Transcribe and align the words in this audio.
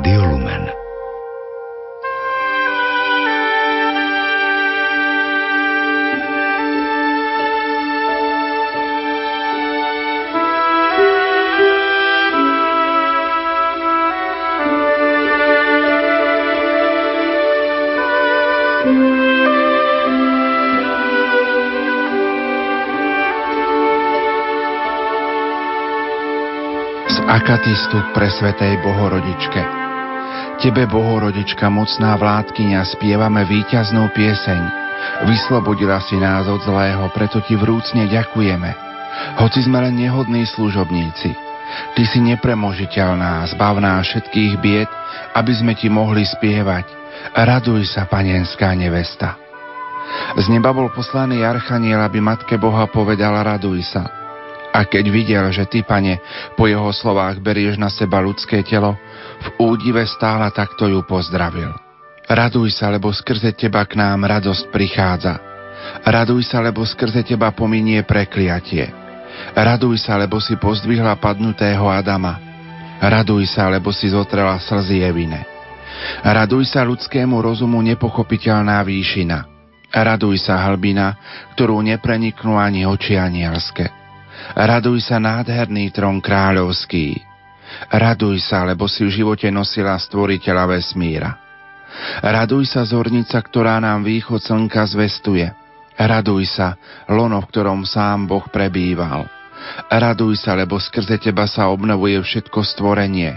Rádio 0.00 0.24
Lumen. 0.32 0.80
akatistu 27.30 28.00
pre 28.10 28.26
Svetej 28.26 28.80
Bohorodičke. 28.82 29.79
Tebe, 30.60 30.84
Bohorodička, 30.84 31.72
mocná 31.72 32.20
vládkynia, 32.20 32.84
spievame 32.84 33.48
víťaznú 33.48 34.12
pieseň. 34.12 34.60
Vyslobodila 35.24 36.04
si 36.04 36.20
nás 36.20 36.44
od 36.44 36.60
zlého, 36.60 37.00
preto 37.16 37.40
ti 37.40 37.56
vrúcne 37.56 38.04
ďakujeme. 38.04 38.68
Hoci 39.40 39.64
sme 39.64 39.80
len 39.80 39.96
nehodní 39.96 40.44
služobníci, 40.44 41.32
ty 41.96 42.02
si 42.04 42.20
nepremožiteľná, 42.20 43.48
zbavná 43.56 44.04
všetkých 44.04 44.52
bied, 44.60 44.90
aby 45.32 45.52
sme 45.56 45.72
ti 45.72 45.88
mohli 45.88 46.28
spievať. 46.28 46.84
Raduj 47.32 47.96
sa, 47.96 48.04
panenská 48.04 48.76
nevesta. 48.76 49.40
Z 50.36 50.44
neba 50.52 50.76
bol 50.76 50.92
poslaný 50.92 51.40
archaniel, 51.40 52.04
aby 52.04 52.20
Matke 52.20 52.60
Boha 52.60 52.84
povedala 52.84 53.40
raduj 53.40 53.96
sa. 53.96 54.04
A 54.76 54.84
keď 54.84 55.08
videl, 55.08 55.44
že 55.56 55.64
ty, 55.64 55.80
pane, 55.80 56.20
po 56.52 56.68
jeho 56.68 56.92
slovách 56.92 57.40
berieš 57.40 57.80
na 57.80 57.88
seba 57.88 58.20
ľudské 58.20 58.60
telo, 58.60 58.94
v 59.40 59.48
údive 59.60 60.04
stála 60.04 60.52
takto 60.52 60.84
ju 60.84 61.00
pozdravil. 61.04 61.72
Raduj 62.30 62.70
sa, 62.76 62.92
lebo 62.92 63.10
skrze 63.10 63.50
teba 63.56 63.82
k 63.88 63.98
nám 63.98 64.22
radosť 64.22 64.70
prichádza. 64.70 65.34
Raduj 66.06 66.46
sa, 66.46 66.62
lebo 66.62 66.86
skrze 66.86 67.26
teba 67.26 67.50
pominie 67.50 68.06
prekliatie. 68.06 68.86
Raduj 69.56 69.98
sa, 70.04 70.20
lebo 70.20 70.38
si 70.38 70.54
pozdvihla 70.54 71.16
padnutého 71.18 71.90
Adama. 71.90 72.38
Raduj 73.00 73.50
sa, 73.50 73.66
lebo 73.72 73.90
si 73.90 74.12
zotrela 74.12 74.60
slzy 74.60 75.02
Evine. 75.02 75.42
Raduj 76.22 76.70
sa 76.70 76.84
ľudskému 76.86 77.40
rozumu 77.40 77.80
nepochopiteľná 77.82 78.78
výšina. 78.84 79.48
Raduj 79.90 80.46
sa 80.46 80.60
hlbina, 80.70 81.18
ktorú 81.56 81.82
nepreniknú 81.82 82.54
ani 82.54 82.86
oči 82.86 83.18
anielske. 83.18 83.90
Raduj 84.54 85.02
sa 85.02 85.18
nádherný 85.18 85.90
trón 85.90 86.22
kráľovský. 86.22 87.29
Raduj 87.90 88.42
sa, 88.42 88.66
lebo 88.66 88.90
si 88.90 89.06
v 89.06 89.10
živote 89.10 89.48
nosila 89.48 89.94
stvoriteľa 89.98 90.64
vesmíra. 90.66 91.30
Raduj 92.22 92.70
sa, 92.70 92.86
zornica, 92.86 93.38
ktorá 93.42 93.78
nám 93.82 94.06
východ 94.06 94.40
slnka 94.40 94.86
zvestuje. 94.86 95.50
Raduj 95.98 96.48
sa, 96.48 96.78
lono, 97.10 97.42
v 97.42 97.48
ktorom 97.50 97.84
sám 97.84 98.30
Boh 98.30 98.46
prebýval. 98.48 99.26
Raduj 99.90 100.40
sa, 100.40 100.56
lebo 100.56 100.80
skrze 100.80 101.20
teba 101.20 101.44
sa 101.44 101.68
obnovuje 101.68 102.16
všetko 102.16 102.64
stvorenie. 102.64 103.36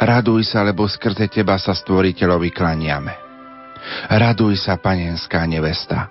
Raduj 0.00 0.48
sa, 0.48 0.64
lebo 0.64 0.88
skrze 0.88 1.28
teba 1.28 1.60
sa 1.60 1.76
stvoriteľovi 1.76 2.50
klaniame. 2.54 3.14
Raduj 4.08 4.60
sa, 4.60 4.80
panenská 4.80 5.44
nevesta. 5.44 6.08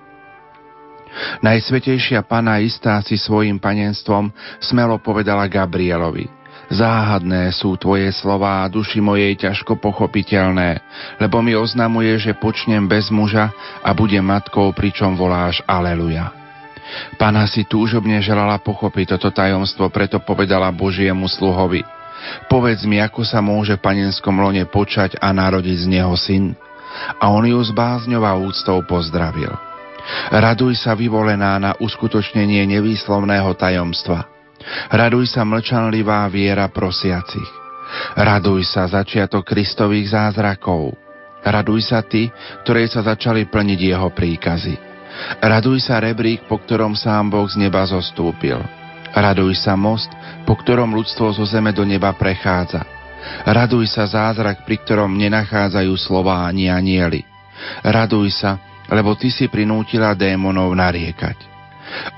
Najsvetejšia 1.42 2.22
pana 2.22 2.62
istá 2.62 3.02
si 3.02 3.18
svojim 3.18 3.58
panenstvom 3.58 4.30
smelo 4.62 5.02
povedala 5.02 5.50
Gabrielovi. 5.50 6.39
Záhadné 6.70 7.50
sú 7.50 7.74
tvoje 7.82 8.14
slová 8.14 8.62
duši 8.70 9.02
mojej 9.02 9.34
ťažko 9.34 9.82
pochopiteľné, 9.82 10.78
lebo 11.18 11.42
mi 11.42 11.58
oznamuje, 11.58 12.22
že 12.22 12.38
počnem 12.38 12.86
bez 12.86 13.10
muža 13.10 13.50
a 13.82 13.90
budem 13.98 14.22
matkou, 14.22 14.70
pričom 14.70 15.18
voláš 15.18 15.66
Aleluja. 15.66 16.30
Pana 17.18 17.50
si 17.50 17.66
túžobne 17.66 18.22
želala 18.22 18.62
pochopiť 18.62 19.18
toto 19.18 19.34
tajomstvo, 19.34 19.90
preto 19.90 20.22
povedala 20.22 20.70
Božiemu 20.70 21.26
sluhovi. 21.26 21.82
Povedz 22.46 22.86
mi, 22.86 23.02
ako 23.02 23.26
sa 23.26 23.42
môže 23.42 23.78
v 23.78 23.86
panenskom 23.86 24.38
lone 24.38 24.62
počať 24.70 25.18
a 25.18 25.34
narodiť 25.34 25.78
z 25.86 25.88
neho 25.90 26.14
syn. 26.18 26.54
A 27.18 27.34
on 27.34 27.46
ju 27.50 27.58
s 27.62 27.74
bázňou 27.74 28.26
a 28.26 28.38
úctou 28.38 28.82
pozdravil. 28.86 29.54
Raduj 30.34 30.82
sa 30.82 30.98
vyvolená 30.98 31.58
na 31.62 31.72
uskutočnenie 31.78 32.66
nevýslovného 32.66 33.54
tajomstva. 33.58 34.39
Raduj 34.92 35.32
sa 35.32 35.48
mlčanlivá 35.48 36.28
viera 36.28 36.68
prosiacich. 36.70 37.50
Raduj 38.16 38.70
sa 38.70 38.86
začiatok 38.86 39.50
Kristových 39.50 40.14
zázrakov. 40.14 40.94
Raduj 41.42 41.82
sa 41.90 42.04
ty, 42.04 42.30
ktoré 42.64 42.86
sa 42.86 43.02
začali 43.02 43.48
plniť 43.48 43.80
jeho 43.80 44.10
príkazy. 44.12 44.76
Raduj 45.42 45.84
sa 45.84 45.98
rebrík, 45.98 46.46
po 46.46 46.62
ktorom 46.62 46.94
sám 46.94 47.34
Boh 47.34 47.48
z 47.50 47.58
neba 47.58 47.82
zostúpil. 47.88 48.60
Raduj 49.10 49.58
sa 49.58 49.74
most, 49.74 50.12
po 50.46 50.54
ktorom 50.54 50.94
ľudstvo 50.94 51.34
zo 51.34 51.46
zeme 51.50 51.74
do 51.74 51.82
neba 51.82 52.14
prechádza. 52.14 52.86
Raduj 53.44 53.90
sa 53.90 54.06
zázrak, 54.06 54.64
pri 54.64 54.80
ktorom 54.86 55.18
nenachádzajú 55.18 55.94
slova 55.98 56.46
ani 56.46 56.70
anieli. 56.70 57.26
Raduj 57.82 58.32
sa, 58.38 58.62
lebo 58.88 59.18
ty 59.18 59.34
si 59.34 59.50
prinútila 59.50 60.14
démonov 60.14 60.72
nariekať. 60.78 61.49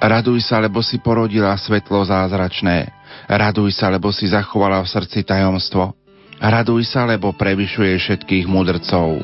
Raduj 0.01 0.43
sa, 0.43 0.59
lebo 0.59 0.83
si 0.83 0.99
porodila 0.99 1.55
svetlo 1.55 2.03
zázračné. 2.03 2.91
Raduj 3.27 3.75
sa, 3.75 3.87
lebo 3.87 4.09
si 4.11 4.27
zachovala 4.27 4.81
v 4.83 4.91
srdci 4.91 5.23
tajomstvo. 5.23 5.95
Raduj 6.41 6.89
sa, 6.89 7.05
lebo 7.05 7.31
prevyšuješ 7.37 7.99
všetkých 8.01 8.45
mudrcov. 8.49 9.21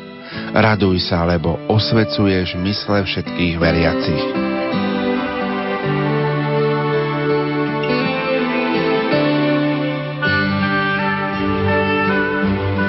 Raduj 0.53 0.97
sa, 1.01 1.25
lebo 1.25 1.57
osvecuješ 1.67 2.55
mysle 2.61 3.03
všetkých 3.03 3.55
veriacich. 3.57 4.46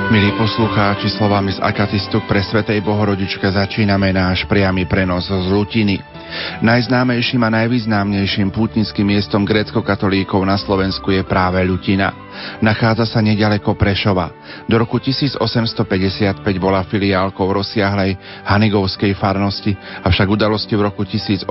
Milí 0.08 0.32
poslucháči, 0.40 1.12
slovami 1.20 1.52
z 1.52 1.60
Akatistu 1.60 2.24
pre 2.24 2.40
Svetej 2.40 2.80
Bohorodičke 2.80 3.44
začíname 3.44 4.08
náš 4.08 4.48
priamy 4.48 4.88
prenos 4.88 5.28
z 5.28 5.52
Lutiny. 5.52 6.00
Najznámejším 6.64 7.44
a 7.44 7.52
najvýznamnejším 7.52 8.48
pútnickým 8.48 9.04
miestom 9.04 9.44
grécko-katolíkov 9.44 10.40
na 10.48 10.56
Slovensku 10.56 11.12
je 11.12 11.20
práve 11.28 11.60
Ľutina. 11.60 12.08
Nachádza 12.64 13.04
sa 13.04 13.20
nedaleko 13.20 13.76
Prešova. 13.76 14.32
Do 14.64 14.80
roku 14.80 14.96
1855 14.96 16.40
bola 16.56 16.88
filiálkou 16.88 17.44
rozsiahlej 17.44 18.16
Hanigovskej 18.48 19.12
farnosti, 19.12 19.76
avšak 20.08 20.24
udalosti 20.24 20.72
v 20.72 20.88
roku 20.88 21.04
1851 21.04 21.44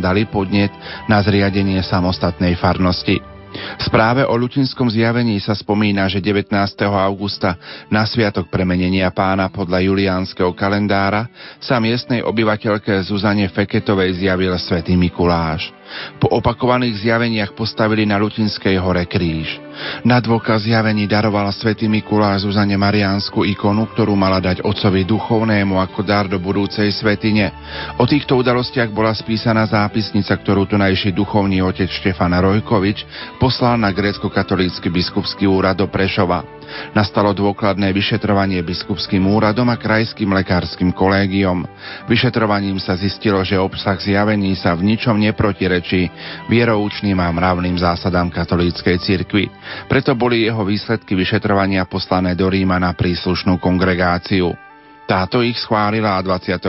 dali 0.00 0.24
podnet 0.24 0.72
na 1.12 1.20
zriadenie 1.20 1.84
samostatnej 1.84 2.56
farnosti. 2.56 3.37
V 3.48 3.82
správe 3.82 4.26
o 4.26 4.34
ľutinskom 4.36 4.92
zjavení 4.92 5.40
sa 5.40 5.56
spomína, 5.56 6.10
že 6.10 6.20
19. 6.20 6.52
augusta 6.84 7.56
na 7.88 8.04
sviatok 8.04 8.52
premenenia 8.52 9.08
pána 9.08 9.48
podľa 9.48 9.80
juliánskeho 9.88 10.52
kalendára 10.52 11.30
sa 11.62 11.80
miestnej 11.80 12.20
obyvateľke 12.20 13.00
Zuzane 13.08 13.48
Feketovej 13.48 14.20
zjavil 14.20 14.52
svätý 14.60 14.98
Mikuláš. 14.98 15.77
Po 16.18 16.28
opakovaných 16.28 17.00
zjaveniach 17.00 17.56
postavili 17.56 18.04
na 18.04 18.20
Lutinskej 18.20 18.76
hore 18.76 19.06
kríž. 19.08 19.60
Na 20.02 20.18
dôkaz 20.18 20.66
zjavení 20.66 21.06
darovala 21.06 21.54
svätý 21.54 21.86
Mikuláš 21.86 22.44
Zuzane 22.44 22.74
Mariánsku 22.74 23.46
ikonu, 23.46 23.86
ktorú 23.94 24.18
mala 24.18 24.42
dať 24.42 24.66
otcovi 24.66 25.06
duchovnému 25.06 25.78
ako 25.78 26.00
dar 26.02 26.26
do 26.26 26.42
budúcej 26.42 26.90
svetine. 26.90 27.54
O 27.96 28.04
týchto 28.04 28.34
udalostiach 28.34 28.90
bola 28.90 29.14
spísaná 29.14 29.64
zápisnica, 29.70 30.34
ktorú 30.34 30.66
tunajší 30.66 31.14
duchovný 31.14 31.62
otec 31.62 31.88
Štefan 31.88 32.34
Rojkovič 32.34 33.06
poslal 33.38 33.78
na 33.78 33.94
grécko-katolícky 33.94 34.90
biskupský 34.90 35.46
úrad 35.46 35.78
do 35.78 35.86
Prešova. 35.86 36.57
Nastalo 36.92 37.34
dôkladné 37.34 37.90
vyšetrovanie 37.90 38.60
biskupským 38.62 39.24
úradom 39.26 39.68
a 39.72 39.76
krajským 39.80 40.30
lekárskym 40.32 40.94
kolégiom. 40.94 41.64
Vyšetrovaním 42.06 42.78
sa 42.78 42.94
zistilo, 42.94 43.40
že 43.42 43.58
obsah 43.58 43.98
zjavení 43.98 44.54
sa 44.54 44.76
v 44.76 44.94
ničom 44.94 45.16
neprotirečí 45.18 46.10
vieroučným 46.52 47.18
a 47.18 47.28
mravným 47.32 47.76
zásadám 47.80 48.30
katolíckej 48.30 48.96
cirkvi. 49.00 49.50
Preto 49.90 50.14
boli 50.14 50.46
jeho 50.46 50.62
výsledky 50.62 51.16
vyšetrovania 51.16 51.88
poslané 51.88 52.36
do 52.36 52.46
Ríma 52.46 52.76
na 52.78 52.92
príslušnú 52.92 53.56
kongregáciu. 53.58 54.67
Táto 55.08 55.40
ich 55.40 55.56
schválila 55.56 56.20
24. 56.20 56.68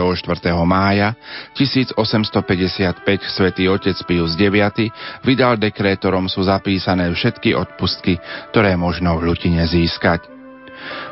mája 0.64 1.12
1855 1.52 3.04
svätý 3.28 3.68
otec 3.68 4.00
Pius 4.08 4.32
IX 4.40 4.88
vydal 5.20 5.60
dekrétorom 5.60 6.24
sú 6.24 6.48
zapísané 6.48 7.12
všetky 7.12 7.52
odpustky, 7.52 8.16
ktoré 8.48 8.80
možno 8.80 9.20
v 9.20 9.28
Lutine 9.28 9.68
získať. 9.68 10.24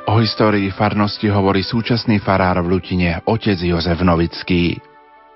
O 0.09 0.17
histórii 0.25 0.73
farnosti 0.73 1.29
hovorí 1.29 1.61
súčasný 1.61 2.17
farár 2.25 2.65
v 2.65 2.73
Lutine, 2.73 3.21
otec 3.29 3.61
Jozef 3.61 4.01
Novický. 4.01 4.81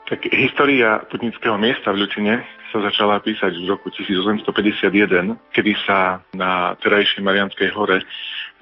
Tak 0.09 0.33
história 0.33 0.97
putnického 1.13 1.61
miesta 1.61 1.93
v 1.93 2.09
Ľutine 2.09 2.41
sa 2.73 2.81
začala 2.81 3.21
písať 3.21 3.53
v 3.53 3.69
roku 3.69 3.93
1851, 3.93 5.37
kedy 5.53 5.73
sa 5.85 6.25
na 6.33 6.73
terajšej 6.81 7.21
Marianskej 7.21 7.69
hore 7.77 8.01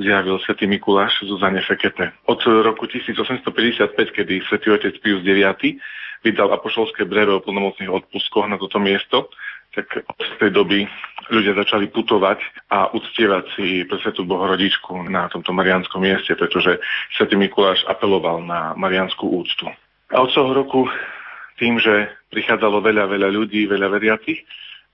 zjavil 0.00 0.40
svätý 0.40 0.64
Mikuláš 0.64 1.20
Zuzane 1.28 1.60
Fekete. 1.60 2.16
Od 2.24 2.40
roku 2.64 2.88
1855, 2.88 4.16
kedy 4.16 4.40
svätý 4.48 4.72
otec 4.72 4.96
Pius 5.04 5.20
IX 5.20 5.76
vydal 6.24 6.48
apoštolské 6.52 7.04
brevo 7.04 7.40
o 7.40 7.44
plnomocných 7.44 7.92
odpustkoch 7.92 8.48
na 8.48 8.56
toto 8.56 8.80
miesto, 8.80 9.28
tak 9.70 10.02
od 10.02 10.26
tej 10.42 10.50
doby 10.50 10.88
ľudia 11.30 11.54
začali 11.54 11.86
putovať 11.94 12.42
a 12.74 12.90
uctievať 12.90 13.44
si 13.54 13.86
pre 13.86 14.02
Svetú 14.02 14.26
Bohorodičku 14.26 15.06
na 15.06 15.30
tomto 15.30 15.54
marianskom 15.54 16.02
mieste, 16.02 16.34
pretože 16.34 16.82
svätý 17.14 17.38
Mikuláš 17.38 17.86
apeloval 17.86 18.42
na 18.42 18.74
marianskú 18.74 19.30
úctu. 19.30 19.70
A 20.10 20.16
od 20.18 20.30
toho 20.34 20.50
roku 20.50 20.90
tým, 21.62 21.78
že 21.78 22.10
prichádzalo 22.34 22.82
veľa, 22.82 23.06
veľa 23.06 23.28
ľudí, 23.30 23.70
veľa 23.70 23.94
veriacich, 23.94 24.42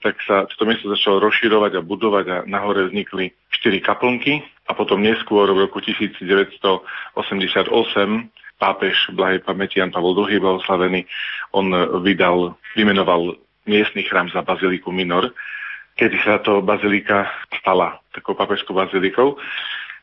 tak 0.05 0.20
sa 0.29 0.44
toto 0.44 0.69
miesto 0.69 0.93
začalo 0.93 1.25
rozširovať 1.25 1.81
a 1.81 1.87
budovať 1.87 2.25
a 2.29 2.37
nahore 2.44 2.93
vznikli 2.93 3.32
štyri 3.49 3.81
kaplnky 3.81 4.44
a 4.66 4.74
potom 4.74 5.02
neskôr 5.02 5.46
v 5.54 5.70
roku 5.70 5.78
1988 5.78 6.82
pápež 8.56 8.96
Blahej 9.12 9.44
pamäti 9.44 9.78
Jan 9.78 9.92
Pavel 9.92 10.16
II 10.16 10.40
blahoslavený, 10.40 11.06
on 11.52 11.70
vydal, 12.02 12.56
vymenoval 12.74 13.36
miestny 13.68 14.02
chrám 14.02 14.32
za 14.32 14.42
baziliku 14.42 14.92
Minor, 14.92 15.30
kedy 15.96 16.16
sa 16.24 16.38
to 16.40 16.62
bazilika 16.64 17.28
stala 17.60 18.00
takou 18.12 18.34
pápežskou 18.34 18.72
bazilikou. 18.72 19.36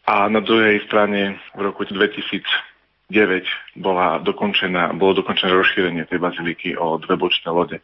A 0.03 0.27
na 0.27 0.43
druhej 0.43 0.83
strane 0.83 1.39
v 1.55 1.61
roku 1.63 1.87
2009 1.87 2.43
bola 3.79 4.19
dokončená, 4.19 4.93
bolo 4.99 5.23
dokončené 5.23 5.55
rozšírenie 5.55 6.03
tej 6.11 6.19
baziliky 6.19 6.75
o 6.75 6.99
dve 6.99 7.15
bočné 7.15 7.49
lode. 7.49 7.77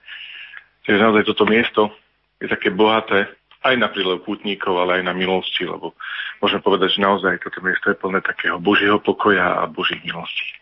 Čiže 0.83 0.99
naozaj 0.99 1.23
toto 1.31 1.47
miesto 1.47 1.95
je 2.43 2.47
také 2.51 2.75
bohaté 2.75 3.38
aj 3.59 3.75
na 3.75 3.91
prílev 3.91 4.23
pútnikov, 4.23 4.79
ale 4.79 5.01
aj 5.01 5.03
na 5.03 5.13
milosti, 5.13 5.67
lebo 5.67 5.91
môžeme 6.39 6.63
povedať, 6.63 6.95
že 6.95 7.03
naozaj 7.03 7.43
toto 7.43 7.59
miesto 7.59 7.91
je 7.91 7.99
plné 7.99 8.23
takého 8.23 8.55
Božieho 8.55 9.03
pokoja 9.03 9.59
a 9.59 9.67
Božích 9.67 9.99
milostí. 10.07 10.55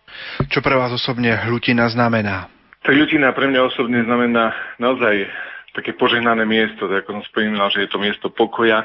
Čo 0.49 0.65
pre 0.65 0.73
vás 0.73 0.89
osobne 0.89 1.37
hlutina 1.45 1.85
znamená? 1.93 2.49
Tak 2.81 2.97
hlutina 2.97 3.35
pre 3.37 3.51
mňa 3.53 3.61
osobne 3.69 4.01
znamená 4.01 4.55
naozaj 4.81 5.29
také 5.77 5.93
požehnané 5.93 6.41
miesto, 6.49 6.89
tak 6.89 7.05
ako 7.05 7.21
som 7.21 7.23
spomínal, 7.29 7.69
že 7.69 7.85
je 7.85 7.89
to 7.93 8.01
miesto 8.01 8.33
pokoja 8.33 8.81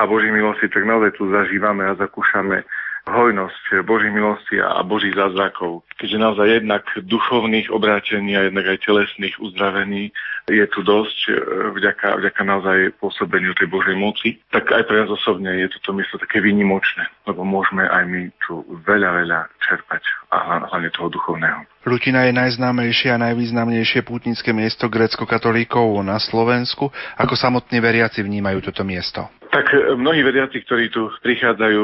a 0.00 0.02
Boží 0.08 0.32
milosti, 0.32 0.72
tak 0.72 0.88
naozaj 0.88 1.12
tu 1.20 1.28
zažívame 1.28 1.84
a 1.84 1.98
zakúšame 2.00 2.64
hojnosť 3.08 3.84
Boží 3.86 4.12
milosti 4.12 4.60
a 4.60 4.82
Božích 4.84 5.16
zázrakov. 5.16 5.86
Keďže 5.96 6.18
naozaj 6.18 6.46
jednak 6.62 6.84
duchovných 7.00 7.72
obrátení 7.72 8.36
a 8.36 8.48
jednak 8.48 8.66
aj 8.66 8.84
telesných 8.84 9.36
uzdravení 9.40 10.12
je 10.50 10.64
tu 10.68 10.80
dosť 10.82 11.18
e, 11.28 11.32
vďaka, 11.80 12.18
vďaka 12.20 12.40
naozaj 12.42 12.78
pôsobeniu 12.98 13.54
tej 13.54 13.68
Božej 13.70 13.96
moci, 13.96 14.40
tak 14.50 14.72
aj 14.72 14.84
pre 14.88 15.04
nás 15.04 15.10
osobne 15.12 15.52
je 15.60 15.68
toto 15.78 15.94
miesto 15.94 16.18
také 16.18 16.42
výnimočné, 16.42 17.06
lebo 17.28 17.46
môžeme 17.46 17.86
aj 17.86 18.04
my 18.08 18.20
tu 18.42 18.64
veľa, 18.82 19.24
veľa 19.24 19.40
čerpať 19.62 20.02
a 20.30 20.66
hlavne 20.70 20.90
toho 20.94 21.08
duchovného. 21.10 21.66
Lutina 21.86 22.28
je 22.28 22.36
najznámejšie 22.36 23.08
a 23.14 23.22
najvýznamnejšie 23.30 24.04
pútnické 24.04 24.52
miesto 24.52 24.86
grecko-katolíkov 24.92 25.96
na 26.04 26.20
Slovensku. 26.20 26.92
Ako 27.16 27.34
samotní 27.34 27.80
veriaci 27.80 28.20
vnímajú 28.20 28.60
toto 28.68 28.84
miesto? 28.84 29.26
Tak 29.50 29.66
e, 29.72 29.96
mnohí 29.96 30.20
veriaci, 30.22 30.60
ktorí 30.66 30.92
tu 30.92 31.08
prichádzajú 31.24 31.82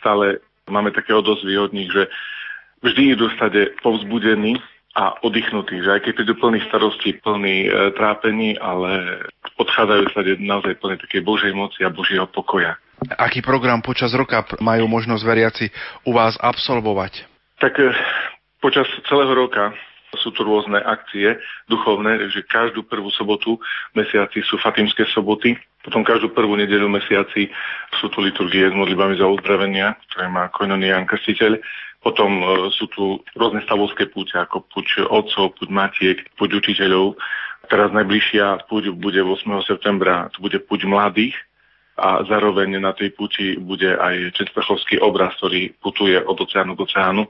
stále 0.00 0.40
máme 0.68 0.90
také 0.90 1.12
odozvy 1.12 1.58
od 1.58 1.72
nich, 1.76 1.92
že 1.92 2.08
vždy 2.84 3.16
idú 3.16 3.28
stade 3.36 3.72
povzbudení 3.80 4.60
a 4.94 5.18
oddychnutí, 5.26 5.82
že 5.82 5.90
aj 5.90 6.00
keď 6.06 6.12
prídu 6.14 6.34
plný 6.38 6.62
starosti, 6.70 7.18
plný 7.18 7.66
e, 7.66 7.68
trápení, 7.98 8.54
ale 8.62 9.20
odchádzajú 9.58 10.04
sa 10.14 10.22
naozaj 10.38 10.78
plný 10.78 10.96
takej 11.02 11.22
Božej 11.26 11.50
moci 11.50 11.82
a 11.82 11.90
Božieho 11.90 12.30
pokoja. 12.30 12.78
Aký 13.18 13.42
program 13.42 13.82
počas 13.82 14.14
roka 14.14 14.46
majú 14.62 14.86
možnosť 14.86 15.22
veriaci 15.26 15.66
u 16.06 16.14
vás 16.14 16.38
absolvovať? 16.38 17.26
Tak 17.58 17.74
e, 17.82 17.90
počas 18.62 18.86
celého 19.10 19.34
roka 19.34 19.74
sú 20.20 20.34
tu 20.34 20.46
rôzne 20.46 20.78
akcie 20.80 21.38
duchovné, 21.66 22.18
takže 22.18 22.40
každú 22.46 22.86
prvú 22.86 23.10
sobotu 23.14 23.58
mesiaci 23.96 24.42
sú 24.46 24.58
Fatimské 24.60 25.06
soboty, 25.10 25.58
potom 25.84 26.00
každú 26.00 26.32
prvú 26.32 26.56
nedeľu 26.56 26.88
mesiaci 26.88 27.52
sú 28.00 28.08
tu 28.08 28.24
liturgie 28.24 28.64
s 28.64 28.72
modlitbami 28.72 29.20
za 29.20 29.28
uzdravenia, 29.28 30.00
ktoré 30.08 30.32
má 30.32 30.48
Koinonie 30.48 30.88
Jan 30.88 31.04
Krstiteľ. 31.04 31.60
Potom 32.00 32.40
e, 32.40 32.44
sú 32.72 32.88
tu 32.88 33.20
rôzne 33.36 33.60
stavovské 33.68 34.08
púte, 34.08 34.32
ako 34.40 34.64
púť 34.72 35.04
otcov, 35.04 35.60
púť 35.60 35.68
matiek, 35.68 36.18
púť 36.40 36.56
učiteľov. 36.64 37.20
Teraz 37.68 37.92
najbližšia 37.92 38.64
púť 38.64 38.96
bude 38.96 39.20
8. 39.20 39.44
septembra, 39.68 40.32
to 40.32 40.40
bude 40.40 40.56
púť 40.64 40.88
mladých 40.88 41.36
a 41.94 42.26
zároveň 42.26 42.82
na 42.82 42.90
tej 42.90 43.14
púti 43.14 43.54
bude 43.54 43.94
aj 43.94 44.34
Četvrchovský 44.34 44.98
obraz, 44.98 45.36
ktorý 45.38 45.78
putuje 45.78 46.18
od 46.18 46.34
oceánu 46.34 46.74
k 46.74 46.82
oceánu. 46.90 47.22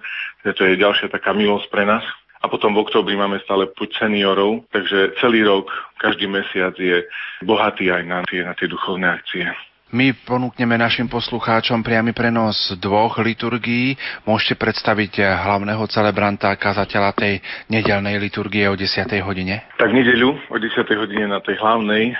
To 0.47 0.63
je 0.65 0.81
ďalšia 0.81 1.13
taká 1.13 1.37
milosť 1.37 1.69
pre 1.69 1.85
nás, 1.85 2.03
a 2.45 2.49
potom 2.53 2.77
v 2.77 2.85
oktobri 2.85 3.17
máme 3.17 3.41
stále 3.41 3.73
puť 3.73 4.05
seniorov, 4.05 4.69
takže 4.69 5.17
celý 5.17 5.49
rok, 5.49 5.73
každý 5.97 6.29
mesiac 6.29 6.77
je 6.77 7.01
bohatý 7.41 7.89
aj 7.89 8.03
na 8.05 8.21
tie, 8.29 8.45
na 8.45 8.53
tie 8.53 8.69
duchovné 8.69 9.09
akcie. 9.09 9.49
My 9.95 10.11
ponúkneme 10.11 10.75
našim 10.75 11.07
poslucháčom 11.07 11.81
priamy 11.81 12.11
prenos 12.11 12.75
dvoch 12.83 13.23
liturgií. 13.23 13.95
Môžete 14.27 14.59
predstaviť 14.59 15.23
hlavného 15.23 15.87
celebranta 15.87 16.51
a 16.51 16.59
kazateľa 16.59 17.15
tej 17.15 17.39
nedelnej 17.71 18.19
liturgie 18.19 18.67
o 18.67 18.75
10. 18.75 19.07
hodine? 19.23 19.65
Tak 19.79 19.95
nedeľu 19.95 20.35
o 20.51 20.57
10. 20.59 20.85
hodine 20.99 21.31
na 21.31 21.39
tej 21.39 21.63
hlavnej 21.63 22.13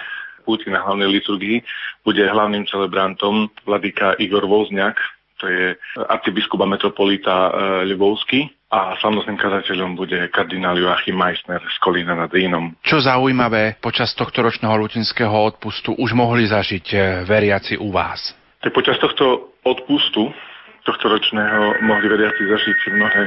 púti 0.47 0.69
na 0.69 0.85
hlavnej 0.85 1.09
liturgii 1.09 1.65
bude 2.05 2.21
hlavným 2.21 2.69
celebrantom 2.69 3.49
vladyka 3.65 4.15
Igor 4.21 4.45
Vozňak, 4.45 5.01
to 5.39 5.51
je 5.51 5.75
arcibiskup 6.09 6.63
a 6.63 6.67
metropolita 6.71 7.51
Ľubovský 7.85 8.65
a 8.75 8.99
samotným 8.99 9.39
kazateľom 9.39 9.95
bude 9.95 10.19
kardinál 10.35 10.75
Joachim 10.75 11.15
Meissner 11.15 11.63
z 11.63 11.79
Kolína 11.79 12.19
nad 12.19 12.27
Rínom. 12.35 12.75
Čo 12.83 12.99
zaujímavé, 12.99 13.79
počas 13.79 14.11
tohto 14.19 14.43
ročného 14.43 14.75
lutinského 14.75 15.31
odpustu 15.31 15.95
už 15.95 16.11
mohli 16.19 16.51
zažiť 16.51 16.87
eh, 16.91 17.03
veriaci 17.23 17.79
u 17.79 17.95
vás? 17.95 18.35
Tak 18.59 18.75
počas 18.75 18.99
tohto 18.99 19.55
odpustu, 19.63 20.35
tohto 20.83 21.07
ročného, 21.07 21.87
mohli 21.87 22.07
veriaci 22.11 22.43
zažiť 22.51 22.79
mnohé 22.99 23.23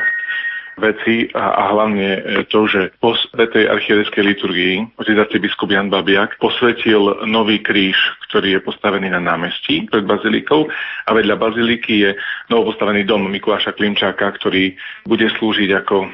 veci 0.78 1.26
a, 1.34 1.58
a 1.58 1.64
hlavne 1.74 2.08
e, 2.18 2.22
to, 2.48 2.70
že 2.70 2.94
po 3.02 3.18
tej 3.34 3.66
archiereskej 3.66 4.24
liturgii 4.24 4.76
otec 5.02 5.34
biskup 5.42 5.74
Jan 5.74 5.90
Babiak 5.90 6.38
posvetil 6.38 7.26
nový 7.26 7.60
kríž, 7.66 7.98
ktorý 8.30 8.58
je 8.58 8.66
postavený 8.66 9.10
na 9.10 9.18
námestí 9.18 9.90
pred 9.90 10.06
bazilikou 10.06 10.70
a 11.06 11.10
vedľa 11.12 11.36
baziliky 11.36 11.94
je 12.06 12.12
novopostavený 12.54 13.10
dom 13.10 13.26
Mikuláša 13.26 13.74
Klimčáka, 13.74 14.38
ktorý 14.38 14.78
bude 15.10 15.28
slúžiť 15.42 15.70
ako 15.82 16.14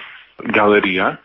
galeria 0.56 1.20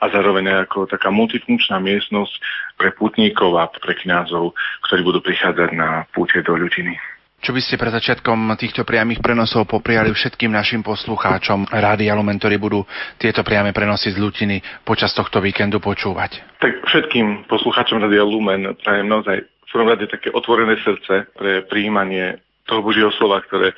a 0.00 0.04
zároveň 0.08 0.66
ako 0.66 0.88
taká 0.90 1.12
multifunkčná 1.12 1.78
miestnosť 1.78 2.34
pre 2.74 2.90
putníkov 2.96 3.54
a 3.60 3.68
pre 3.68 3.94
kňazov, 3.94 4.56
ktorí 4.88 5.00
budú 5.04 5.20
prichádzať 5.22 5.70
na 5.76 6.08
púte 6.10 6.40
do 6.42 6.56
ľudiny. 6.56 6.96
Čo 7.40 7.56
by 7.56 7.60
ste 7.64 7.80
pre 7.80 7.88
začiatkom 7.88 8.52
týchto 8.60 8.84
priamých 8.84 9.24
prenosov 9.24 9.64
popriali 9.64 10.12
všetkým 10.12 10.52
našim 10.52 10.84
poslucháčom 10.84 11.72
Rádia 11.72 12.12
Lumen, 12.12 12.36
ktorí 12.36 12.60
budú 12.60 12.84
tieto 13.16 13.40
priame 13.40 13.72
prenosy 13.72 14.12
z 14.12 14.20
Lutiny 14.20 14.60
počas 14.84 15.16
tohto 15.16 15.40
víkendu 15.40 15.80
počúvať? 15.80 16.60
Tak 16.60 16.84
všetkým 16.84 17.48
poslucháčom 17.48 17.96
Rádia 17.96 18.28
Lumen 18.28 18.76
prajem 18.84 19.08
naozaj 19.08 19.40
v 19.40 19.68
prvom 19.72 19.88
rade 19.88 20.04
také 20.04 20.28
otvorené 20.28 20.76
srdce 20.84 21.32
pre 21.32 21.64
príjmanie 21.64 22.44
toho 22.68 22.84
Božieho 22.84 23.08
slova, 23.16 23.40
ktoré 23.40 23.72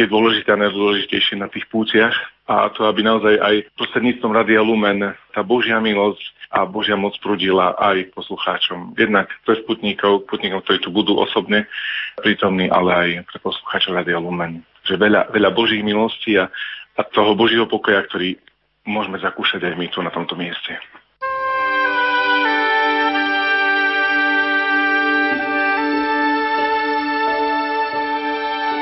je 0.00 0.08
dôležité 0.08 0.56
a 0.56 0.62
najdôležitejšie 0.64 1.36
na 1.36 1.52
tých 1.52 1.68
pútiach 1.68 2.16
a 2.50 2.72
to, 2.72 2.88
aby 2.88 3.04
naozaj 3.04 3.36
aj 3.38 3.56
prostredníctvom 3.78 4.32
Radia 4.34 4.64
Lumen 4.64 5.14
tá 5.30 5.40
Božia 5.46 5.78
milosť 5.78 6.20
a 6.50 6.66
Božia 6.66 6.98
moc 6.98 7.14
prudila 7.22 7.78
aj 7.78 8.10
poslucháčom. 8.10 8.98
Jednak 8.98 9.30
pre 9.46 9.60
sputníkov, 9.62 10.26
putníkov, 10.26 10.66
ktorí 10.66 10.78
tu 10.82 10.90
budú 10.90 11.14
osobne 11.20 11.70
prítomní, 12.18 12.66
ale 12.66 12.90
aj 12.90 13.08
pre 13.30 13.38
poslucháčov 13.38 13.94
Radia 13.94 14.18
Lumen. 14.18 14.66
Že 14.82 14.98
veľa, 14.98 15.20
veľa 15.30 15.50
Božích 15.54 15.84
milostí 15.86 16.34
a, 16.34 16.50
a 16.98 17.00
toho 17.06 17.38
Božieho 17.38 17.70
pokoja, 17.70 18.02
ktorý 18.10 18.34
môžeme 18.82 19.22
zakúšať 19.22 19.62
aj 19.62 19.74
my 19.78 19.86
tu 19.86 20.02
na 20.02 20.10
tomto 20.10 20.34
mieste. 20.34 20.74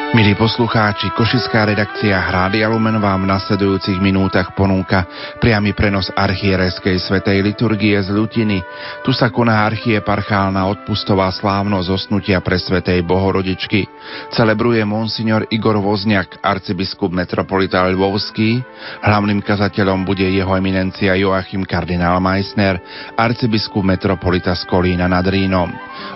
Milí 0.08 0.32
poslucháči, 0.40 1.12
Košická 1.12 1.68
redakcia 1.68 2.16
Hrády 2.16 2.64
Lumen 2.64 2.96
vám 2.96 3.28
v 3.28 3.30
nasledujúcich 3.36 4.00
minútach 4.00 4.56
ponúka 4.56 5.04
priamy 5.36 5.76
prenos 5.76 6.08
archiereskej 6.16 6.96
svetej 6.96 7.44
liturgie 7.44 7.92
z 8.00 8.08
Lutiny. 8.16 8.64
Tu 9.04 9.12
sa 9.12 9.28
koná 9.28 9.68
archieparchálna 9.68 10.64
odpustová 10.64 11.28
slávnosť 11.28 11.92
osnutia 11.92 12.40
pre 12.40 12.56
svetej 12.56 13.04
Bohorodičky. 13.04 13.84
Celebruje 14.32 14.80
monsignor 14.88 15.44
Igor 15.52 15.76
Vozniak, 15.76 16.40
arcibiskup 16.40 17.12
metropolita 17.12 17.84
Lvovský. 17.84 18.64
Hlavným 19.04 19.44
kazateľom 19.44 20.08
bude 20.08 20.24
jeho 20.24 20.56
eminencia 20.56 21.20
Joachim 21.20 21.68
kardinál 21.68 22.16
Meissner, 22.16 22.80
arcibiskup 23.12 23.84
metropolita 23.84 24.56
z 24.56 24.64
Kolína 24.72 25.04
nad 25.04 25.28
Rínom. 25.28 25.68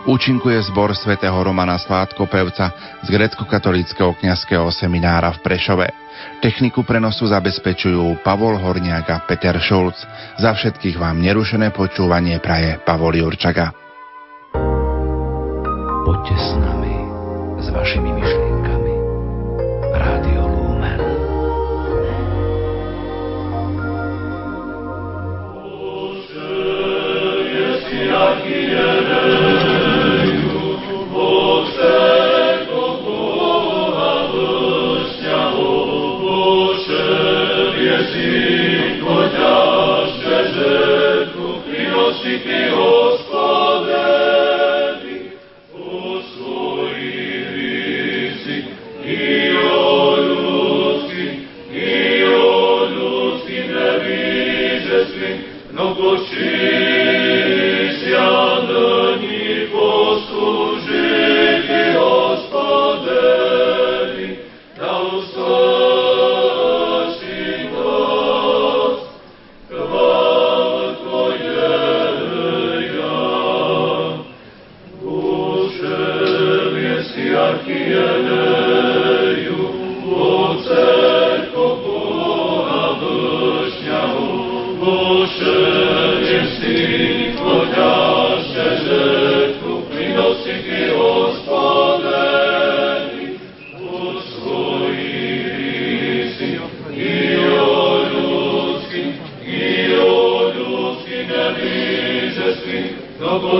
Účinkuje 0.09 0.57
zbor 0.73 0.97
svätého 0.97 1.37
Romana 1.45 1.77
Sládkopevca 1.77 2.99
z 3.05 3.09
grecko 3.13 3.45
katolického 3.83 4.15
kňazského 4.15 4.71
seminára 4.71 5.35
v 5.35 5.43
Prešove. 5.43 5.91
Techniku 6.39 6.87
prenosu 6.87 7.27
zabezpečujú 7.27 8.23
Pavol 8.23 8.55
Horniak 8.55 9.11
a 9.11 9.19
Peter 9.27 9.59
Šulc. 9.59 9.99
Za 10.39 10.55
všetkých 10.55 11.03
vám 11.03 11.19
nerušené 11.19 11.75
počúvanie 11.75 12.39
praje 12.39 12.79
Pavol 12.87 13.19
Jurčaga. 13.19 13.75
Poďte 16.07 16.35
s 16.39 16.49
nami, 16.63 16.95
s 17.59 17.67
vašimi 17.75 18.11
myšlienkami. 18.15 18.42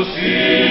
Deus. 0.05 0.62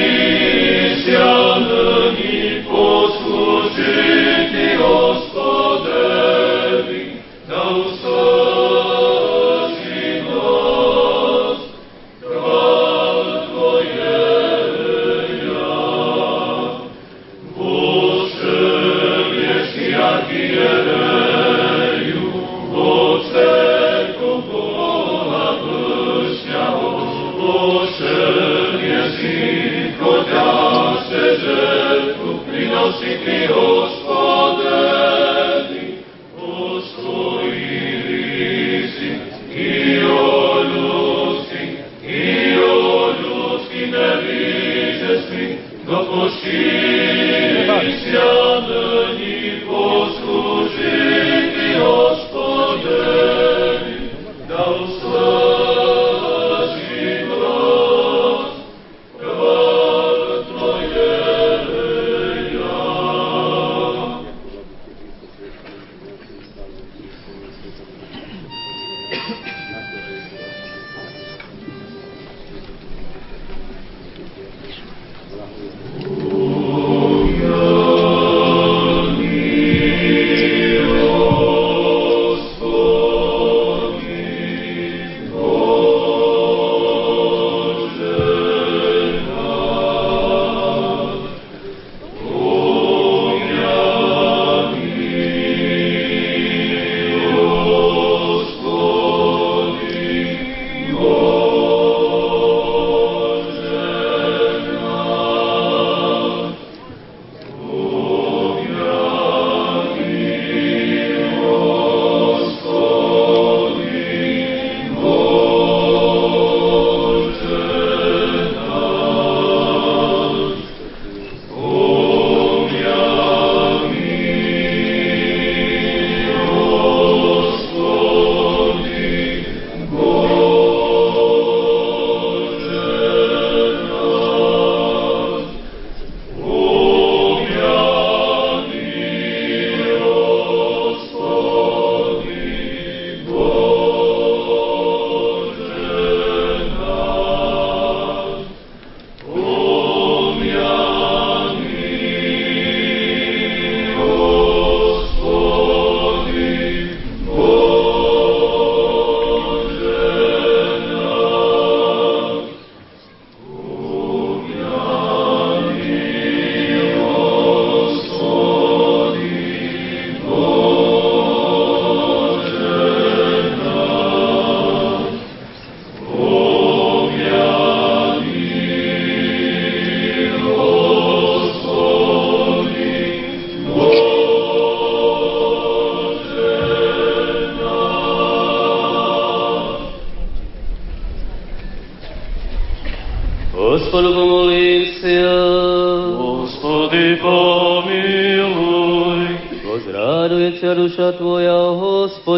ťažké 30.32 31.24
žetvu 31.44 32.32
prinosi 32.48 33.12
Kriho. 33.24 33.81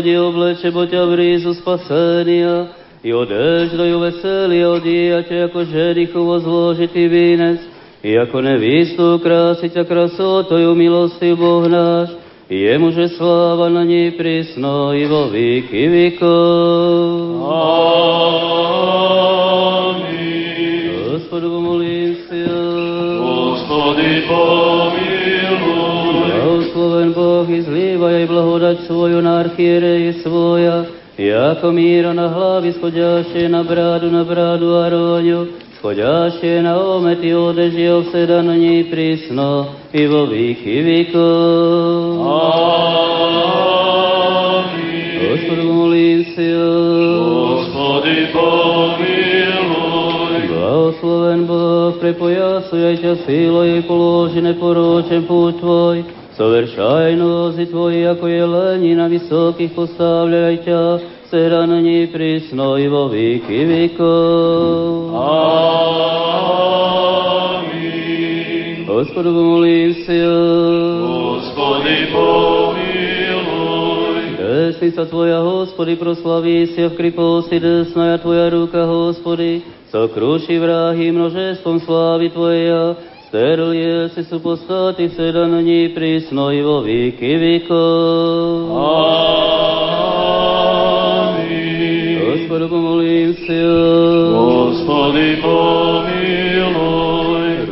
Hospode, 0.03 0.19
obleče 0.19 0.71
bo 0.75 0.83
ťa 0.83 0.99
v 1.07 1.15
rízu 1.15 1.55
spasenia. 1.55 2.67
I 3.03 3.13
odeždaju 3.15 3.99
veselje 4.03 4.67
odijate 4.67 5.43
ako 5.47 5.63
žerichovo 5.63 6.39
zložiti 6.39 7.07
vínec. 7.07 7.59
I 8.03 8.19
ako 8.19 8.41
nevistu 8.41 9.19
krasića 9.23 9.83
krasotoju 9.83 10.75
milosti 10.75 11.35
Boh 11.39 11.67
naš 11.71 12.09
i 12.49 12.55
jemuže 12.67 13.07
slava 13.15 13.69
na 13.69 13.83
njej 13.83 14.17
prisno 14.17 14.91
i 14.93 15.05
vo 15.07 15.31
viki 15.31 15.87
vikov. 15.87 17.47
Amin. 17.47 18.51
Gospodu 21.11 21.61
molim 21.61 22.15
se, 22.27 22.43
Gospodi 23.23 24.27
i 28.23 28.27
blagodać 28.27 28.77
svoju 28.87 29.21
na 29.21 29.39
arhijereji 29.39 30.13
svoja, 30.13 30.83
jako 31.17 31.71
mira 31.71 32.13
na 32.13 32.29
hlavi 32.29 32.71
schodjaše 32.71 33.49
na 33.49 33.63
bradu, 33.63 34.11
na 34.11 34.23
bradu 34.23 34.75
Aronju, 34.75 35.45
schodjaše 35.77 36.61
na 36.61 36.81
omet 36.81 37.23
i 37.23 37.33
odeži 37.33 37.87
ovseda 37.87 38.41
na 38.41 38.55
njej 38.55 38.91
prisno 38.91 39.65
i 39.93 40.07
vo 40.07 40.25
viki 40.25 40.81
vikov. 40.81 42.21
Amin. 42.21 43.13
Gospodu 45.31 45.73
molim 45.73 46.25
se, 46.35 46.53
Gospodi 47.19 48.27
pomiluj. 48.33 49.13
Blagosloven 50.47 51.47
Bog, 51.47 51.93
prepojasujaj 51.99 52.97
ťa 52.97 53.15
silou 53.25 53.65
i 53.65 53.81
položi 53.81 54.41
ako 58.13 58.27
je 58.29 58.45
leni 58.45 58.93
na 58.95 59.09
vysokých 59.09 59.73
postavljaj 59.73 60.57
ťa, 60.61 60.99
sera 61.33 61.65
na 61.65 61.81
nej 61.81 62.05
prisno 62.13 62.77
i 62.77 62.85
vo 62.85 63.09
viki 63.09 63.65
vikov. 63.65 65.09
Amin. 65.17 65.57
Gospodu 68.85 69.33
molim 69.33 69.93
se, 70.05 70.21
Gospodi 71.01 72.13
pomiluj. 72.13 72.93
desnica 74.37 75.09
tvoja, 75.09 75.41
Hospody, 75.41 75.97
proslaví 75.97 76.69
si 76.69 76.85
v 76.85 76.93
kriposti 76.93 77.57
desnaja 77.57 78.21
tvoja 78.21 78.53
ruka, 78.53 78.85
Hospody, 78.85 79.65
sokruši 79.89 80.61
vrahy 80.61 81.09
množestvom 81.09 81.81
slávy 81.81 82.29
tvoja, 82.29 82.93
sterlie 83.33 84.13
si 84.13 84.21
supostati 84.29 85.09
seda 85.09 85.49
na 85.49 85.57
ní 85.57 85.89
prísno 85.89 86.53
i 86.53 86.61
vo 86.61 86.85
víky 86.85 87.33
vikov. 87.41 88.69
Amin. 90.13 91.73
Gospodu 92.29 92.69
pomolím 92.69 93.33
si, 93.33 93.57
Gospodi 94.37 95.41
pomiluj. 95.41 96.53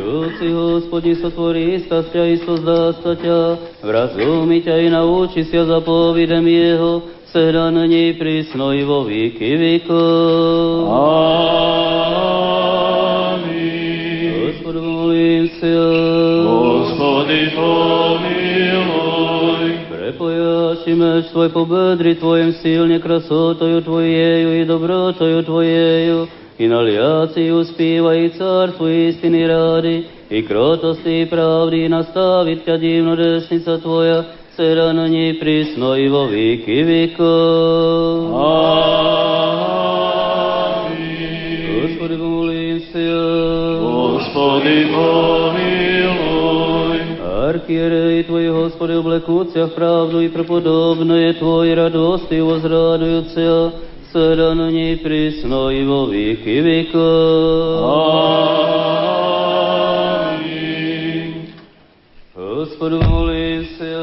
Rúci 0.02 0.50
hospodin 0.50 1.14
sotvorí 1.22 1.78
stasťa 1.86 2.22
i 2.26 2.42
sozdá 2.42 2.98
sa 2.98 3.14
ťa, 3.14 3.62
vrazumi 3.86 4.66
ťa 4.66 4.82
i 4.82 4.90
nauči 4.90 5.46
sa 5.46 5.62
zapovidem 5.62 6.42
jeho, 6.42 7.06
seda 7.30 7.70
na 7.70 7.86
nej 7.86 8.18
prísno 8.18 8.74
i 8.74 8.82
vo 8.82 9.06
víky 9.06 9.54
vikov. 9.54 10.90
Amin. 10.90 11.91
Po 21.52 21.64
bedri 21.64 22.14
tvojem 22.14 22.52
silne 22.52 23.00
krasotoju 23.00 23.80
tvojeju 23.80 24.60
i 24.60 24.64
dobrotoju 24.64 25.42
tvojeju, 25.42 26.26
i 26.58 26.68
naliaci 26.68 27.50
uspívaj 27.50 28.30
car 28.38 28.70
tvoj 28.76 29.08
istiny 29.08 29.46
rady, 29.46 30.02
i 30.30 30.46
krotosti 30.46 31.20
i 31.20 31.26
pravdy 31.26 31.88
nastavit 31.88 32.64
ťa 32.64 32.76
divno 32.76 33.16
desnica 33.16 33.78
tvoja, 33.78 34.24
sera 34.56 34.92
na 34.92 35.08
nej 35.08 35.40
prísno 35.40 35.96
i 35.96 36.08
vo 36.08 36.26
víky 36.26 36.84
vikov. 36.84 38.36
Amin. 38.36 39.21
Архиерей 47.71 48.23
Твой, 48.23 48.51
Господи, 48.51 48.91
облекуться 48.91 49.67
в 49.67 49.73
правду 49.73 50.19
и 50.19 50.27
преподобное 50.27 51.33
Твой 51.33 51.73
радости 51.73 52.41
возрадуются, 52.41 53.73
сера 54.11 54.53
на 54.53 54.69
ней 54.69 54.97
присно 54.97 55.69
и 55.69 55.85
во 55.85 56.07
веки 56.07 56.59
веков. 56.59 57.81
Amin. 60.35 60.97
Господу 62.35 63.01
молимся. 63.01 63.95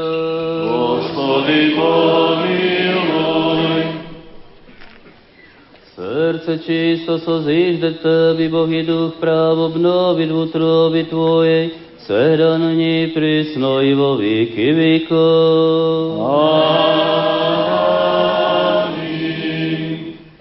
Gospodi 0.65 1.75
pomiluj. 1.77 3.15
Сердце 5.95 6.59
чисто 6.65 7.19
созижде 7.19 7.91
Теби, 7.91 8.47
Бог 8.47 8.69
и 8.69 8.81
Дух 8.81 9.13
прав 9.15 9.57
обновит 9.59 10.31
в 10.31 10.37
утробе 10.39 11.03
Твоей, 11.03 11.73
сера 12.09 12.57
на 12.57 12.73
ней 12.73 13.07
присно 13.07 13.79
и 13.81 13.93
во 13.93 14.15
веки 14.15 14.71
веков. 14.71 16.19
Amin. 16.27 17.35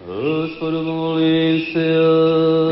Господу 0.06 0.82
молимся. 0.82 1.92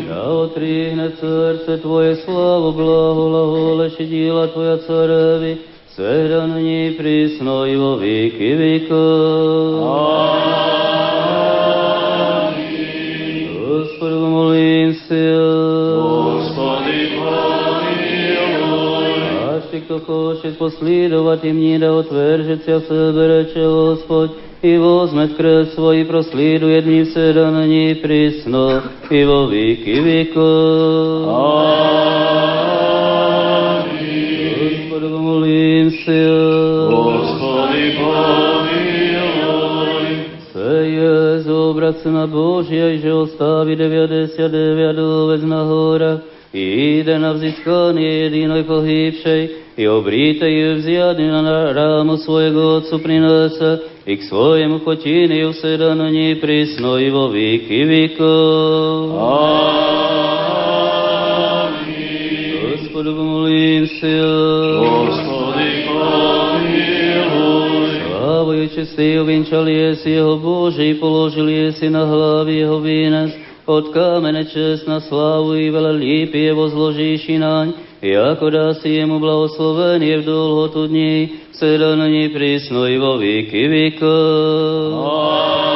Да 0.10 0.20
отригне 0.44 1.10
серце 1.22 1.78
Твое 1.78 2.16
славу, 2.16 2.72
благо, 2.72 3.24
глаголеши 3.30 4.06
діла 4.06 4.48
Твоя 4.48 4.78
цареви, 4.78 5.58
сега 5.96 6.48
на 6.48 6.62
ній 6.62 6.92
присно 6.98 7.68
і 7.68 7.76
во 7.78 8.00
віки 8.00 8.56
віков. 8.56 9.84
Amin. 9.84 10.91
молимся. 15.12 15.36
Gospodi 15.96 17.10
pomiluj. 17.18 18.38
Аж 19.50 19.64
ти, 19.72 19.82
хто 19.86 20.00
хоче 20.00 20.50
послідувати 20.50 21.54
мені, 21.54 21.80
да 21.80 21.92
отвержиться 21.92 22.78
в 22.78 22.84
себе, 22.84 23.28
рече 23.28 23.66
Господь, 23.66 24.32
і 24.62 24.78
возьме 24.78 25.28
крест 25.28 25.76
свій, 25.76 26.04
прослідує 26.04 26.82
мені 26.82 27.02
все, 27.02 27.34
да 27.34 27.52
на 27.52 27.68
ній 27.68 27.96
присно, 27.96 28.82
і 29.12 29.26
во 29.26 29.50
віки 29.50 30.02
віков. 30.02 31.28
Amin. 31.28 31.88
Господу 34.60 35.18
молимся. 35.20 36.41
Gospodi 36.41 36.41
jak 41.93 42.03
Syna 42.03 42.27
Božia, 42.27 42.97
že 42.97 43.13
ostavi 43.13 43.77
99 43.77 44.97
ovec 44.97 45.43
na 45.45 45.63
horách 45.69 46.21
i 46.53 47.01
ide 47.01 47.19
na 47.19 47.33
vziskanie 47.37 48.29
jedinoj 48.29 48.65
pohybšej 48.65 49.41
i 49.77 49.85
obrite 49.89 50.49
ju 50.49 50.77
vzjadni 50.81 51.29
na 51.29 51.73
ramu 51.73 52.17
svojega 52.17 52.61
Otcu 52.61 52.99
prinese 52.99 53.79
i 54.07 54.17
k 54.17 54.23
svojemu 54.25 54.79
hotini 54.85 55.45
useda 55.45 55.95
na 55.95 56.09
njih 56.09 56.39
prisno 56.41 56.99
i 56.99 57.11
vo 57.11 57.29
vik 57.29 57.71
i 57.71 57.85
vikov. 57.85 59.13
Amin. 59.21 60.33
Gospodu 62.73 63.13
molim 63.13 63.87
se. 63.87 64.21
Gospodu. 64.81 65.42
si, 68.69 69.21
uvinčali 69.21 69.75
jesi 69.75 70.11
jeho 70.11 70.39
Boží, 70.39 70.91
i 70.91 70.95
položili 70.95 71.53
jesi 71.53 71.91
na 71.91 72.05
hlavi 72.05 72.57
jeho 72.57 72.81
vinac, 72.81 73.31
od 73.67 73.93
kamene 73.93 74.45
čest 74.45 74.89
na 74.89 75.01
slavu 75.01 75.55
i 75.55 75.71
vele 75.71 75.93
líp 75.93 76.35
je 76.35 76.53
vozložiši 76.53 77.39
na 77.39 77.65
nj, 77.65 77.73
jako 78.03 78.51
da 78.51 78.75
si 78.75 78.89
jemu 78.89 79.19
blagosloven 79.19 80.03
v 80.03 80.25
dolgotu 80.25 80.87
dní, 80.87 81.29
se 81.53 81.79
dano 81.79 82.09
nji 82.09 82.29
prisno 82.29 82.89
i 82.89 82.99
vo 82.99 83.17
viki 83.17 83.69
vika. 83.69 84.07
Amen. 84.93 85.72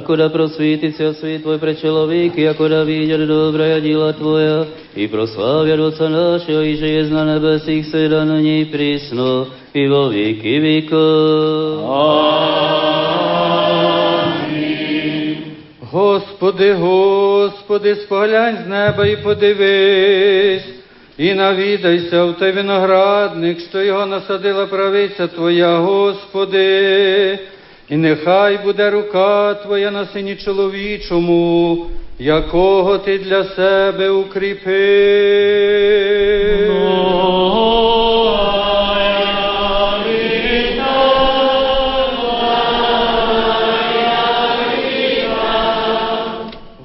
Ако 0.00 0.30
просвітиться 0.30 1.14
світ 1.14 1.42
Твой 1.42 1.58
пред 1.58 1.80
чоловік, 1.80 2.32
і 2.36 2.46
ако 2.46 2.68
да 2.68 2.84
видять 2.84 3.26
добре 3.26 3.80
діла 3.80 4.12
Твоя, 4.12 4.66
і 4.96 5.08
прославя 5.08 5.82
Отца 5.82 6.08
нашого, 6.08 6.62
і 6.62 6.76
жиє 6.76 7.04
на 7.04 7.24
небесіх 7.24 7.86
сида 7.86 8.24
на 8.24 8.40
ній 8.40 8.64
прісно, 8.72 9.46
і 9.74 9.88
во 9.88 10.10
віки 10.10 10.84
Амінь. 14.38 15.36
Господи, 15.80 16.72
Господи, 16.72 17.94
споглянь 17.94 18.58
з 18.66 18.68
неба 18.68 19.06
і 19.06 19.16
подивись, 19.16 20.68
і 21.18 21.34
навідайся 21.34 22.24
в 22.24 22.38
той 22.38 22.52
виноградник, 22.52 23.60
що 23.60 23.82
його 23.82 24.06
насадила 24.06 24.66
правиця 24.66 25.26
Твоя, 25.26 25.78
Господи 25.78 27.38
і 27.90 27.96
нехай 27.96 28.58
буде 28.58 28.90
рука 28.90 29.54
Твоя 29.54 29.90
на 29.90 30.06
сині 30.06 30.36
чоловічому, 30.36 31.86
якого 32.18 32.98
Ти 32.98 33.18
для 33.18 33.44
себе 33.44 34.10
укріпив. 34.10 34.70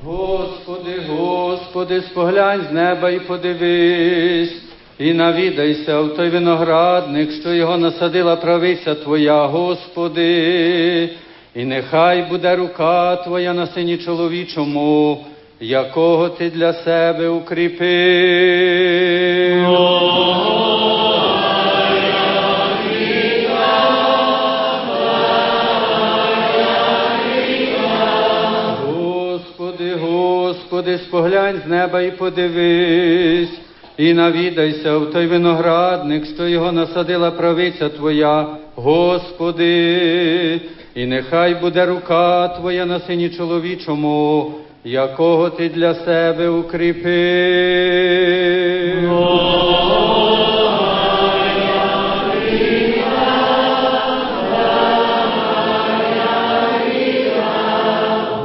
Господи, 0.03 1.01
Господи, 1.09 2.01
споглянь 2.01 2.61
з 2.69 2.73
неба 2.73 3.09
і 3.09 3.19
подивись, 3.19 4.64
і 4.99 5.13
навідайся 5.13 6.01
в 6.01 6.15
той 6.15 6.29
виноградник, 6.29 7.31
що 7.31 7.53
його 7.53 7.77
насадила 7.77 8.35
правиця 8.35 8.95
Твоя, 8.95 9.45
Господи, 9.45 11.09
і 11.55 11.65
нехай 11.65 12.21
буде 12.21 12.55
рука 12.55 13.15
Твоя 13.15 13.53
на 13.53 13.67
сині 13.67 13.97
чоловічому, 13.97 15.25
якого 15.59 16.29
Ти 16.29 16.49
для 16.49 16.73
себе 16.73 17.27
укріпив. 17.27 17.85
Господи, 28.85 29.95
Господи, 29.95 30.97
споглянь 30.97 31.61
з 31.65 31.69
неба 31.69 32.01
і 32.01 32.11
подивись, 32.11 33.59
і 33.97 34.13
навідайся 34.13 34.97
в 34.97 35.11
той 35.11 35.27
виноградник, 35.27 36.25
що 36.25 36.47
його 36.47 36.71
насадила 36.71 37.31
правиця 37.31 37.89
Твоя, 37.89 38.47
Господи, 38.75 40.61
і 40.95 41.05
нехай 41.05 41.55
буде 41.55 41.85
рука 41.85 42.47
Твоя 42.47 42.85
на 42.85 42.99
сині 42.99 43.29
чоловічому, 43.29 44.51
якого 44.83 45.49
Ти 45.49 45.69
для 45.69 45.95
себе 45.95 46.49
укріпив. 46.49 47.05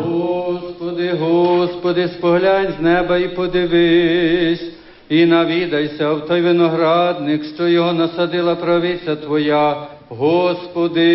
Господи, 0.04 1.12
Господи, 1.20 2.08
споглянь 2.08 2.74
з 2.78 2.82
неба 2.82 3.18
і 3.18 3.28
подивись, 3.28 4.79
і 5.10 5.26
навідайся 5.26 6.12
в 6.12 6.26
той 6.26 6.40
виноградник, 6.40 7.44
що 7.44 7.68
його 7.68 7.92
насадила 7.92 8.54
правиця 8.54 9.16
Твоя, 9.16 9.76
Господи, 10.08 11.10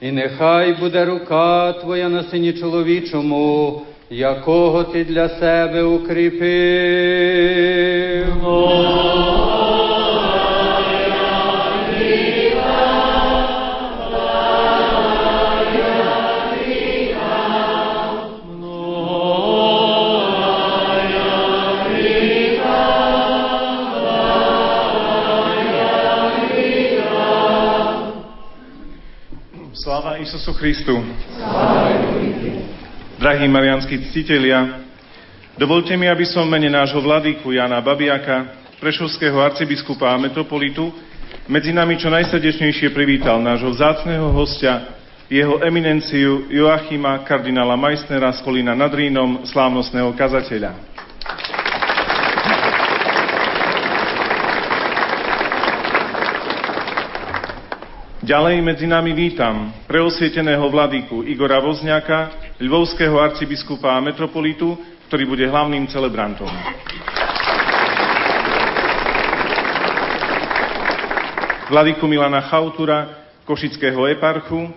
і 0.00 0.12
нехай 0.12 0.72
буде 0.72 1.04
рука 1.04 1.72
Твоя 1.72 2.08
на 2.08 2.22
сині 2.22 2.52
чоловічому, 2.52 3.82
якого 4.10 4.84
Ти 4.84 5.04
для 5.04 5.28
себе 5.28 5.82
укріпив. 5.82 6.46
Isusu 30.46 30.62
Christu. 30.62 30.94
Drahí 33.18 33.50
marianskí 33.50 33.98
ctitelia, 33.98 34.78
dovolte 35.58 35.98
mi, 35.98 36.06
aby 36.06 36.22
som 36.22 36.46
mene 36.46 36.70
nášho 36.70 37.02
vladyku 37.02 37.50
Jana 37.50 37.82
Babiaka, 37.82 38.54
prešovského 38.78 39.42
arcibiskupa 39.42 40.06
a 40.06 40.14
metropolitu, 40.14 40.94
medzi 41.50 41.74
nami 41.74 41.98
čo 41.98 42.14
najsrdečnejšie 42.14 42.94
privítal 42.94 43.42
nášho 43.42 43.74
vzácného 43.74 44.30
hostia, 44.30 44.94
jeho 45.26 45.58
eminenciu 45.66 46.46
Joachima 46.46 47.26
kardinála 47.26 47.74
Meissnera 47.74 48.30
z 48.30 48.38
Kolína 48.46 48.78
nad 48.78 48.94
Rínom, 48.94 49.42
slávnostného 49.50 50.14
kazateľa. 50.14 50.95
Ďalej 58.26 58.58
medzi 58.58 58.90
nami 58.90 59.14
vítam 59.14 59.70
preosvieteného 59.86 60.66
vladyku 60.66 61.22
Igora 61.30 61.62
Vozňaka, 61.62 62.50
ľvovského 62.58 63.14
arcibiskupa 63.22 63.94
a 63.94 64.02
metropolitu, 64.02 64.74
ktorý 65.06 65.30
bude 65.30 65.46
hlavným 65.46 65.86
celebrantom. 65.86 66.50
Vladyku 71.70 72.02
Milana 72.10 72.42
Chautura, 72.50 73.30
košického 73.46 74.10
eparchu, 74.10 74.74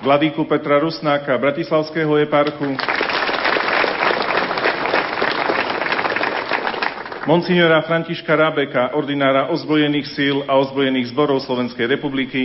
Vladyku 0.00 0.48
Petra 0.48 0.80
Rusnáka, 0.80 1.36
bratislavského 1.36 2.16
eparchu, 2.16 2.80
Monsignora 7.30 7.78
Františka 7.86 8.34
Rábeka, 8.34 8.90
ordinára 8.98 9.54
ozbrojených 9.54 10.18
síl 10.18 10.42
a 10.50 10.58
ozbrojených 10.58 11.14
zborov 11.14 11.38
Slovenskej 11.46 11.86
republiky. 11.86 12.42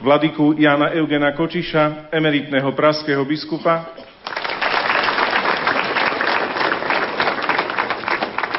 Vladyku 0.00 0.56
Jana 0.56 0.96
Eugena 0.96 1.36
Kočiša, 1.36 2.08
emeritného 2.08 2.72
praského 2.72 3.20
biskupa. 3.28 3.92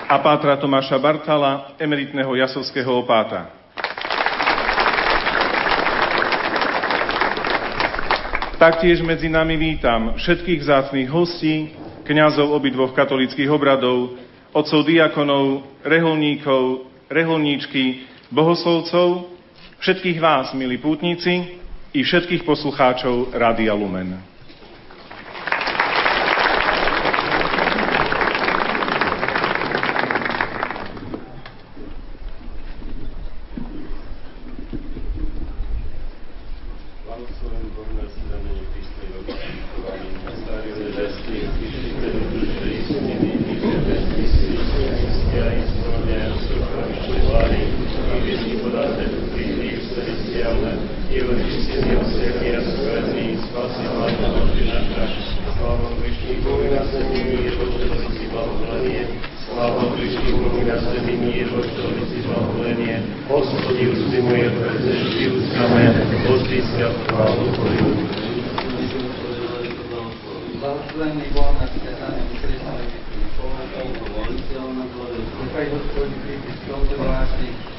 A 0.06 0.16
pátra 0.22 0.62
Tomáša 0.62 1.02
Bartala, 1.02 1.74
emeritného 1.82 2.38
jasovského 2.38 2.94
opáta. 2.94 3.59
Taktiež 8.60 9.00
medzi 9.00 9.32
nami 9.32 9.56
vítam 9.56 10.20
všetkých 10.20 10.68
zácných 10.68 11.08
hostí, 11.08 11.72
kňazov 12.04 12.52
obidvoch 12.52 12.92
katolických 12.92 13.48
obradov, 13.48 14.20
otcov 14.52 14.84
diakonov, 14.84 15.64
reholníkov, 15.80 16.92
reholníčky, 17.08 18.04
bohoslovcov, 18.28 19.32
všetkých 19.80 20.20
vás, 20.20 20.52
milí 20.52 20.76
pútnici, 20.76 21.56
i 21.96 22.04
všetkých 22.04 22.44
poslucháčov 22.44 23.32
Rádia 23.32 23.72
Lumen. 23.72 24.29
sílu 51.20 51.36
čistenia 51.52 52.00
srdia, 52.16 52.64
spovedný, 52.64 53.36
spasný 53.44 53.88
Pane, 53.92 54.28
Bože 54.40 54.64
naša, 54.72 55.04
sláva 55.52 55.92
Krišný, 56.00 56.34
Bohu 56.48 56.64
na 56.72 56.84
zemi, 56.88 57.20
Ježo, 57.44 57.66
ktorý 57.76 58.08
si 58.16 58.26
blahoslovenie, 58.32 59.04
sláva 59.44 59.84
Krišný, 60.00 60.32
Bohu 60.40 60.62
na 60.64 60.78
zemi, 60.80 61.14
Ježo, 61.20 61.60
ktorý 61.60 62.04
si 62.08 62.20
blahoslovenie, 62.24 62.96
hospodí 63.28 63.84
ústy 63.92 64.18
moje, 64.24 64.48
preze 64.48 64.94
žijú 65.12 65.36
samé, 65.52 65.84
pozdíska 66.24 66.88
chválu 66.88 67.46
Tvoju. 67.52 67.90
Blahoslovený 70.64 71.26
Boh 71.36 71.52
na 71.60 71.68
svetane, 71.68 72.20
vykresnali, 72.32 72.88
Nechaj 75.40 75.68
Hospodin 75.76 76.16
príde 76.24 76.52
z 76.56 76.62
toho 76.68 76.84
vážnych, 77.04 77.79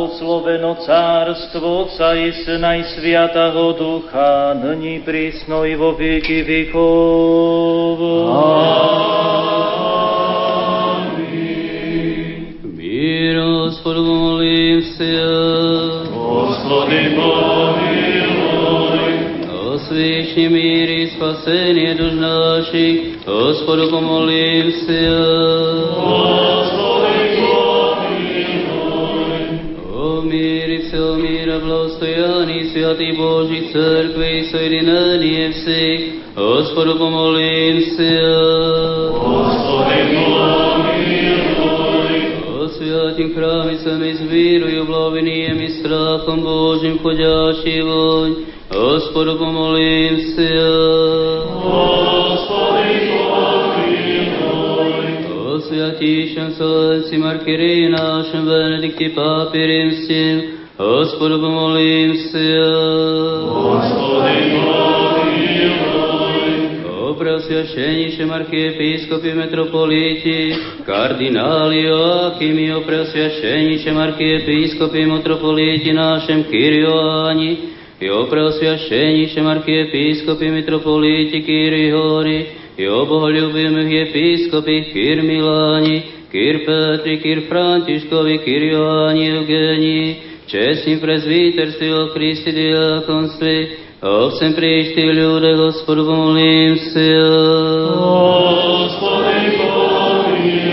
blahosloveno 0.00 0.80
cárstvo 0.80 1.84
Otca 1.84 2.14
i 2.16 2.32
Syna 2.32 2.74
i 2.74 2.84
Sviatého 2.84 3.72
Ducha, 3.76 4.56
nyní 4.56 5.00
prísno 5.04 5.64
i 5.64 5.76
vo 5.76 5.92
věky 5.92 6.42
věkov. 6.42 8.00
Amen. 8.32 9.60
Mír 12.64 13.36
hospodu 13.38 14.04
molím. 14.04 14.82
Hospody 16.12 17.12
pomiluj. 17.16 18.20
Osvědči 19.74 21.10
spasenie 21.16 21.94
duš 21.94 22.12
našich, 22.12 23.26
hospodu 23.26 23.90
pomolím 23.90 24.72
se. 24.72 25.00
Hospody 25.94 26.89
всего 31.49 31.49
мира, 31.49 31.59
благостоянии 31.59 32.69
Святой 32.69 33.11
Божьей 33.13 33.71
Церкви 33.71 34.39
и 34.39 34.43
соединение 34.51 35.51
всех, 35.51 36.01
Господу 36.35 36.97
помолимся. 36.97 39.09
Господи, 39.11 40.17
помилуй. 40.75 42.21
О 42.59 42.67
святім 42.67 43.33
храмі 43.35 43.77
самі 43.83 44.13
з 44.13 44.21
вірою, 44.21 44.85
благовінієм 44.85 45.61
і 45.61 45.69
страхом 45.69 46.41
Божим 46.41 46.99
ходячий 47.03 47.81
вонь, 47.81 48.35
Господу 48.69 49.37
помолимся. 49.37 50.49
Господи, 51.53 53.11
помилуй. 53.29 55.05
О 55.45 55.59
святішем 55.59 56.51
Сонці 56.57 57.17
Маркирі 57.17 57.89
нашим 57.89 58.45
Венедикті 58.45 59.09
Папі 60.79 60.79
Римським, 60.79 60.79
Господу 60.79 61.41
помолимся. 61.41 62.65
Господи, 63.47 64.35
помилуй. 64.65 66.05
О 67.01 67.13
преосвященнішем 67.13 68.31
архиепископі 68.31 69.33
митрополиті, 69.33 70.55
кардиналі 70.85 71.81
Йоакимі, 71.81 72.73
о 72.73 72.81
преосвященнішем 72.81 73.97
архиепископі 73.97 75.05
митрополиті 75.05 75.93
нашим 75.93 76.43
Киріоані, 76.43 77.57
і 78.01 78.09
о 78.09 78.25
преосвященнішем 78.25 79.47
архиепископі 79.47 80.49
митрополиті 80.49 81.41
Кирігорі, 81.41 82.45
і 82.77 82.87
о 82.87 83.05
боголюбимих 83.05 83.91
єпископі 83.91 84.81
Кир 84.93 85.23
Мілані, 85.23 86.03
Кир 86.31 86.65
Петрі, 86.65 87.17
Кир 87.17 87.41
Франтішкові, 87.41 88.37
Кир 88.37 88.63
Йоанні 88.63 89.25
Євгенії, 89.25 90.15
чеснім 90.49 90.99
презвітерстві 90.99 91.91
о 91.91 92.07
Христі 92.07 92.51
діаконстві, 92.51 93.67
о 94.01 94.27
всем 94.27 94.53
прийшти 94.53 95.01
люди, 95.01 95.53
Господу 95.53 96.05
помолимся. 96.05 97.27
Господи, 97.95 99.57
помилуй. 99.57 100.65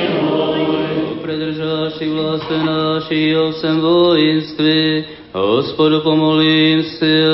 О 1.13 1.17
придержавши 1.23 2.09
власти 2.11 2.55
наші, 2.65 3.37
о 3.37 3.49
всем 3.49 3.81
воїнстві, 3.81 5.05
Господу 5.33 6.01
помолимся. 6.01 7.33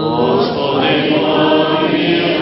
Господи, 0.00 1.12
помилуй. 1.12 2.40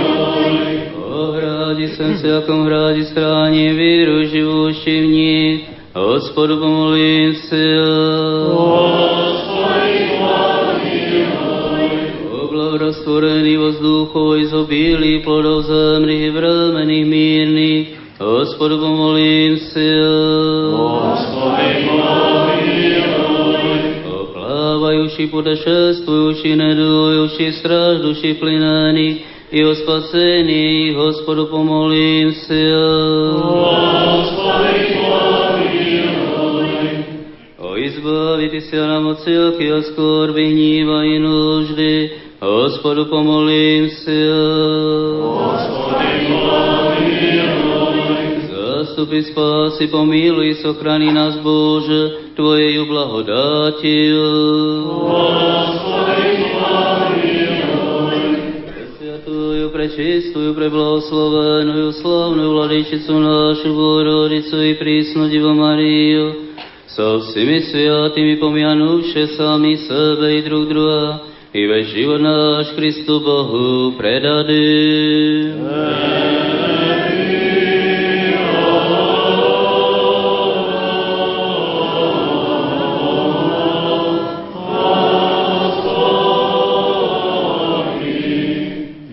О 1.12 1.32
граді 1.32 1.88
сем 1.88 2.14
всяком 2.14 2.64
граді 2.64 3.02
страні, 3.02 3.68
віру 3.68 4.24
живущий 4.24 5.06
в 5.06 5.10
них, 5.10 5.60
Господу 5.94 6.58
помолимся. 6.60 7.86
Господи, 8.48 9.01
благорастворení 13.02 13.56
воздуху, 13.56 14.34
изобилí 14.38 15.18
плодов 15.24 15.64
земných, 15.66 16.32
vremených, 16.32 17.06
mírnych, 17.06 17.88
Господу 18.18 18.78
помолимся. 18.78 20.06
Господи, 20.70 21.88
помилуй. 21.88 22.92
О 24.06 24.26
плавающий, 24.32 25.26
путешествующий, 25.26 26.54
недующий, 26.54 27.52
страждущий, 27.52 28.34
пленеných, 28.34 29.22
и 29.50 29.62
о 29.62 29.74
спасении, 29.74 30.92
Господу 30.94 31.46
помолимся. 31.46 32.78
Господи, 33.42 34.98
помилуй. 35.02 36.28
О 37.58 37.76
избавите 37.76 38.60
се 38.60 38.76
нам 38.76 39.06
от 39.06 39.18
всякие 39.18 39.82
скорби, 39.82 40.46
гнева 40.52 41.06
и 41.06 41.18
нужды, 41.18 42.10
Hospodu 42.43 43.05
pomolím 43.05 43.87
si. 43.89 44.19
Hospodin, 45.23 46.27
Zastupi 48.51 49.23
spási, 49.23 49.87
pomiluj, 49.87 50.59
sochrani 50.59 51.07
nás 51.15 51.39
Bože, 51.39 52.35
Tvojeju 52.35 52.83
blahodátil. 52.85 54.19
Hospodin, 55.07 56.43
Sviatuju, 58.99 59.69
prečistuju, 59.71 60.51
preblahoslovenuju, 60.51 61.91
slavnu 61.95 62.43
vladičicu 62.51 63.19
našu, 63.23 63.71
Bohorodicu 63.71 64.59
i 64.67 64.75
prísnu 64.75 65.31
Divo 65.31 65.55
Mariju, 65.55 66.51
sa 66.91 67.15
so 67.15 67.23
všemi 67.23 67.71
sviatými 67.71 68.35
pomianúvše 68.35 69.31
sami 69.39 69.79
sebe 69.79 70.27
i 70.35 70.43
drug 70.43 70.67
druha, 70.67 71.32
и 71.52 71.66
весь 71.66 71.88
живот 71.88 72.20
наш 72.20 72.66
Христу 72.76 73.20
Богу 73.20 73.92
предадим. 73.98 75.68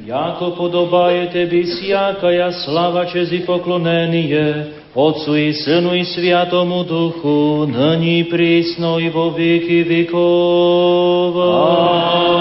Jako 0.06 0.52
podobaje 0.52 1.28
tebi 1.28 1.64
всякая 1.64 2.52
слава, 2.52 3.06
честь 3.06 3.32
и 3.32 3.40
поклонение, 3.40 4.66
Otcu 4.95 5.37
i 5.37 5.55
Synu 5.55 5.95
i 5.95 6.05
Sviatomu 6.05 6.83
Duchu, 6.85 7.67
nyní 7.67 8.25
prísno 8.25 9.01
i 9.01 9.11
vo 9.11 9.31
věky 9.31 9.85
věkov. 9.85 11.35
Amen. 11.37 12.40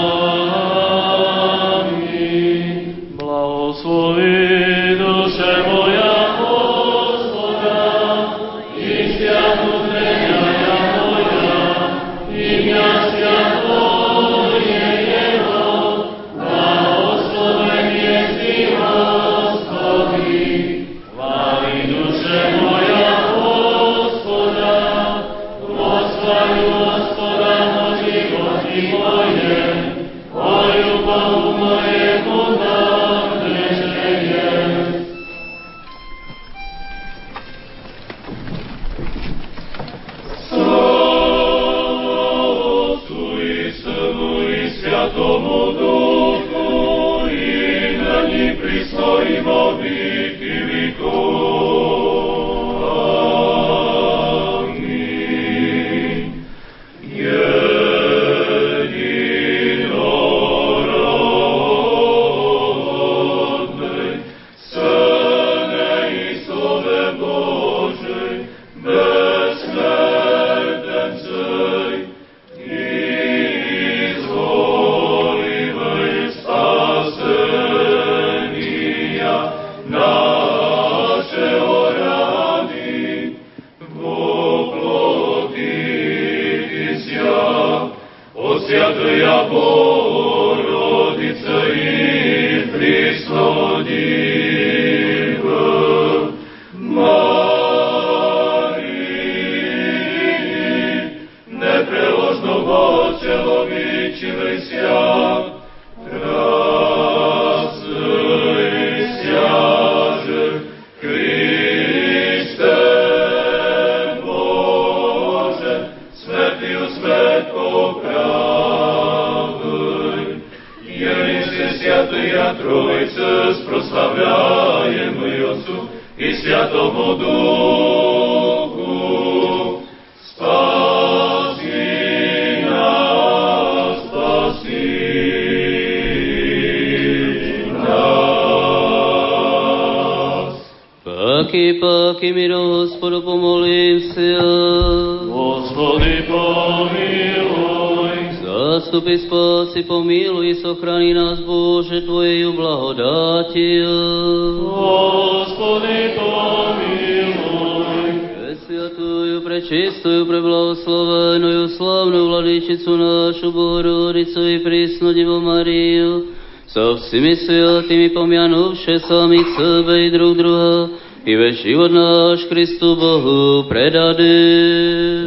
всеми 167.10 167.34
святыми 167.34 168.08
помянувши 168.08 169.00
сами 169.00 169.38
себе 169.38 170.06
и 170.06 170.10
друг 170.10 170.36
друга, 170.36 170.90
и 171.26 171.34
весь 171.34 171.60
живот 171.60 171.90
наш 171.90 172.48
Христу 172.48 172.94
Богу 172.94 173.68
предады. 173.68 175.26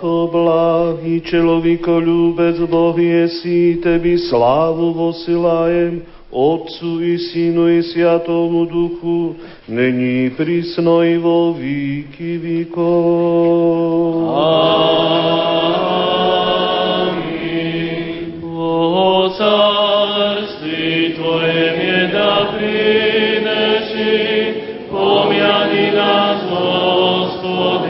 Ako 0.00 0.32
bláhy 0.32 1.20
človiko 1.20 2.00
ľúbec 2.00 2.56
Boh 2.68 2.96
je 2.96 3.28
si, 3.40 3.76
tebi 3.84 4.16
slávu 4.16 4.96
vosilajem, 4.96 5.99
Svatómu 8.20 8.68
Duchu, 8.68 9.36
není 9.68 10.30
prísno 10.36 11.00
i 11.00 11.16
vo 11.16 11.56
výky 11.56 12.36
výkon. 12.36 12.84
Tvoje 21.16 21.64
mieda 21.80 22.52
prineši, 22.56 24.16
pomiani 24.92 25.92
nás, 25.96 26.44
Hospodin, 26.48 27.88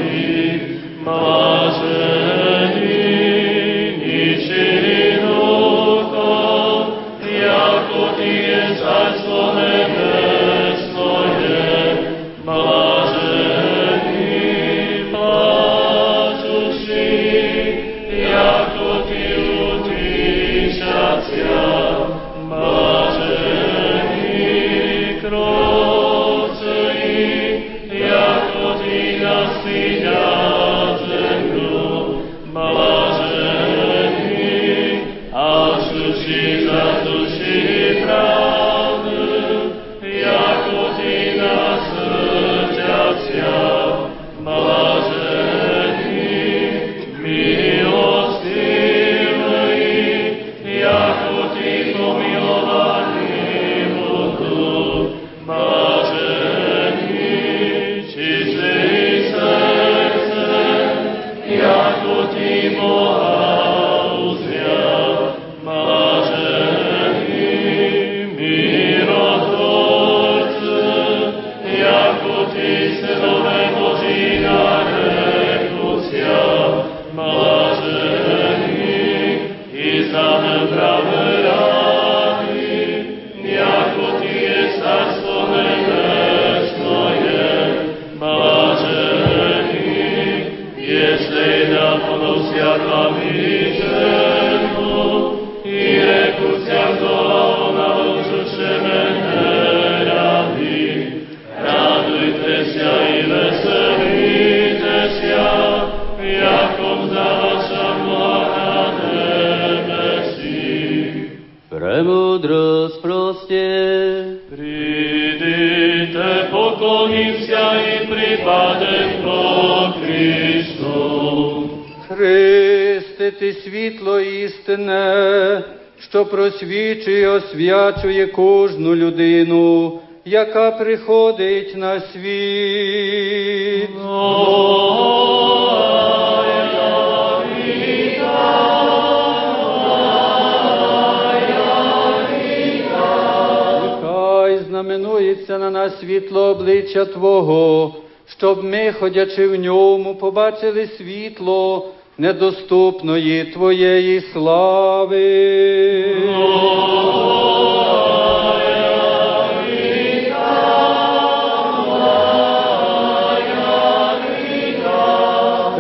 обличчя 147.01 147.05
Твого, 147.05 147.95
щоб 148.27 148.65
ми, 148.65 148.93
ходячи 148.93 149.49
в 149.49 149.55
ньому, 149.55 150.15
побачили 150.15 150.87
світло 150.87 151.89
недоступної 152.19 153.45
Твоєї 153.45 154.21
слави. 154.21 155.17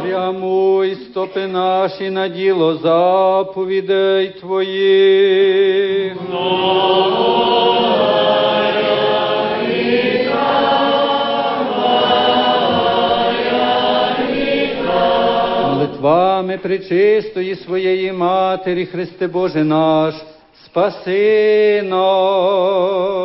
Прямуй 0.02 0.94
стопи 0.94 1.46
наші 1.46 2.10
на 2.10 2.28
діло 2.28 2.76
заповідей 2.76 4.28
Твоїх. 4.40 6.16
вами 16.00 16.58
причистої 16.58 17.54
своєї 17.54 18.12
Матері, 18.12 18.86
Христе 18.86 19.26
Боже 19.28 19.64
наш, 19.64 20.14
спаси 20.64 21.82
нас. 21.82 23.19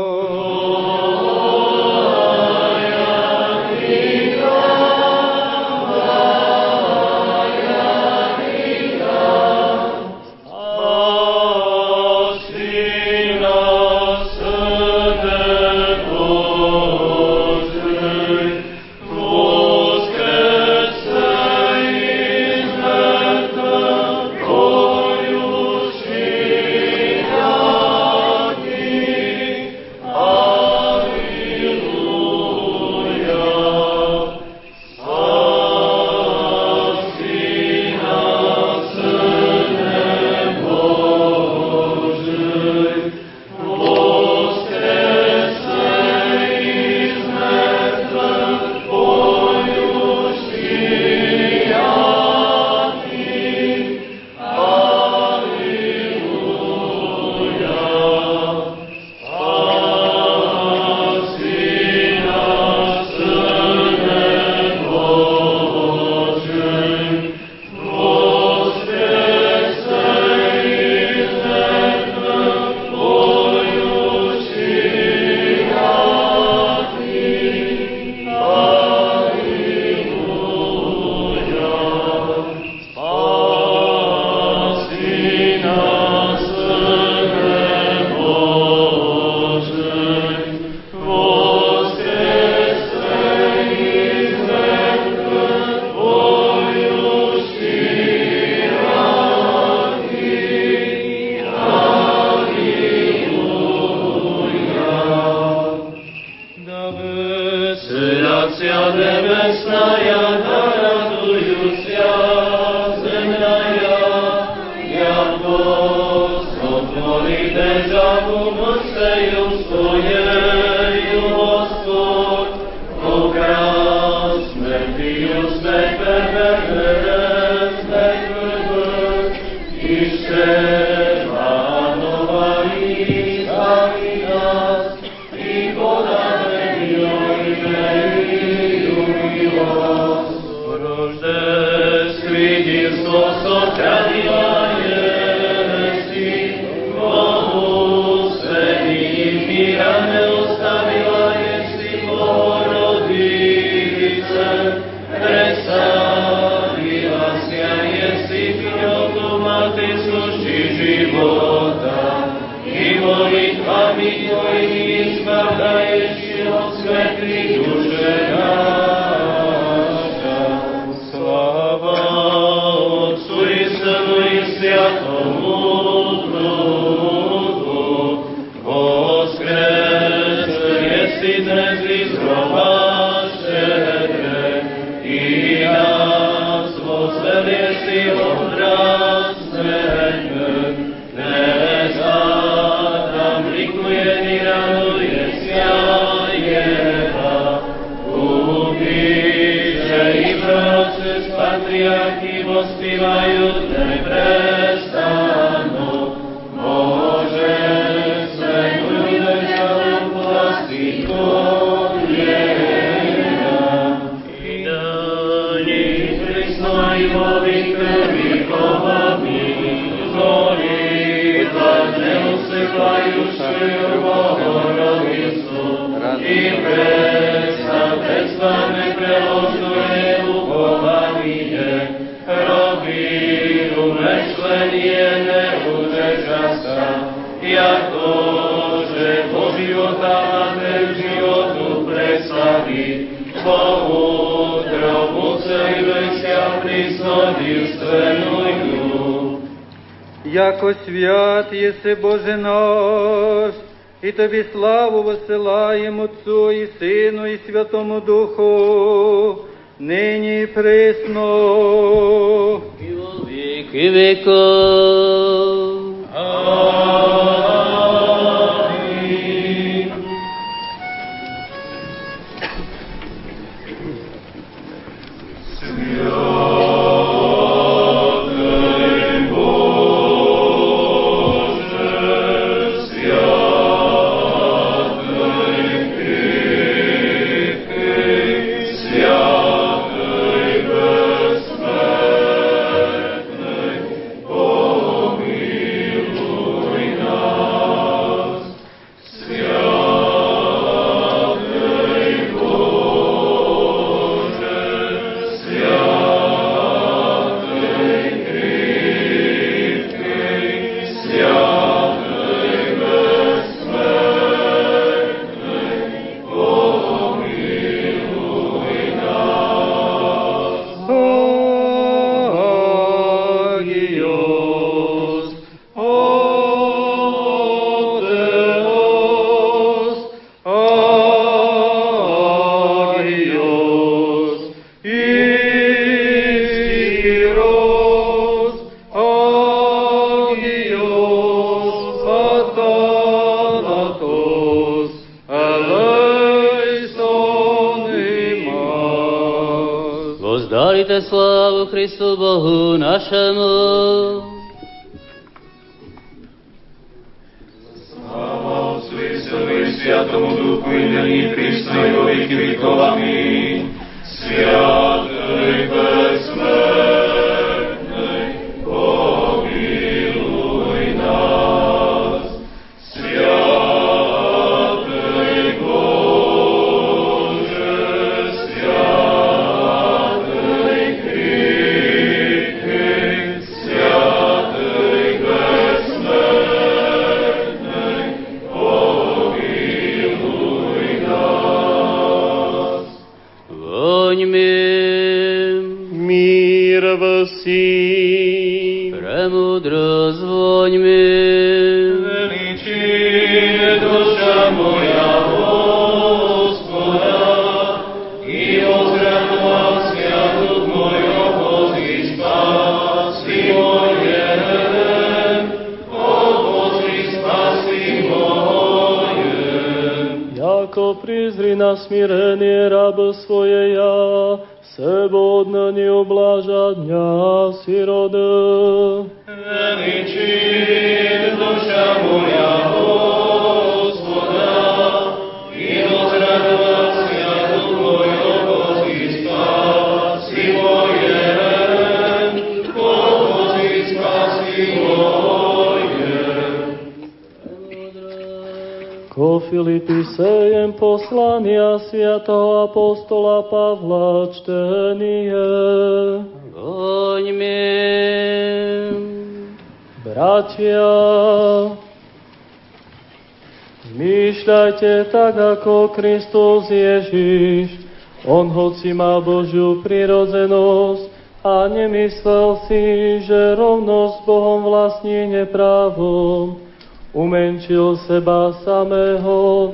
Zmýšľajte 464.45 465.09
tak 465.09 465.33
ako 465.41 465.89
Kristus 465.97 466.69
Ježiš. 466.69 467.81
On 468.29 468.45
hoci 468.45 468.93
má 468.93 469.17
Božiu 469.17 469.81
prirodzenosť 469.81 471.09
a 471.41 471.65
nemyslel 471.65 472.61
si, 472.69 472.83
že 473.25 473.57
rovnosť 473.57 474.21
Bohom 474.29 474.69
vlastní 474.69 475.33
neprávom. 475.33 476.61
Umenčil 477.09 477.97
seba 478.05 478.53
samého, 478.61 479.73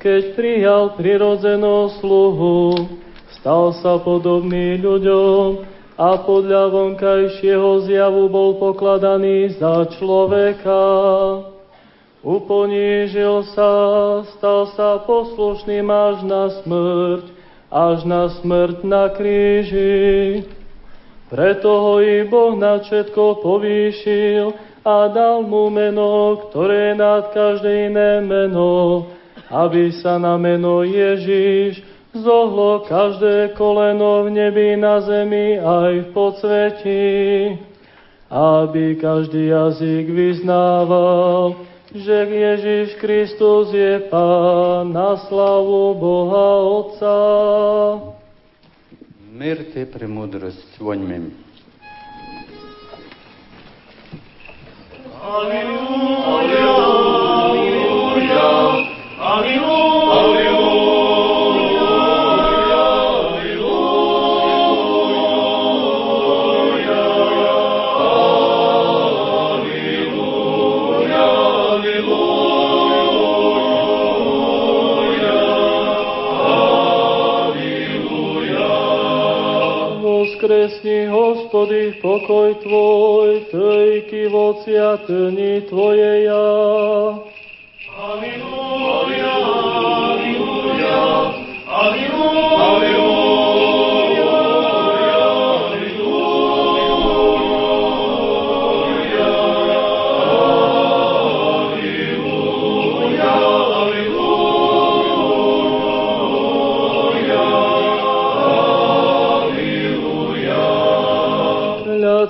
keď 0.00 0.22
prijal 0.32 0.96
prirodzenosť 0.96 2.00
sluhu, 2.00 2.88
stal 3.36 3.76
sa 3.76 4.00
podobný 4.00 4.80
ľuďom 4.80 5.68
a 6.00 6.16
podľa 6.24 6.72
vonkajšieho 6.72 7.84
zjavu 7.84 8.32
bol 8.32 8.56
pokladaný 8.56 9.52
za 9.60 9.84
človeka. 10.00 10.80
Uponížil 12.28 13.40
sa, 13.56 13.72
stal 14.36 14.68
sa 14.76 15.00
poslušným 15.00 15.88
až 15.88 16.28
na 16.28 16.52
smrť, 16.60 17.24
až 17.72 18.04
na 18.04 18.28
smrť 18.28 18.84
na 18.84 19.08
kríži. 19.16 20.44
Preto 21.32 21.72
ho 21.72 21.94
i 22.04 22.28
Boh 22.28 22.52
na 22.52 22.84
všetko 22.84 23.40
povýšil 23.40 24.52
a 24.84 25.08
dal 25.08 25.40
mu 25.40 25.72
meno, 25.72 26.36
ktoré 26.52 26.92
je 26.92 27.00
nad 27.00 27.32
každé 27.32 27.88
iné 27.88 28.20
meno, 28.20 29.08
aby 29.48 29.88
sa 29.96 30.20
na 30.20 30.36
meno 30.36 30.84
Ježiš 30.84 31.80
zohlo 32.12 32.84
každé 32.84 33.56
koleno 33.56 34.28
v 34.28 34.36
nebi, 34.36 34.76
na 34.76 35.00
zemi 35.00 35.56
aj 35.56 35.92
v 36.04 36.08
podsvetí, 36.12 37.08
aby 38.28 39.00
každý 39.00 39.48
jazyk 39.48 40.12
vyznával, 40.12 41.56
že 41.93 42.25
Ježiš 42.25 42.97
Kristus 42.97 43.73
je 43.73 43.99
Pán 44.09 44.93
na 44.93 45.17
slavu 45.29 45.93
Boha 45.93 46.47
Otca. 46.63 47.15
Мир 49.33 49.57
ти 49.73 49.85
премудрость 49.85 50.73
Blesni, 80.78 81.06
hospody, 81.06 81.92
pokoj 82.00 82.54
Tvoj, 82.62 83.42
Tăi 83.50 84.04
chivoția 84.06 84.94
tânii 84.94 85.60
Tvoie 85.60 86.22
ea. 86.22 87.27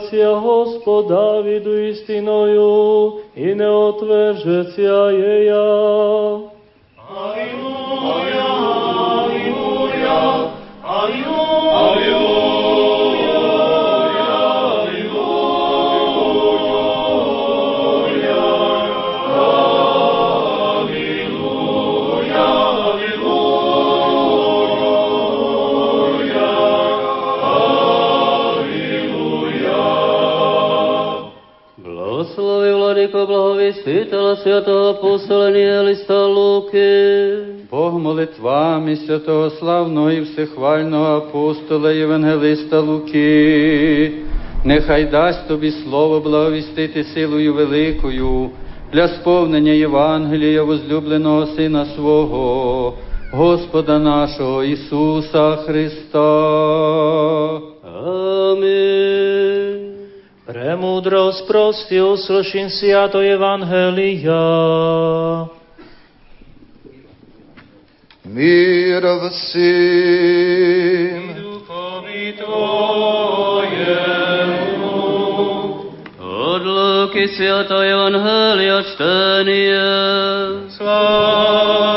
Кляться 0.07 0.39
Господа 0.39 1.41
виду 1.41 1.77
истиною 1.89 3.19
и 3.35 3.53
не 3.53 3.67
отвержеться 3.67 5.09
ея. 5.11 6.26
Благовестителя 33.68 34.36
святого 34.36 34.94
поселения 34.94 35.82
листа 35.82 36.26
Луки. 36.26 37.66
Бог 37.70 37.92
молитвами 37.98 38.94
святого 38.96 39.50
славного 39.50 40.12
і 40.12 40.20
всехвального 40.20 41.16
апостола 41.16 41.92
Євангелиста 41.92 42.80
Луки, 42.80 44.12
нехай 44.64 45.04
дасть 45.04 45.48
тобі 45.48 45.70
слово 45.70 46.20
благовістити 46.20 47.04
силою 47.04 47.54
великою 47.54 48.50
для 48.92 49.08
сповнення 49.08 49.72
Євангелія 49.72 50.62
возлюбленого 50.62 51.46
Сина 51.46 51.86
свого, 51.96 52.94
Господа 53.32 53.98
нашого 53.98 54.64
Ісуса 54.64 55.56
Христа. 55.56 56.28
Pre 60.48 60.80
múdrosť 60.80 61.44
prosti 61.44 62.00
uslyším 62.00 62.72
sviato 62.72 63.20
Evangelia. 63.20 64.48
Mír 68.24 69.04
vsím. 69.28 71.36
Duchovi 71.36 72.32
Tvojemu. 72.40 73.28
Od 76.16 76.62
Luky 76.64 77.28
sviato 77.28 77.84
Evangelia 77.84 78.80
čtenie. 78.88 79.84
Sláva 80.72 81.87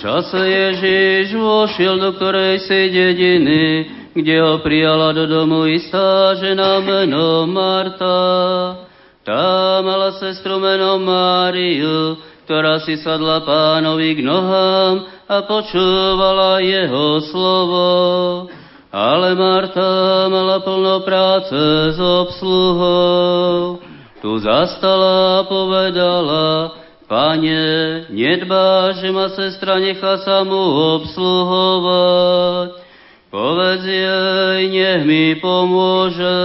Čase 0.00 0.40
Ježiš 0.40 1.36
vošiel 1.36 2.00
do 2.00 2.16
ktorej 2.16 2.64
si 2.64 2.88
dediny, 2.88 3.64
kde 4.16 4.36
ho 4.40 4.56
prijala 4.64 5.12
do 5.12 5.28
domu 5.28 5.68
istá 5.68 6.32
žena 6.40 6.80
menom 6.80 7.44
Marta. 7.52 8.16
Tá 9.20 9.84
mala 9.84 10.16
sestru 10.16 10.56
menom 10.56 11.04
Máriu, 11.04 12.16
ktorá 12.48 12.80
si 12.80 12.96
sadla 12.96 13.44
pánovi 13.44 14.16
k 14.16 14.20
nohám 14.24 15.04
a 15.28 15.36
počúvala 15.44 16.64
jeho 16.64 17.20
slovo. 17.28 17.88
Ale 18.88 19.36
Marta 19.36 20.32
mala 20.32 20.64
plno 20.64 21.04
práce 21.04 21.60
s 21.92 22.00
obsluhou. 22.00 23.84
Tu 24.24 24.32
zastala 24.40 25.44
a 25.44 25.46
povedala, 25.46 26.72
Pane, 27.10 28.06
nedbá, 28.06 28.94
že 28.94 29.10
ma 29.10 29.34
sestra 29.34 29.82
nechá 29.82 30.22
sa 30.22 30.46
mu 30.46 30.62
obsluhovať. 30.94 32.70
Povedz 33.34 33.82
jej, 33.82 34.70
nech 34.70 35.02
mi 35.02 35.34
pomôže. 35.42 36.38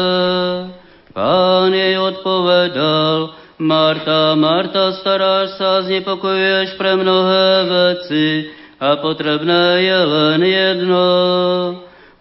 Pán 1.13 1.70
jej 1.70 2.01
odpovedal, 2.01 3.38
Marta, 3.61 4.34
Marta, 4.34 4.97
staráš 5.05 5.53
sa, 5.61 5.86
znepokojuješ 5.86 6.82
pre 6.82 6.97
mnohé 6.97 7.47
veci 7.70 8.49
a 8.82 8.97
potrebné 8.97 9.86
je 9.86 9.99
len 10.01 10.41
jedno. 10.41 11.05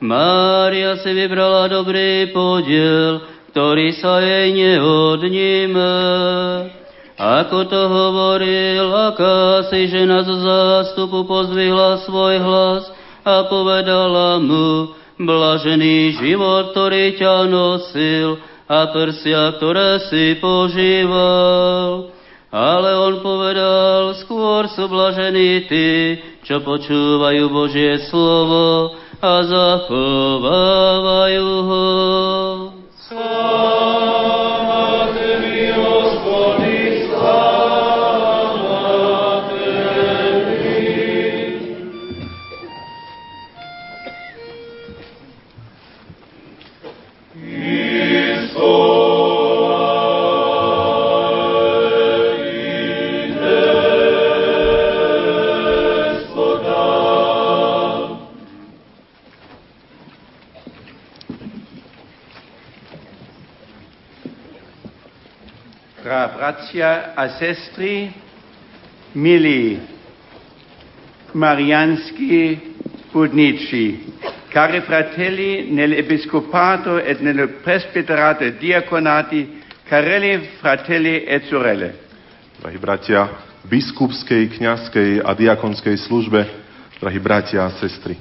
Mária 0.05 1.01
si 1.01 1.17
vybrala 1.17 1.73
dobrý 1.73 2.29
podiel, 2.29 3.25
ktorý 3.57 3.89
sa 3.97 4.21
jej 4.21 4.53
neodníme. 4.53 5.97
Ako 7.15 7.71
to 7.71 7.79
hovoril, 7.79 8.91
aká 8.91 9.71
si 9.71 9.87
žena 9.87 10.27
zo 10.27 10.35
zástupu 10.35 11.23
pozdvihla 11.31 12.03
svoj 12.03 12.43
hlas 12.43 12.91
a 13.23 13.47
povedala 13.47 14.43
mu, 14.43 14.91
blažený 15.23 16.19
život, 16.19 16.75
ktorý 16.75 17.15
ťa 17.15 17.47
nosil 17.47 18.43
a 18.67 18.91
prsia, 18.91 19.55
ktoré 19.63 20.03
si 20.11 20.43
požíval. 20.43 22.11
Ale 22.51 22.91
on 22.99 23.23
povedal, 23.23 24.19
skôr 24.19 24.67
sú 24.75 24.91
blažení 24.91 25.71
tí, 25.71 26.19
čo 26.43 26.67
počúvajú 26.67 27.47
Božie 27.51 27.99
slovo 28.11 28.99
a 29.23 29.33
zachovávajú 29.47 30.43
ho. 31.63 31.87
Sláva 33.07 34.24
Tra 66.75 66.83
bratia 66.83 67.15
a 67.15 67.29
sestri, 67.39 68.13
milí 69.13 69.79
Marianski 71.31 72.75
Budnici, 73.13 74.13
cari 74.49 74.81
fratelli 74.81 75.71
nell'Episcopato 75.71 76.99
e 76.99 77.17
nel 77.21 77.61
Presbyterato 77.63 78.51
Diaconati, 78.59 79.63
carelli 79.85 80.49
fratelli 80.59 81.23
e 81.23 81.43
sorelle. 81.47 81.99
Drahí 82.59 82.79
bratia, 82.79 83.31
biskupskej, 83.71 84.59
kňazskej 84.59 85.23
a 85.23 85.31
diakonskej 85.31 85.95
službe, 85.95 86.43
drahí 86.99 87.23
bratia 87.23 87.71
a 87.71 87.71
sestry. 87.79 88.19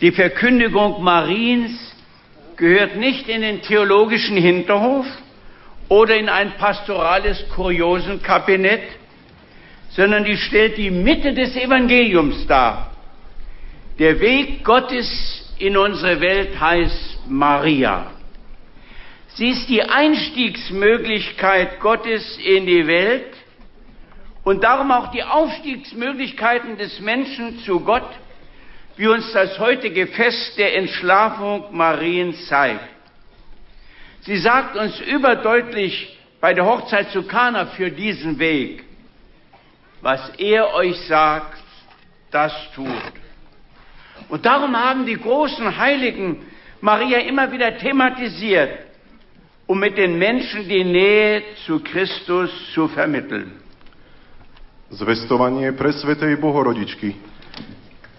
Die 0.00 0.10
Verkündigung 0.10 0.98
Mariens 0.98 1.78
gehört 2.56 2.96
nicht 2.98 3.28
in 3.28 3.42
den 3.42 3.62
theologischen 3.62 4.36
Hinterhof 4.36 5.06
oder 5.88 6.16
in 6.16 6.28
ein 6.28 6.52
pastorales 6.52 7.48
Kuriosenkabinett, 7.54 8.82
sondern 9.90 10.24
die 10.24 10.36
stellt 10.36 10.76
die 10.76 10.90
Mitte 10.90 11.32
des 11.32 11.56
Evangeliums 11.56 12.46
dar. 12.46 12.90
Der 13.98 14.20
Weg 14.20 14.64
Gottes 14.64 15.54
in 15.58 15.76
unsere 15.76 16.20
Welt 16.20 16.60
heißt 16.60 17.20
Maria. 17.28 18.12
Sie 19.34 19.48
ist 19.50 19.68
die 19.68 19.82
Einstiegsmöglichkeit 19.82 21.80
Gottes 21.80 22.38
in 22.38 22.66
die 22.66 22.86
Welt 22.86 23.34
und 24.44 24.64
darum 24.64 24.90
auch 24.90 25.10
die 25.10 25.22
Aufstiegsmöglichkeiten 25.22 26.76
des 26.76 27.00
Menschen 27.00 27.60
zu 27.60 27.80
Gott, 27.80 28.08
wie 28.96 29.06
uns 29.06 29.32
das 29.32 29.58
heutige 29.58 30.06
Fest 30.06 30.58
der 30.58 30.76
Entschlafung 30.76 31.64
Mariens 31.70 32.46
zeigt. 32.46 32.97
Sie 34.28 34.36
sagt 34.36 34.76
uns 34.76 35.00
überdeutlich 35.00 36.18
bei 36.38 36.52
der 36.52 36.66
Hochzeit 36.66 37.08
zu 37.12 37.22
Kana 37.22 37.64
für 37.72 37.90
diesen 37.90 38.38
Weg, 38.38 38.84
was 40.02 40.20
er 40.36 40.74
euch 40.74 41.00
sagt, 41.08 41.56
das 42.30 42.52
tut. 42.74 43.14
Und 44.28 44.44
darum 44.44 44.76
haben 44.76 45.06
die 45.06 45.16
großen 45.16 45.78
Heiligen 45.78 46.44
Maria 46.82 47.20
immer 47.20 47.50
wieder 47.50 47.78
thematisiert, 47.78 48.84
um 49.66 49.80
mit 49.80 49.96
den 49.96 50.18
Menschen 50.18 50.68
die 50.68 50.84
Nähe 50.84 51.42
zu 51.64 51.80
Christus 51.80 52.50
zu 52.74 52.86
vermitteln. 52.88 53.56
Zvestovanie 54.92 55.72
pre 55.72 55.88
Svetej 55.88 56.36
Bohorodičky 56.36 57.16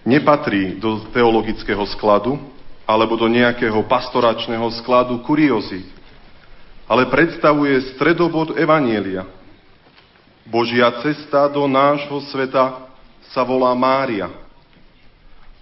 nepatrí 0.09 0.81
do 0.81 1.05
teologického 1.13 1.85
skladu 1.85 2.41
alebo 2.89 3.13
do 3.13 3.29
nejakého 3.29 3.85
pastoračného 3.85 4.65
skladu 4.81 5.21
kuriozit, 5.21 5.98
ale 6.89 7.05
predstavuje 7.05 7.93
stredobod 7.93 8.57
Evanielia. 8.57 9.29
Božia 10.49 10.89
cesta 11.05 11.45
do 11.45 11.69
nášho 11.69 12.17
sveta 12.33 12.89
sa 13.29 13.45
volá 13.45 13.77
Mária. 13.77 14.25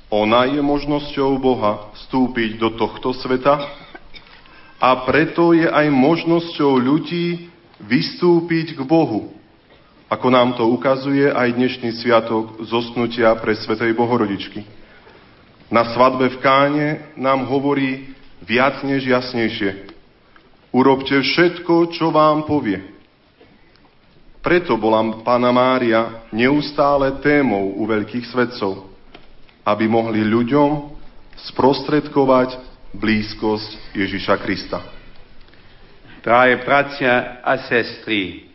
Ona 0.07 0.47
je 0.47 0.63
možnosťou 0.63 1.35
Boha 1.35 1.91
vstúpiť 1.99 2.55
do 2.55 2.71
tohto 2.79 3.11
sveta 3.11 3.59
a 4.79 5.03
preto 5.03 5.51
je 5.51 5.67
aj 5.67 5.91
možnosťou 5.91 6.79
ľudí 6.79 7.51
vystúpiť 7.83 8.79
k 8.79 8.81
Bohu, 8.87 9.35
ako 10.07 10.27
nám 10.31 10.55
to 10.55 10.63
ukazuje 10.63 11.27
aj 11.27 11.59
dnešný 11.59 11.91
sviatok 11.99 12.63
zosnutia 12.63 13.35
pre 13.35 13.51
Svetej 13.59 13.91
Bohorodičky. 13.91 14.63
Na 15.67 15.91
svadbe 15.91 16.31
v 16.31 16.39
Káne 16.39 17.11
nám 17.19 17.43
hovorí 17.51 18.15
viac 18.39 18.79
než 18.87 19.03
jasnejšie. 19.03 19.96
Urobte 20.71 21.15
všetko, 21.19 21.95
čo 21.95 22.11
vám 22.11 22.43
povie. 22.43 22.79
Preto 24.43 24.79
bola 24.79 25.03
Pána 25.23 25.51
Mária 25.51 26.27
neustále 26.31 27.19
témou 27.19 27.75
u 27.75 27.83
veľkých 27.83 28.31
svetcov, 28.31 28.87
aby 29.67 29.85
mohli 29.91 30.23
ľuďom 30.23 30.95
sprostredkovať 31.51 32.55
blízkosť 32.95 33.95
Ježiša 33.95 34.35
Krista. 34.39 34.79
Drei 36.23 36.59
bratia 36.63 37.39
a 37.43 37.55
sestri, 37.67 38.47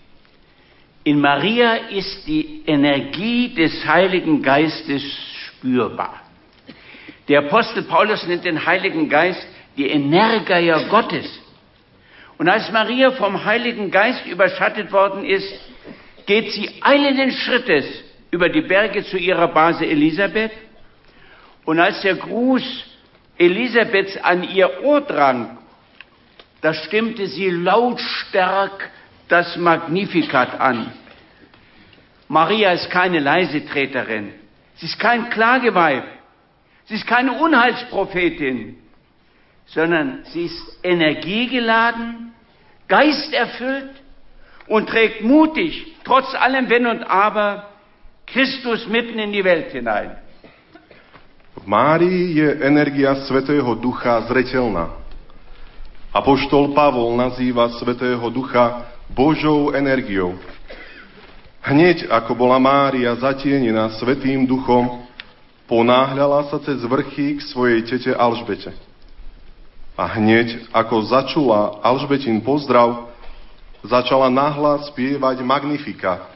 in 1.05 1.19
Maria 1.19 1.91
ist 1.91 2.27
die 2.27 2.63
Energie 2.67 3.55
des 3.55 3.85
Heiligen 3.85 4.43
Geistes 4.43 5.03
spürbar. 5.49 6.23
Der 7.29 7.45
Apostel 7.45 7.83
Paulus 7.83 8.27
nennt 8.27 8.45
den 8.45 8.65
Heiligen 8.65 9.09
Geist 9.09 9.43
die 9.77 9.89
Energia 9.89 10.89
Gottes. 10.89 11.27
Und 12.39 12.49
als 12.49 12.70
Maria 12.72 13.12
vom 13.12 13.45
Heiligen 13.45 13.91
Geist 13.91 14.26
überschattet 14.26 14.93
worden 14.93 15.24
ist, 15.24 15.53
geht 16.26 16.53
sie 16.53 16.83
eilenden 16.83 17.33
Schrittes 17.33 17.85
über 18.30 18.49
die 18.49 18.62
Berge 18.62 19.05
zu 19.05 19.18
ihrer 19.18 19.49
Base 19.49 19.85
Elisabeth. 19.85 20.53
Und 21.64 21.78
als 21.78 22.01
der 22.03 22.16
Gruß 22.16 22.62
Elisabeths 23.39 24.16
an 24.18 24.43
ihr 24.45 24.83
Ohr 24.83 25.01
drang, 25.01 25.59
da 26.61 26.74
stimmte 26.74 27.26
sie 27.26 27.51
lautstark 27.51 28.91
das 29.28 29.57
Magnificat 29.57 30.61
an. 30.61 30.93
Maria 32.28 32.72
ist 32.72 32.89
keine 32.91 33.18
Leisetreterin. 33.18 34.33
Sie 34.76 34.87
ist 34.87 34.99
kein 34.99 35.28
Klageweib. 35.30 36.05
Sie 36.87 36.95
ist 36.95 37.07
keine 37.07 37.33
Unheilsprophetin, 37.33 38.76
sondern 39.67 40.25
sie 40.33 40.47
ist 40.47 40.79
energiegeladen, 40.83 42.33
geisterfüllt 42.89 43.91
und 44.67 44.89
trägt 44.89 45.23
mutig, 45.23 45.97
trotz 46.05 46.35
allem 46.35 46.69
Wenn 46.69 46.87
und 46.87 47.03
Aber, 47.05 47.69
Christus 48.27 48.87
mitten 48.89 49.19
in 49.19 49.33
die 49.33 49.45
Welt 49.45 49.73
hinein. 49.73 50.17
V 51.55 51.67
Márii 51.67 52.33
je 52.33 52.49
energia 52.65 53.15
Svetého 53.15 53.75
Ducha 53.75 54.21
zretelná. 54.25 54.91
Apoštol 56.13 56.73
Pavol 56.73 57.17
nazýva 57.17 57.69
Svetého 57.77 58.25
Ducha 58.33 58.89
Božou 59.13 59.73
energiou. 59.77 60.37
Hneď 61.63 62.11
ako 62.11 62.35
bola 62.35 62.59
Mária 62.59 63.15
zatienená 63.15 63.95
Svetým 64.01 64.49
Duchom, 64.49 65.07
ponáhľala 65.69 66.51
sa 66.51 66.59
cez 66.59 66.83
vrchy 66.83 67.39
k 67.39 67.41
svojej 67.47 67.81
tete 67.87 68.11
Alžbete. 68.17 68.91
A 69.93 70.09
hneď 70.18 70.72
ako 70.72 71.05
začula 71.05 71.84
Alžbetin 71.84 72.40
pozdrav, 72.40 73.12
začala 73.84 74.32
nahlas 74.32 74.88
spievať 74.88 75.45
Magnifikát. 75.45 76.32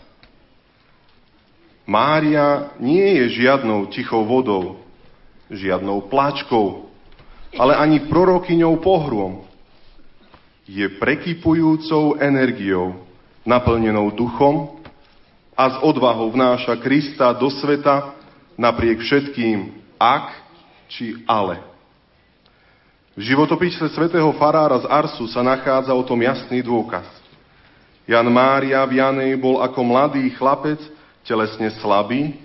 Mária 1.86 2.74
nie 2.82 3.22
je 3.22 3.40
žiadnou 3.40 3.86
tichou 3.94 4.26
vodou, 4.26 4.82
žiadnou 5.48 6.10
pláčkou, 6.10 6.90
ale 7.54 7.78
ani 7.78 8.02
prorokyňou 8.10 8.82
pohrom. 8.82 9.46
Je 10.66 10.82
prekypujúcou 10.98 12.18
energiou, 12.18 13.06
naplnenou 13.46 14.10
duchom 14.10 14.82
a 15.54 15.70
s 15.70 15.76
odvahou 15.78 16.34
vnáša 16.34 16.74
Krista 16.82 17.30
do 17.38 17.46
sveta 17.46 18.18
napriek 18.58 18.98
všetkým 18.98 19.78
ak 19.96 20.34
či 20.90 21.22
ale. 21.24 21.75
V 23.16 23.24
životopise 23.24 23.80
svätého 23.96 24.28
farára 24.36 24.76
z 24.76 24.86
Arsu 24.92 25.24
sa 25.32 25.40
nachádza 25.40 25.96
o 25.96 26.04
tom 26.04 26.20
jasný 26.20 26.60
dôkaz. 26.60 27.08
Jan 28.04 28.28
Mária 28.28 28.84
v 28.84 29.00
Janej 29.00 29.40
bol 29.40 29.64
ako 29.64 29.80
mladý 29.80 30.28
chlapec, 30.36 30.76
telesne 31.24 31.72
slabý 31.80 32.36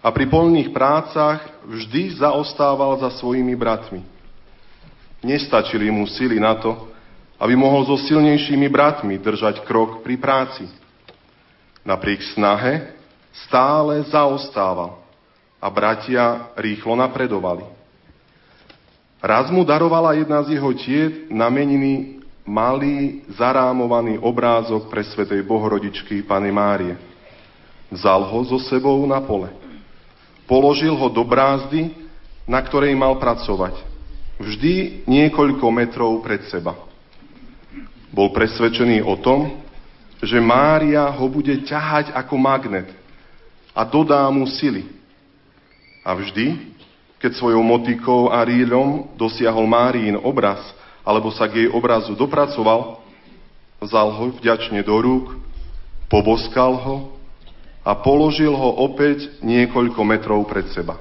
a 0.00 0.08
pri 0.08 0.24
polných 0.24 0.72
prácach 0.72 1.44
vždy 1.68 2.24
zaostával 2.24 3.04
za 3.04 3.12
svojimi 3.20 3.52
bratmi. 3.52 4.00
Nestačili 5.20 5.92
mu 5.92 6.08
sily 6.08 6.40
na 6.40 6.56
to, 6.56 6.72
aby 7.36 7.52
mohol 7.52 7.84
so 7.84 8.00
silnejšími 8.00 8.64
bratmi 8.72 9.20
držať 9.20 9.60
krok 9.68 10.00
pri 10.00 10.16
práci. 10.16 10.64
Napriek 11.84 12.24
snahe 12.32 12.96
stále 13.44 14.00
zaostával 14.08 15.04
a 15.60 15.68
bratia 15.68 16.48
rýchlo 16.56 16.96
napredovali. 16.96 17.83
Raz 19.24 19.48
mu 19.48 19.64
darovala 19.64 20.12
jedna 20.20 20.44
z 20.44 20.60
jeho 20.60 20.68
tiet 20.76 21.32
na 21.32 21.48
malý 22.44 23.24
zarámovaný 23.32 24.20
obrázok 24.20 24.92
pre 24.92 25.00
Svetej 25.00 25.40
Bohorodičky 25.48 26.20
Pany 26.28 26.52
Márie. 26.52 26.92
Vzal 27.88 28.20
ho 28.28 28.44
so 28.44 28.60
sebou 28.68 29.00
na 29.08 29.24
pole. 29.24 29.48
Položil 30.44 30.92
ho 30.92 31.08
do 31.08 31.24
brázdy, 31.24 31.88
na 32.44 32.60
ktorej 32.60 32.92
mal 32.92 33.16
pracovať. 33.16 33.80
Vždy 34.36 35.08
niekoľko 35.08 35.72
metrov 35.72 36.20
pred 36.20 36.44
seba. 36.52 36.76
Bol 38.12 38.28
presvedčený 38.28 39.00
o 39.08 39.16
tom, 39.16 39.56
že 40.20 40.36
Mária 40.36 41.08
ho 41.08 41.24
bude 41.32 41.64
ťahať 41.64 42.12
ako 42.12 42.36
magnet 42.36 42.92
a 43.72 43.88
dodá 43.88 44.28
mu 44.28 44.44
sily. 44.44 44.84
A 46.04 46.12
vždy, 46.12 46.73
keď 47.24 47.40
svojou 47.40 47.64
motikou 47.64 48.28
a 48.28 48.44
ríľom 48.44 49.16
dosiahol 49.16 49.64
Márín 49.64 50.12
obraz, 50.20 50.60
alebo 51.00 51.32
sa 51.32 51.48
k 51.48 51.64
jej 51.64 51.68
obrazu 51.72 52.12
dopracoval, 52.12 53.00
vzal 53.80 54.12
ho 54.12 54.28
vďačne 54.36 54.84
do 54.84 54.92
rúk, 55.00 55.32
poboskal 56.12 56.76
ho 56.76 57.16
a 57.80 57.96
položil 57.96 58.52
ho 58.52 58.70
opäť 58.84 59.40
niekoľko 59.40 60.00
metrov 60.04 60.44
pred 60.44 60.68
seba. 60.76 61.00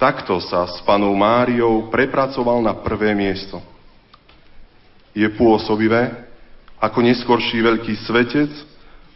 Takto 0.00 0.40
sa 0.40 0.64
s 0.64 0.80
panou 0.80 1.12
Máriou 1.12 1.92
prepracoval 1.92 2.64
na 2.64 2.72
prvé 2.72 3.12
miesto. 3.12 3.60
Je 5.12 5.28
pôsobivé, 5.36 6.24
ako 6.80 7.04
neskorší 7.04 7.60
veľký 7.60 8.00
svetec, 8.08 8.52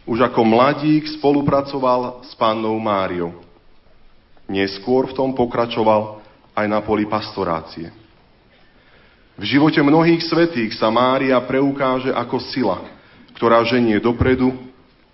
už 0.05 0.29
ako 0.29 0.45
mladík 0.45 1.09
spolupracoval 1.17 2.21
s 2.21 2.37
pannou 2.37 2.77
Máriou. 2.77 3.49
Neskôr 4.51 5.07
v 5.07 5.15
tom 5.15 5.31
pokračoval 5.31 6.19
aj 6.51 6.65
na 6.67 6.83
poli 6.83 7.07
pastorácie. 7.07 7.87
V 9.39 9.43
živote 9.47 9.79
mnohých 9.79 10.27
svetých 10.27 10.75
sa 10.75 10.91
Mária 10.91 11.39
preukáže 11.39 12.11
ako 12.11 12.37
sila, 12.51 12.83
ktorá 13.39 13.63
ženie 13.63 13.95
dopredu 14.03 14.51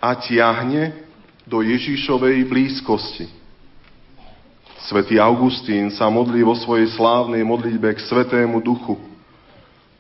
a 0.02 0.18
tiahne 0.18 1.06
do 1.46 1.62
Ježišovej 1.62 2.50
blízkosti. 2.50 3.30
Svetý 4.90 5.22
Augustín 5.22 5.94
sa 5.94 6.10
modlí 6.10 6.42
vo 6.42 6.58
svojej 6.58 6.90
slávnej 6.98 7.46
modlitbe 7.46 7.94
k 7.94 8.04
Svetému 8.10 8.58
Duchu. 8.64 8.98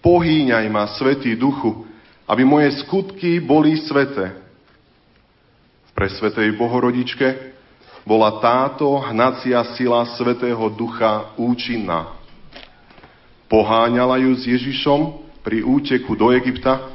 Pohýňaj 0.01 0.65
ma, 0.71 0.89
Svetý 0.97 1.37
Duchu, 1.37 1.85
aby 2.25 2.41
moje 2.43 2.73
skutky 2.83 3.37
boli 3.39 3.77
sveté. 3.85 4.33
Pre 5.93 6.07
Svetej 6.09 6.55
Bohorodičke 6.57 7.56
bola 8.07 8.39
táto 8.39 8.87
hnacia 9.11 9.59
sila 9.75 10.07
Svetého 10.15 10.71
Ducha 10.71 11.35
účinná. 11.35 12.15
Poháňala 13.51 14.15
ju 14.23 14.31
s 14.31 14.47
Ježišom 14.47 15.27
pri 15.43 15.59
úteku 15.67 16.15
do 16.15 16.31
Egypta 16.31 16.87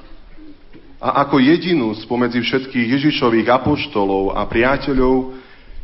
a 0.97 1.21
ako 1.21 1.37
jedinú 1.37 1.93
spomedzi 2.01 2.41
všetkých 2.41 2.97
Ježišových 2.97 3.45
apoštolov 3.45 4.33
a 4.33 4.41
priateľov 4.49 5.37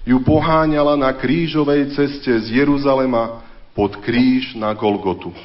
ju 0.09 0.17
poháňala 0.25 0.97
na 0.97 1.13
krížovej 1.13 1.93
ceste 1.93 2.33
z 2.33 2.65
Jeruzalema 2.65 3.45
pod 3.77 4.01
kríž 4.01 4.57
na 4.57 4.73
Golgotu. 4.73 5.37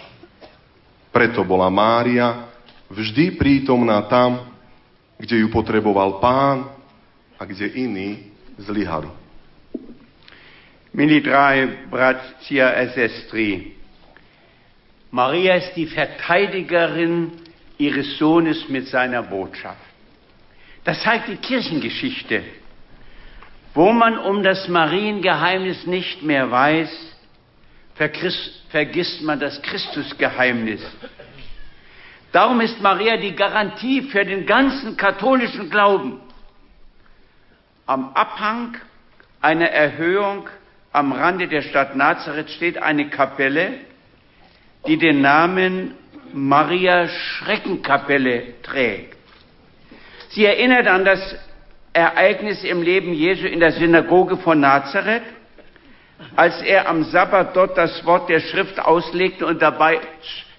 Preto 1.12 1.44
bola 1.44 1.68
Mária 1.68 2.48
vždy 2.88 3.36
prítomná 3.36 4.00
tam, 4.08 4.48
kde 5.20 5.44
ju 5.44 5.52
potreboval 5.52 6.24
pán 6.24 6.72
a 7.36 7.44
kde 7.44 7.68
iní 7.76 8.32
zlyhali. 8.56 9.23
Milí 10.96 11.24
drei 11.24 11.70
Bratia 11.90 12.72
Esestri, 12.74 13.76
Maria 15.10 15.56
ist 15.56 15.74
die 15.76 15.88
Verteidigerin 15.88 17.32
ihres 17.80 18.20
Sohnes 18.20 18.70
mit 18.70 18.88
seiner 18.88 19.24
Botschaft. 19.24 19.82
Das 20.84 21.02
zeigt 21.02 21.30
die 21.30 21.38
Kirchengeschichte. 21.38 22.44
Wo 23.74 23.92
man 23.92 24.20
um 24.20 24.44
das 24.44 24.68
Mariengeheimnis 24.68 25.88
nicht 25.88 26.22
mehr 26.22 26.52
weiß, 26.52 27.16
vergisst 27.96 29.24
man 29.24 29.40
das 29.40 29.60
Christusgeheimnis. 29.64 30.82
Darum 32.32 32.62
ist 32.62 32.80
Maria 32.82 33.18
die 33.18 33.36
Garantie 33.36 34.04
für 34.04 34.26
den 34.26 34.46
ganzen 34.46 34.96
katholischen 34.96 35.72
Glauben. 35.72 36.20
Am 37.88 38.14
Abhang 38.14 38.78
einer 39.42 39.70
Erhöhung 39.70 40.48
am 40.94 41.12
Rande 41.12 41.48
der 41.48 41.64
Stadt 41.64 41.96
Nazareth 41.96 42.52
steht 42.52 42.82
eine 42.82 43.10
Kapelle, 43.10 43.74
die 44.88 44.98
den 44.98 45.22
Namen 45.22 45.96
Maria 46.34 47.08
Schreckenkapelle 47.08 48.62
trägt. 48.62 49.18
Sie 50.30 50.46
erinnert 50.46 50.88
an 50.88 51.04
das 51.04 51.36
Ereignis 51.94 52.64
im 52.64 52.82
Leben 52.82 53.14
Jesu 53.14 53.48
in 53.48 53.60
der 53.60 53.72
Synagoge 53.72 54.38
von 54.38 54.60
Nazareth, 54.60 55.24
als 56.36 56.62
er 56.62 56.88
am 56.88 57.04
Sabbat 57.04 57.56
dort 57.56 57.78
das 57.78 58.06
Wort 58.06 58.30
der 58.30 58.40
Schrift 58.40 58.80
auslegte 58.80 59.46
und 59.46 59.62
dabei 59.62 60.00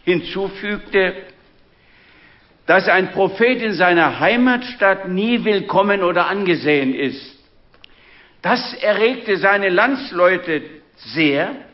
hinzufügte, 0.04 1.14
dass 2.66 2.88
ein 2.88 3.12
Prophet 3.12 3.62
in 3.62 3.74
seiner 3.74 4.18
Heimatstadt 4.18 5.08
nie 5.08 5.44
willkommen 5.44 6.02
oder 6.02 6.26
angesehen 6.26 6.94
ist. 6.94 7.33
Das 8.44 8.74
erregte 8.74 9.40
seine 9.40 9.72
Landsleute 9.72 10.84
sehr. 11.16 11.64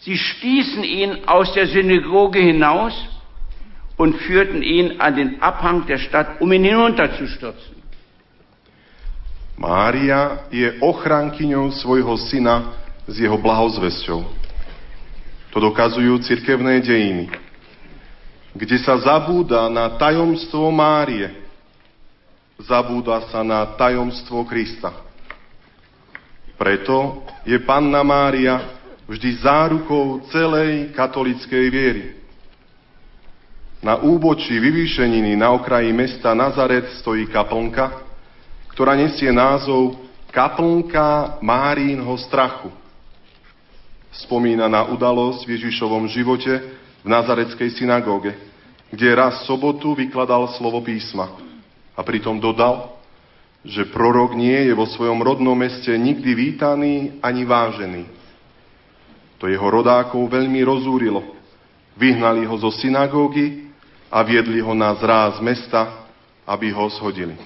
Sie 0.00 0.16
stießen 0.16 0.82
ihn 0.82 1.28
aus 1.28 1.52
der 1.52 1.68
Synagoge 1.68 2.40
hinaus 2.40 2.96
und 4.00 4.16
führten 4.24 4.62
ihn 4.62 5.00
an 5.04 5.14
den 5.14 5.42
Abhang 5.42 5.84
der 5.84 5.98
Stadt, 5.98 6.40
um 6.40 6.50
ihn 6.50 6.64
hinunterzustürzen. 6.64 7.76
Mária 9.60 10.48
je 10.48 10.80
ochrankyňou 10.80 11.68
svojho 11.76 12.16
syna 12.16 12.72
s 13.04 13.20
jeho 13.20 13.36
blahozvesťou. 13.36 14.24
To 15.52 15.58
dokazujú 15.60 16.24
cirkevné 16.24 16.80
dejiny, 16.80 17.28
kde 18.56 18.76
sa 18.80 18.96
zabúda 18.96 19.68
na 19.68 19.92
tajomstvo 20.00 20.72
Márie, 20.72 21.36
zabúda 22.64 23.28
sa 23.28 23.44
na 23.44 23.68
tajomstvo 23.76 24.48
Krista. 24.48 25.01
Preto 26.62 27.26
je 27.42 27.58
Panna 27.66 28.06
Mária 28.06 28.78
vždy 29.10 29.42
zárukou 29.42 30.22
celej 30.30 30.94
katolickej 30.94 31.66
viery. 31.66 32.04
Na 33.82 33.98
úbočí 33.98 34.62
vyvýšeniny 34.62 35.34
na 35.34 35.50
okraji 35.58 35.90
mesta 35.90 36.30
Nazaret 36.38 36.86
stojí 37.02 37.26
kaplnka, 37.26 38.06
ktorá 38.70 38.94
nesie 38.94 39.34
názov 39.34 39.98
Kaplnka 40.30 41.42
Márínho 41.42 42.14
strachu. 42.22 42.70
Spomína 44.22 44.70
na 44.70 44.86
udalosť 44.86 45.42
v 45.42 45.58
Ježišovom 45.58 46.06
živote 46.14 46.78
v 47.02 47.08
Nazareckej 47.10 47.74
synagóge, 47.74 48.38
kde 48.86 49.18
raz 49.18 49.42
sobotu 49.50 49.98
vykladal 49.98 50.46
slovo 50.54 50.78
písma 50.78 51.26
a 51.98 52.06
pritom 52.06 52.38
dodal, 52.38 52.91
že 53.62 53.86
prorok 53.94 54.34
nie 54.34 54.66
je 54.66 54.74
vo 54.74 54.90
svojom 54.90 55.22
rodnom 55.22 55.54
meste 55.54 55.94
nikdy 55.94 56.30
vítaný 56.34 56.94
ani 57.22 57.46
vážený. 57.46 58.04
To 59.38 59.46
jeho 59.46 59.66
rodákov 59.70 60.22
veľmi 60.26 60.62
rozúrilo. 60.66 61.38
Vyhnali 61.94 62.46
ho 62.46 62.54
zo 62.58 62.74
synagógy 62.74 63.70
a 64.10 64.22
viedli 64.26 64.58
ho 64.58 64.74
na 64.74 64.94
zráz 64.98 65.38
mesta, 65.38 66.06
aby 66.46 66.74
ho 66.74 66.90
shodili. 66.90 67.38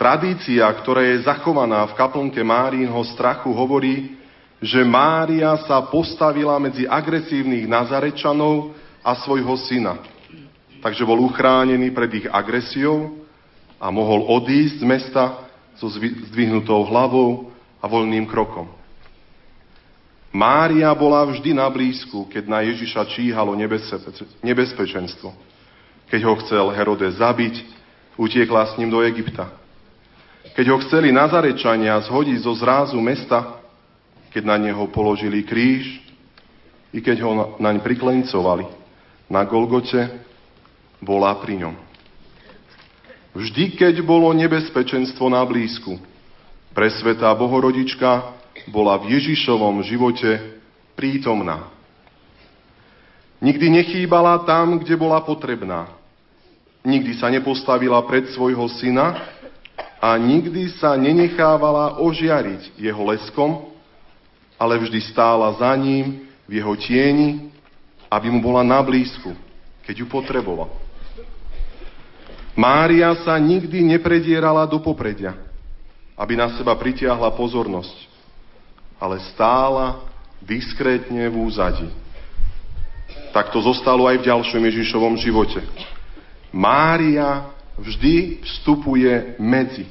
Tradícia, 0.00 0.64
ktorá 0.64 1.04
je 1.04 1.28
zachovaná 1.28 1.84
v 1.84 1.96
kaplnke 1.96 2.40
Márínho 2.40 3.04
strachu, 3.12 3.52
hovorí, 3.52 4.16
že 4.60 4.80
Mária 4.80 5.52
sa 5.68 5.84
postavila 5.84 6.56
medzi 6.56 6.88
agresívnych 6.88 7.68
Nazarečanov 7.68 8.72
a 9.04 9.12
svojho 9.20 9.56
syna. 9.68 10.00
Takže 10.80 11.04
bol 11.04 11.20
uchránený 11.28 11.92
pred 11.92 12.24
ich 12.24 12.26
agresiou 12.28 13.19
a 13.80 13.88
mohol 13.88 14.28
odísť 14.28 14.84
z 14.84 14.84
mesta 14.84 15.48
so 15.80 15.88
zdvihnutou 16.28 16.84
hlavou 16.84 17.48
a 17.80 17.88
voľným 17.88 18.28
krokom. 18.28 18.68
Mária 20.30 20.92
bola 20.94 21.26
vždy 21.26 21.56
na 21.56 21.66
blízku, 21.66 22.28
keď 22.30 22.44
na 22.46 22.60
Ježiša 22.62 23.08
číhalo 23.10 23.56
nebezpečenstvo. 24.44 25.34
Keď 26.06 26.20
ho 26.22 26.34
chcel 26.44 26.70
Herode 26.70 27.08
zabiť, 27.10 27.66
utiekla 28.14 28.70
s 28.70 28.76
ním 28.78 28.92
do 28.92 29.02
Egypta. 29.02 29.50
Keď 30.54 30.66
ho 30.70 30.76
chceli 30.86 31.10
Nazarečania 31.10 31.98
zhodiť 32.04 32.46
zo 32.46 32.52
zrázu 32.54 33.00
mesta, 33.02 33.58
keď 34.30 34.42
na 34.46 34.56
neho 34.60 34.86
položili 34.92 35.42
kríž 35.42 35.98
i 36.94 37.02
keď 37.02 37.16
ho 37.26 37.32
naň 37.58 37.82
priklencovali 37.82 38.66
na 39.26 39.42
Golgote, 39.42 40.10
bola 41.02 41.34
pri 41.42 41.66
ňom. 41.66 41.89
Vždy, 43.30 43.78
keď 43.78 44.02
bolo 44.02 44.34
nebezpečenstvo 44.34 45.30
na 45.30 45.46
blízku, 45.46 46.02
presvetá 46.74 47.30
Bohorodička 47.38 48.34
bola 48.66 48.98
v 48.98 49.14
Ježišovom 49.18 49.86
živote 49.86 50.58
prítomná. 50.98 51.70
Nikdy 53.38 53.66
nechýbala 53.70 54.42
tam, 54.42 54.82
kde 54.82 54.98
bola 54.98 55.22
potrebná. 55.22 55.88
Nikdy 56.82 57.22
sa 57.22 57.30
nepostavila 57.30 58.02
pred 58.02 58.28
svojho 58.34 58.66
syna 58.82 59.16
a 60.02 60.16
nikdy 60.18 60.76
sa 60.80 60.98
nenechávala 60.98 62.02
ožiariť 62.02 62.76
jeho 62.76 63.02
leskom, 63.08 63.70
ale 64.58 64.76
vždy 64.76 65.00
stála 65.06 65.54
za 65.56 65.72
ním 65.78 66.24
v 66.50 66.60
jeho 66.60 66.74
tieni, 66.76 67.48
aby 68.10 68.26
mu 68.28 68.42
bola 68.42 68.66
na 68.66 68.82
blízku, 68.82 69.32
keď 69.86 70.02
ju 70.02 70.06
potreboval. 70.10 70.89
Mária 72.60 73.16
sa 73.24 73.40
nikdy 73.40 73.80
nepredierala 73.96 74.68
do 74.68 74.76
popredia, 74.84 75.32
aby 76.12 76.36
na 76.36 76.52
seba 76.60 76.76
pritiahla 76.76 77.32
pozornosť 77.32 78.10
ale 79.00 79.16
stála 79.32 80.04
diskrétne 80.44 81.24
v 81.32 81.36
úzadi. 81.40 81.88
Tak 83.32 83.48
to 83.48 83.64
zostalo 83.64 84.04
aj 84.04 84.20
v 84.20 84.28
ďalšom 84.28 84.60
Ježišovom 84.60 85.16
živote. 85.16 85.64
Mária 86.52 87.48
vždy 87.80 88.44
vstupuje 88.44 89.40
medzi. 89.40 89.88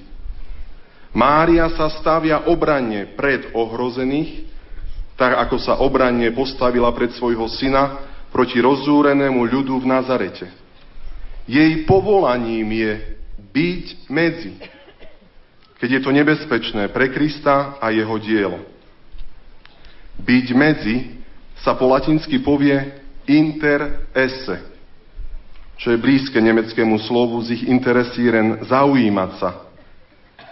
Mária 1.09 1.65
sa 1.73 1.89
stavia 1.89 2.45
obranne 2.45 3.17
pred 3.17 3.49
ohrozených, 3.57 4.45
tak 5.17 5.41
ako 5.41 5.57
sa 5.57 5.81
obranne 5.81 6.29
postavila 6.29 6.93
pred 6.93 7.09
svojho 7.17 7.49
syna 7.49 8.05
proti 8.29 8.61
rozúrenému 8.61 9.41
ľudu 9.41 9.81
v 9.81 9.89
Nazarete. 9.89 10.45
Jej 11.49 11.89
povolaním 11.89 12.69
je 12.69 12.91
byť 13.49 13.85
medzi, 14.05 14.53
keď 15.81 15.89
je 15.97 16.01
to 16.05 16.11
nebezpečné 16.13 16.93
pre 16.93 17.09
Krista 17.09 17.81
a 17.81 17.89
jeho 17.89 18.21
dielo. 18.21 18.61
Byť 20.21 20.47
medzi 20.53 21.17
sa 21.65 21.73
po 21.73 21.89
latinsky 21.89 22.37
povie 22.45 22.77
inter 23.25 24.05
esse, 24.13 24.61
čo 25.81 25.89
je 25.89 25.97
blízke 25.97 26.37
nemeckému 26.37 27.01
slovu 27.09 27.41
z 27.41 27.57
ich 27.57 27.63
interesieren 27.65 28.61
zaujímať 28.69 29.31
sa. 29.41 29.65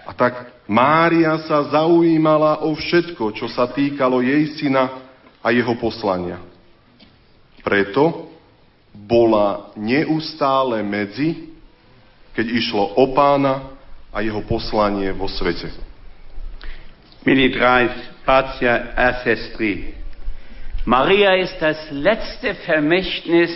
A 0.07 0.17
tak 0.17 0.65
Mária 0.65 1.37
sa 1.45 1.61
zaujímala 1.67 2.65
o 2.65 2.73
všetko, 2.73 3.37
čo 3.37 3.45
sa 3.53 3.69
týkalo 3.69 4.25
jej 4.25 4.57
syna 4.57 5.05
a 5.45 5.53
jeho 5.53 5.77
poslania. 5.77 6.41
Preto 7.61 8.26
bola 9.05 9.69
neustále 9.77 10.81
medzi, 10.81 11.53
keď 12.33 12.45
išlo 12.49 12.97
o 12.97 13.13
pána 13.13 13.77
a 14.09 14.21
jeho 14.25 14.41
poslanie 14.49 15.13
vo 15.13 15.29
svete. 15.29 15.69
Milí 17.21 17.53
Patia 18.25 18.93
Ancestri. 18.95 19.93
Maria 20.85 21.35
ist 21.35 21.59
das 21.59 21.77
letzte 21.91 22.55
Vermächtnis 22.63 23.51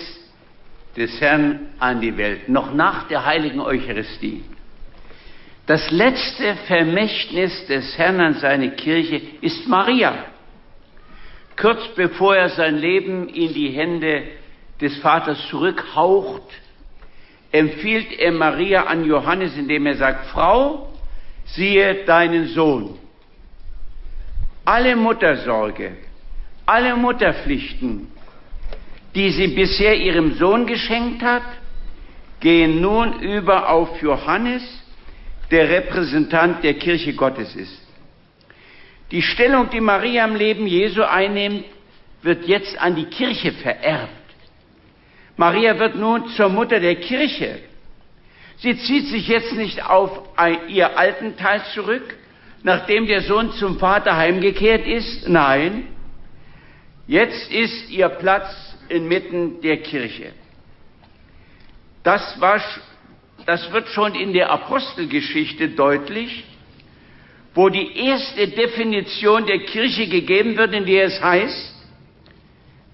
des 0.96 1.20
Herrn 1.22 1.72
an 1.80 2.02
die 2.02 2.16
Welt, 2.18 2.50
noch 2.50 2.74
nach 2.74 3.08
der 3.08 3.26
heiligen 3.26 3.62
Eucharistie. 3.62 4.44
Das 5.66 5.90
letzte 5.92 6.56
Vermächtnis 6.68 7.66
des 7.68 7.98
Herrn 7.98 8.20
an 8.20 8.34
seine 8.36 8.72
Kirche 8.72 9.22
ist 9.40 9.68
Maria. 9.68 10.26
Kurz 11.56 11.88
bevor 11.96 12.36
er 12.36 12.50
sein 12.50 12.78
Leben 12.78 13.30
in 13.30 13.54
die 13.54 13.70
Hände 13.70 14.24
des 14.82 14.98
Vaters 14.98 15.48
zurückhaucht, 15.50 16.44
empfiehlt 17.52 18.12
er 18.20 18.32
Maria 18.32 18.84
an 18.84 19.06
Johannes, 19.06 19.56
indem 19.56 19.86
er 19.86 19.96
sagt, 19.96 20.28
Frau, 20.28 20.92
siehe 21.46 22.06
deinen 22.06 22.48
Sohn 22.48 22.98
alle 24.66 24.96
Muttersorge, 24.96 25.98
alle 26.66 26.96
Mutterpflichten, 26.96 28.08
die 29.16 29.30
sie 29.32 29.48
bisher 29.48 29.96
ihrem 29.96 30.36
Sohn 30.36 30.66
geschenkt 30.66 31.22
hat, 31.22 31.44
gehen 32.40 32.82
nun 32.82 33.20
über 33.20 33.70
auf 33.70 34.02
Johannes, 34.02 34.64
der 35.50 35.68
Repräsentant 35.70 36.64
der 36.64 36.76
Kirche 36.76 37.14
Gottes 37.14 37.56
ist. 37.56 37.82
Die 39.12 39.22
Stellung, 39.22 39.70
die 39.70 39.82
Maria 39.82 40.24
im 40.26 40.36
Leben 40.36 40.66
Jesu 40.66 41.04
einnimmt, 41.04 41.66
wird 42.22 42.46
jetzt 42.48 42.80
an 42.80 42.96
die 42.96 43.06
Kirche 43.06 43.52
vererbt. 43.52 44.21
Maria 45.42 45.80
wird 45.80 45.96
nun 45.96 46.28
zur 46.36 46.50
Mutter 46.50 46.80
der 46.80 46.98
Kirche. 46.98 47.58
Sie 48.58 48.78
zieht 48.78 49.08
sich 49.08 49.28
jetzt 49.28 49.54
nicht 49.54 49.84
auf 49.84 50.12
ihr 50.68 50.96
alten 50.96 51.36
Teil 51.36 51.64
zurück, 51.74 52.16
nachdem 52.62 53.08
der 53.08 53.22
Sohn 53.24 53.52
zum 53.54 53.80
Vater 53.80 54.16
heimgekehrt 54.16 54.86
ist? 54.86 55.28
Nein. 55.28 55.88
Jetzt 57.08 57.52
ist 57.52 57.90
ihr 57.90 58.10
Platz 58.10 58.54
inmitten 58.88 59.62
der 59.62 59.78
Kirche. 59.78 60.32
Das, 62.04 62.40
war, 62.40 62.62
das 63.48 63.72
wird 63.72 63.88
schon 63.88 64.14
in 64.14 64.34
der 64.34 64.52
Apostelgeschichte 64.52 65.70
deutlich, 65.70 66.44
wo 67.56 67.70
die 67.70 67.98
erste 67.98 68.48
Definition 68.48 69.48
der 69.48 69.62
Kirche 69.62 70.06
gegeben 70.08 70.56
wird, 70.56 70.76
in 70.76 70.86
der 70.86 71.06
es 71.06 71.20
heißt, 71.20 71.71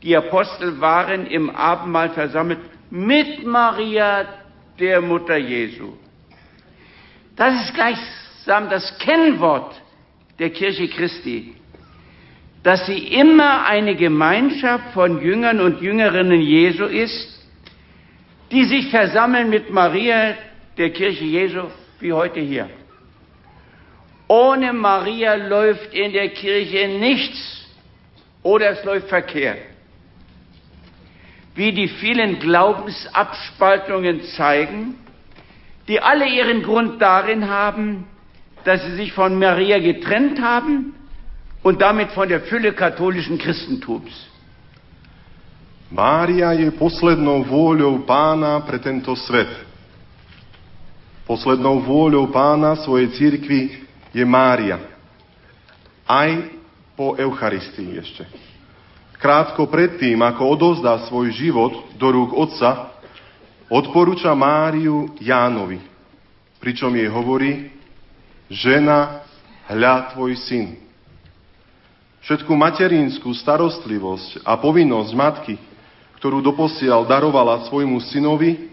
die 0.04 0.16
Apostel 0.16 0.80
waren 0.80 1.26
im 1.28 1.50
Abendmahl 1.50 2.12
versammelt 2.12 2.60
mit 2.90 3.46
Maria, 3.46 4.26
der 4.80 5.02
Mutter 5.02 5.38
Jesu. 5.38 5.94
Das 7.36 7.66
ist 7.66 7.74
gleich 7.74 7.98
sagen 8.46 8.70
das 8.70 8.98
Kennwort 9.00 9.80
der 10.40 10.52
Kirche 10.52 10.88
Christi, 10.88 11.56
dass 12.64 12.86
sie 12.86 12.98
immer 12.98 13.66
eine 13.66 13.96
Gemeinschaft 13.96 14.94
von 14.94 15.22
Jüngern 15.22 15.60
und 15.60 15.82
Jüngerinnen 15.82 16.42
Jesu 16.42 16.86
ist, 16.86 17.38
die 18.52 18.66
sich 18.66 18.90
versammeln 18.90 19.50
mit 19.50 19.70
Maria, 19.70 20.36
der 20.78 20.92
Kirche 20.92 21.26
Jesu, 21.26 21.64
wie 22.00 22.14
heute 22.14 22.40
hier. 22.40 22.70
Ohne 24.28 24.74
Maria 24.74 25.36
läuft 25.36 25.94
in 25.94 26.14
der 26.14 26.30
Kirche 26.30 26.88
nichts 26.88 27.66
oder 28.44 28.72
es 28.72 28.84
läuft 28.84 29.10
verkehrt. 29.10 29.60
Wie 31.58 31.74
die 31.74 31.90
vielen 31.90 32.38
Glaubensabspaltungen 32.38 34.22
zeigen, 34.38 34.94
die 35.88 36.00
alle 36.00 36.30
ihren 36.30 36.62
Grund 36.62 37.02
darin 37.02 37.50
haben, 37.50 38.06
dass 38.64 38.86
sie 38.86 38.94
sich 38.94 39.12
von 39.12 39.40
Maria 39.40 39.80
getrennt 39.80 40.40
haben 40.40 40.94
und 41.64 41.82
damit 41.82 42.12
von 42.12 42.30
der 42.30 42.42
Fülle 42.42 42.74
katholischen 42.74 43.40
Christentums. 43.40 44.30
Mária 45.90 46.52
je 46.52 46.68
poslednou 46.76 47.48
vôľou 47.48 48.04
pána 48.04 48.60
pre 48.68 48.76
tento 48.78 49.16
svet. 49.16 49.48
Poslednou 51.24 51.80
vôľou 51.80 52.28
pána 52.28 52.76
svojej 52.84 53.08
církvy 53.16 53.88
je 54.12 54.24
Mária. 54.28 54.84
Aj 56.04 56.30
po 56.94 57.16
Eucharistii 57.16 57.98
ešte. 58.04 58.47
Krátko 59.18 59.66
predtým, 59.66 60.22
ako 60.22 60.44
odozdá 60.54 61.10
svoj 61.10 61.34
život 61.34 61.74
do 61.98 62.08
rúk 62.14 62.38
Otca, 62.38 62.94
odporúča 63.66 64.38
Máriu 64.38 65.18
Jánovi, 65.18 65.82
pričom 66.62 66.94
jej 66.94 67.10
hovorí, 67.10 67.74
žena, 68.48 69.26
hľa 69.68 70.14
tvoj 70.14 70.38
syn. 70.48 70.80
Všetku 72.24 72.52
materinskú 72.54 73.32
starostlivosť 73.34 74.46
a 74.46 74.54
povinnosť 74.60 75.12
matky, 75.16 75.56
ktorú 76.22 76.44
doposiaľ 76.44 77.08
darovala 77.08 77.66
svojmu 77.66 77.98
synovi, 78.12 78.70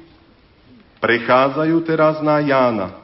prechádzajú 0.98 1.76
teraz 1.84 2.20
na 2.24 2.40
Jána, 2.40 3.00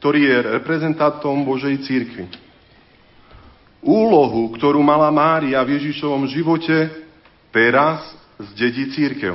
ktorý 0.00 0.24
je 0.26 0.36
reprezentantom 0.60 1.44
Božej 1.44 1.84
církvy. 1.84 2.41
Úlohu, 3.82 4.54
ktorú 4.54 4.78
mala 4.78 5.10
Mária 5.10 5.58
v 5.66 5.74
Ježišovom 5.74 6.30
živote, 6.30 6.86
teraz 7.50 7.98
zdedí 8.54 8.94
církev. 8.94 9.34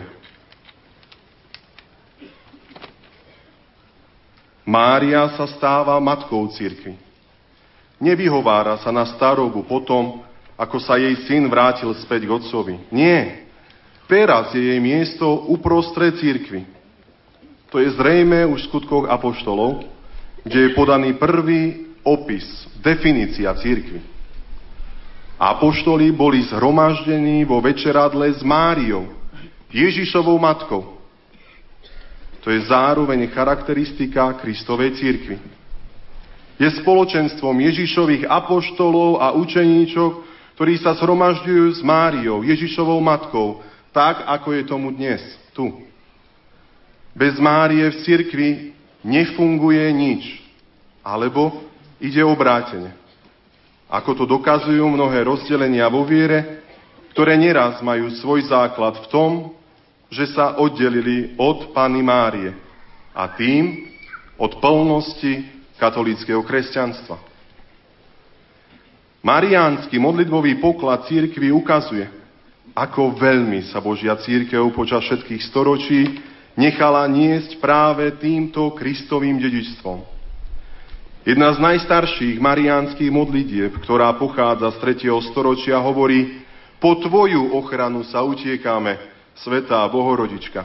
Mária 4.63 5.35
sa 5.35 5.51
stáva 5.51 5.99
matkou 5.99 6.47
církvy. 6.55 6.95
Nevyhovára 7.99 8.79
sa 8.79 8.91
na 8.91 9.03
starobu 9.07 9.67
potom, 9.67 10.23
ako 10.55 10.79
sa 10.79 10.95
jej 10.95 11.27
syn 11.27 11.51
vrátil 11.51 11.91
späť 11.99 12.27
k 12.27 12.35
otcovi. 12.35 12.75
Nie. 12.91 13.47
Teraz 14.07 14.55
je 14.55 14.63
jej 14.63 14.79
miesto 14.79 15.27
uprostred 15.51 16.15
církvy. 16.19 16.63
To 17.67 17.83
je 17.83 17.91
zrejme 17.99 18.47
už 18.47 18.63
v 18.63 18.67
skutkoch 18.71 19.11
apoštolov, 19.11 19.83
kde 20.47 20.71
je 20.71 20.75
podaný 20.75 21.19
prvý 21.19 21.91
opis, 22.07 22.47
definícia 22.79 23.51
církvy. 23.59 24.16
Apoštoli 25.37 26.09
boli 26.09 26.41
zhromaždení 26.49 27.45
vo 27.45 27.61
večeradle 27.61 28.33
s 28.33 28.41
Máriou, 28.41 29.13
Ježišovou 29.69 30.41
matkou. 30.41 30.97
To 32.41 32.49
je 32.49 32.65
zároveň 32.65 33.29
charakteristika 33.29 34.33
Kristovej 34.41 34.97
církvy. 34.97 35.37
Je 36.57 36.69
spoločenstvom 36.81 37.53
Ježišových 37.53 38.25
apoštolov 38.25 39.21
a 39.21 39.29
učeníčok, 39.37 40.11
ktorí 40.57 40.81
sa 40.81 40.97
zhromažďujú 40.97 41.65
s 41.77 41.81
Máriou, 41.85 42.41
Ježišovou 42.41 42.97
matkou, 42.97 43.61
tak 43.93 44.25
ako 44.25 44.57
je 44.57 44.63
tomu 44.65 44.89
dnes, 44.89 45.21
tu. 45.53 45.69
Bez 47.13 47.37
Márie 47.37 47.85
v 47.93 48.01
cirkvi 48.01 48.49
nefunguje 49.05 49.85
nič, 49.93 50.41
alebo 51.05 51.61
ide 52.01 52.25
obrátene. 52.25 52.89
Ako 53.87 54.11
to 54.15 54.23
dokazujú 54.27 54.83
mnohé 54.83 55.23
rozdelenia 55.23 55.87
vo 55.87 56.03
viere, 56.03 56.63
ktoré 57.15 57.39
neraz 57.39 57.79
majú 57.79 58.11
svoj 58.19 58.45
základ 58.51 58.99
v 59.03 59.07
tom, 59.07 59.31
že 60.11 60.27
sa 60.31 60.59
oddelili 60.59 61.35
od 61.39 61.71
Pany 61.71 62.03
Márie 62.03 62.51
a 63.15 63.27
tým 63.31 63.87
od 64.37 64.59
plnosti 64.59 65.47
katolického 65.79 66.43
kresťanstva. 66.43 67.17
Mariánsky 69.23 69.99
modlitbový 69.99 70.61
poklad 70.61 71.09
církvy 71.09 71.51
ukazuje, 71.51 72.07
ako 72.77 73.17
veľmi 73.17 73.65
sa 73.73 73.81
Božia 73.81 74.13
církev 74.15 74.61
počas 74.71 75.03
všetkých 75.03 75.41
storočí 75.49 76.21
nechala 76.53 77.03
niesť 77.09 77.57
práve 77.57 78.13
týmto 78.21 78.71
Kristovým 78.77 79.41
dedičstvom. 79.41 80.16
Jedna 81.27 81.51
z 81.51 81.59
najstarších 81.59 82.39
mariánskych 82.39 83.11
modlitieb, 83.11 83.75
ktorá 83.83 84.15
pochádza 84.15 84.71
z 84.79 85.03
3. 85.03 85.11
storočia, 85.27 85.75
hovorí 85.75 86.39
Po 86.79 86.95
Tvoju 87.03 87.51
ochranu 87.51 88.07
sa 88.07 88.23
utiekame, 88.23 88.95
Svetá 89.35 89.83
Bohorodička. 89.91 90.63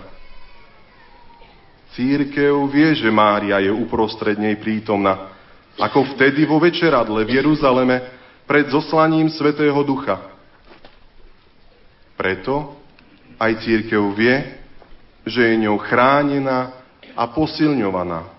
Církev 1.98 2.54
vie, 2.70 2.94
že 2.94 3.10
Mária 3.10 3.58
je 3.58 3.74
uprostred 3.74 4.38
nej 4.38 4.54
prítomná, 4.54 5.34
ako 5.82 6.14
vtedy 6.14 6.46
vo 6.46 6.62
večeradle 6.62 7.26
v 7.26 7.42
Jeruzaleme 7.42 7.98
pred 8.46 8.70
zoslaním 8.70 9.34
Svetého 9.34 9.82
Ducha. 9.82 10.30
Preto 12.14 12.78
aj 13.34 13.66
církev 13.66 14.14
vie, 14.14 14.62
že 15.26 15.42
je 15.42 15.66
ňou 15.66 15.82
chránená 15.82 16.70
a 17.18 17.26
posilňovaná. 17.34 18.31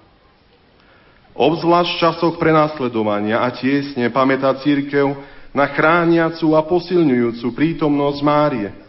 Obzvlášť 1.34 1.90
v 1.90 2.02
časoch 2.02 2.36
prenasledovania 2.38 3.42
a 3.42 3.50
tiesne 3.54 4.10
pamätá 4.14 4.54
církev 4.62 5.18
na 5.54 5.66
chrániacu 5.70 6.54
a 6.54 6.62
posilňujúcu 6.66 7.48
prítomnosť 7.54 8.20
Márie– 8.22 8.70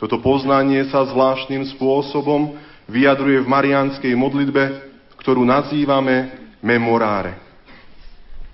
toto 0.00 0.16
poznanie 0.16 0.88
sa 0.88 1.04
zvláštnym 1.04 1.76
spôsobom 1.76 2.56
vyjadruje 2.88 3.44
v 3.44 3.52
marianskej 3.52 4.16
modlitbe, 4.16 4.88
ktorú 5.20 5.44
nazývame 5.44 6.32
memoráre. 6.64 7.36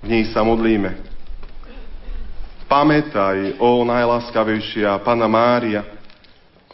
V 0.03 0.11
nej 0.11 0.26
sa 0.34 0.43
modlíme. 0.43 1.07
Pamätaj, 2.66 3.62
o 3.62 3.87
najláskavejšia 3.87 4.99
Pana 5.07 5.30
Mária, 5.30 5.87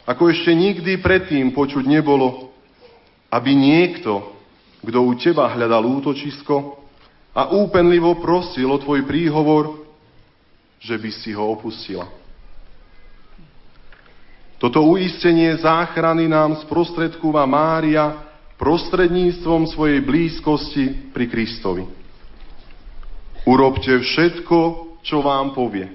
ako 0.09 0.33
ešte 0.33 0.49
nikdy 0.49 0.97
predtým 0.97 1.53
počuť 1.53 1.85
nebolo, 1.85 2.49
aby 3.29 3.53
niekto, 3.53 4.32
kto 4.83 4.99
u 4.99 5.11
teba 5.15 5.47
hľadal 5.47 5.87
útočisko 5.87 6.83
a 7.33 7.55
úpenlivo 7.55 8.19
prosil 8.19 8.67
o 8.67 8.77
tvoj 8.77 9.07
príhovor, 9.07 9.87
že 10.83 10.99
by 10.99 11.09
si 11.09 11.31
ho 11.31 11.47
opustila. 11.47 12.05
Toto 14.59 14.79
uistenie 14.83 15.55
záchrany 15.59 16.27
nám 16.27 16.63
sprostredkúva 16.63 17.43
Mária 17.43 18.31
prostredníctvom 18.55 19.67
svojej 19.67 19.99
blízkosti 19.99 21.11
pri 21.11 21.27
Kristovi. 21.27 21.83
Urobte 23.43 23.99
všetko, 23.99 24.59
čo 25.03 25.19
vám 25.19 25.51
povie. 25.51 25.91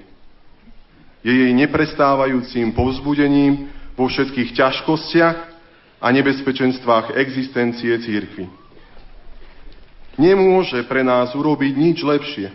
Je 1.25 1.33
jej 1.33 1.53
neprestávajúcim 1.57 2.77
povzbudením 2.77 3.73
vo 3.97 4.05
všetkých 4.05 4.53
ťažkostiach 4.53 5.39
a 5.99 6.07
nebezpečenstvách 6.13 7.17
existencie 7.17 7.97
církvy. 8.05 8.68
Nemôže 10.19 10.83
pre 10.91 11.07
nás 11.07 11.31
urobiť 11.33 11.73
nič 11.79 12.03
lepšie, 12.03 12.51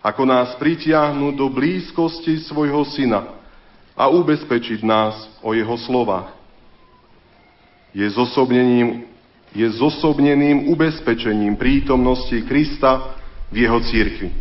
ako 0.00 0.24
nás 0.24 0.56
pritiahnuť 0.56 1.34
do 1.36 1.52
blízkosti 1.52 2.40
svojho 2.48 2.82
syna, 2.96 3.44
a 3.94 4.10
ubezpečiť 4.10 4.82
nás 4.82 5.14
o 5.38 5.54
jeho 5.54 5.78
slovách. 5.86 6.34
Je 7.94 8.02
zosobnením, 8.10 9.06
je 9.54 9.68
zosobneným 9.70 10.66
ubezpečením 10.74 11.54
prítomnosti 11.54 12.34
Krista 12.42 13.14
v 13.54 13.62
jeho 13.62 13.78
církvi. 13.86 14.34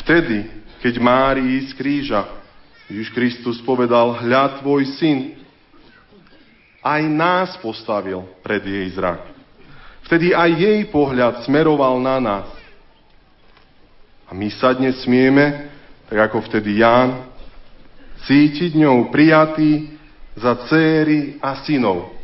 Vtedy, 0.00 0.48
keď 0.80 0.94
Márii 0.96 1.68
z 1.68 1.76
kríža 1.76 2.24
Ježiš 2.86 3.10
Kristus 3.12 3.58
povedal, 3.66 4.16
hľa 4.16 4.62
tvoj 4.62 4.86
syn, 4.96 5.34
aj 6.80 7.02
nás 7.10 7.50
postavil 7.58 8.22
pred 8.46 8.62
jej 8.62 8.86
zrak. 8.94 9.35
Vtedy 10.06 10.30
aj 10.30 10.50
jej 10.54 10.80
pohľad 10.86 11.42
smeroval 11.42 11.98
na 11.98 12.16
nás. 12.22 12.48
A 14.26 14.34
my 14.34 14.46
sa 14.54 14.70
dnes 14.74 15.02
smieme, 15.02 15.66
tak 16.06 16.30
ako 16.30 16.46
vtedy 16.46 16.78
Ján, 16.78 17.26
cítiť 18.26 18.78
ňou 18.78 19.10
prijatý 19.10 19.98
za 20.38 20.54
céry 20.70 21.42
a 21.42 21.58
synov. 21.66 22.14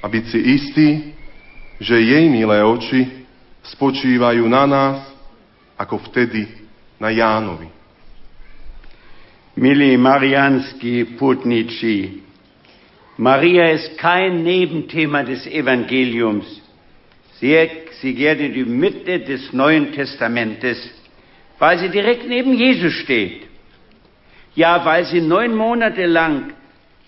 A 0.00 0.08
byť 0.08 0.24
si 0.24 0.40
istý, 0.40 0.88
že 1.80 2.00
jej 2.00 2.28
milé 2.32 2.60
oči 2.64 3.28
spočívajú 3.76 4.44
na 4.48 4.64
nás, 4.64 4.98
ako 5.76 6.00
vtedy 6.08 6.48
na 6.96 7.12
Jánovi. 7.12 7.68
Milí 9.56 9.96
marianskí 10.00 11.16
putniči, 11.20 12.24
Maria 13.16 13.70
ist 13.70 13.96
kein 13.98 14.42
Nebenthema 14.42 15.22
des 15.22 15.46
Evangeliums. 15.46 16.46
Sie, 17.38 17.70
sie 18.00 18.14
geht 18.14 18.40
in 18.40 18.54
die 18.54 18.64
Mitte 18.64 19.20
des 19.20 19.52
Neuen 19.52 19.92
Testamentes, 19.92 20.78
weil 21.58 21.78
sie 21.78 21.90
direkt 21.90 22.26
neben 22.28 22.54
Jesus 22.54 22.92
steht. 22.94 23.42
Ja, 24.56 24.84
weil 24.84 25.04
sie 25.04 25.20
neun 25.20 25.54
Monate 25.54 26.06
lang 26.06 26.52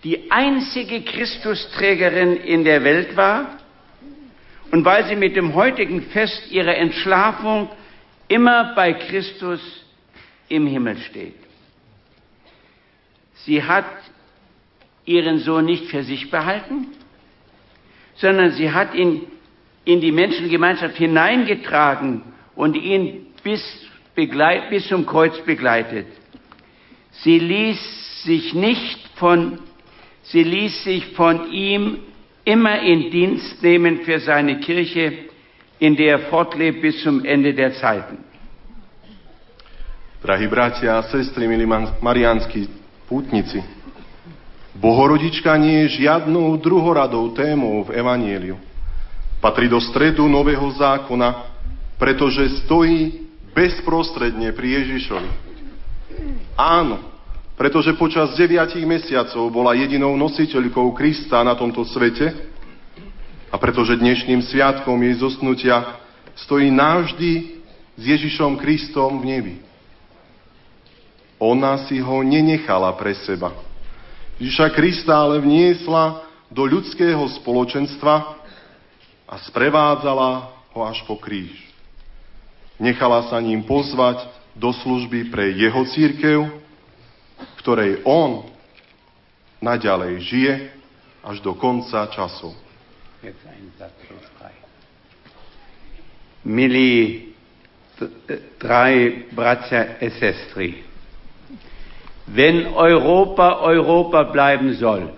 die 0.04 0.30
einzige 0.30 1.02
Christusträgerin 1.02 2.36
in 2.36 2.64
der 2.64 2.84
Welt 2.84 3.16
war 3.16 3.58
und 4.70 4.84
weil 4.84 5.06
sie 5.06 5.16
mit 5.16 5.34
dem 5.34 5.54
heutigen 5.54 6.02
Fest 6.02 6.50
ihrer 6.50 6.76
Entschlafung 6.76 7.68
immer 8.28 8.74
bei 8.74 8.92
Christus 8.92 9.60
im 10.48 10.66
Himmel 10.66 10.98
steht. 10.98 11.34
Sie 13.44 13.62
hat 13.62 13.86
ihren 15.06 15.38
Sohn 15.38 15.64
nicht 15.64 15.86
für 15.86 16.02
sich 16.02 16.30
behalten, 16.30 16.88
sondern 18.16 18.52
sie 18.52 18.70
hat 18.72 18.94
ihn 18.94 19.22
in 19.84 20.00
die 20.00 20.12
Menschengemeinschaft 20.12 20.96
hineingetragen 20.96 22.22
und 22.54 22.76
ihn 22.76 23.26
bis, 23.42 23.62
begleit, 24.14 24.68
bis 24.70 24.88
zum 24.88 25.06
Kreuz 25.06 25.38
begleitet. 25.44 26.06
Sie 27.12 27.38
ließ 27.38 28.24
sich 28.24 28.52
nicht 28.52 28.98
von, 29.14 29.60
sie 30.22 30.42
ließ 30.42 30.84
sich 30.84 31.06
von 31.14 31.52
ihm 31.52 31.98
immer 32.44 32.80
in 32.82 33.10
Dienst 33.10 33.62
nehmen 33.62 34.00
für 34.00 34.18
seine 34.18 34.58
Kirche, 34.60 35.12
in 35.78 35.96
der 35.96 36.12
er 36.12 36.18
fortlebt 36.30 36.82
bis 36.82 37.02
zum 37.02 37.24
Ende 37.24 37.54
der 37.54 37.74
Zeiten. 37.74 38.18
Drahí 40.22 40.48
bratia 40.48 40.98
a 40.98 41.02
sestry, 41.02 41.46
milí 41.46 41.66
marianskí 42.00 42.66
pútnici, 43.06 43.62
Bohorodička 44.76 45.56
nie 45.56 45.88
je 45.88 46.04
žiadnou 46.04 46.60
druhoradou 46.60 47.32
témou 47.32 47.80
v 47.88 47.96
Evanieliu. 47.96 48.60
Patrí 49.40 49.72
do 49.72 49.80
stredu 49.80 50.28
Nového 50.28 50.68
zákona, 50.76 51.48
pretože 51.96 52.64
stojí 52.64 53.24
bezprostredne 53.56 54.52
pri 54.52 54.84
Ježišovi. 54.84 55.30
Áno, 56.60 57.00
pretože 57.56 57.96
počas 57.96 58.36
deviatich 58.36 58.84
mesiacov 58.84 59.48
bola 59.48 59.72
jedinou 59.72 60.12
nositeľkou 60.16 60.92
Krista 60.92 61.40
na 61.40 61.56
tomto 61.56 61.84
svete 61.88 62.36
a 63.48 63.56
pretože 63.56 63.96
dnešným 63.96 64.44
sviatkom 64.44 64.96
jej 65.00 65.16
zosnutia 65.16 66.04
stojí 66.36 66.68
navždy 66.68 67.64
s 67.96 68.02
Ježišom 68.04 68.60
Kristom 68.60 69.24
v 69.24 69.24
nebi. 69.24 69.56
Ona 71.40 71.88
si 71.88 71.96
ho 71.96 72.20
nenechala 72.20 72.92
pre 72.92 73.16
seba. 73.24 73.65
Ježiša 74.36 74.68
Krista 74.76 75.16
ale 75.16 75.40
vniesla 75.40 76.20
do 76.52 76.68
ľudského 76.68 77.24
spoločenstva 77.40 78.36
a 79.26 79.34
sprevádzala 79.48 80.30
ho 80.76 80.80
až 80.84 81.00
po 81.08 81.16
kríž. 81.16 81.56
Nechala 82.76 83.24
sa 83.32 83.40
ním 83.40 83.64
pozvať 83.64 84.28
do 84.52 84.70
služby 84.76 85.32
pre 85.32 85.56
jeho 85.56 85.82
církev, 85.88 86.38
ktorej 87.64 88.04
on 88.04 88.44
naďalej 89.64 90.12
žije 90.20 90.54
až 91.24 91.40
do 91.40 91.56
konca 91.56 92.06
časov. 92.12 92.52
Milí 96.46 97.32
drei 98.60 99.26
bratia 99.34 99.98
e 99.98 100.12
sestry, 100.14 100.85
wenn 102.26 102.74
Europa 102.74 103.62
Europa 103.62 104.22
bleiben 104.24 104.74
soll, 104.74 105.10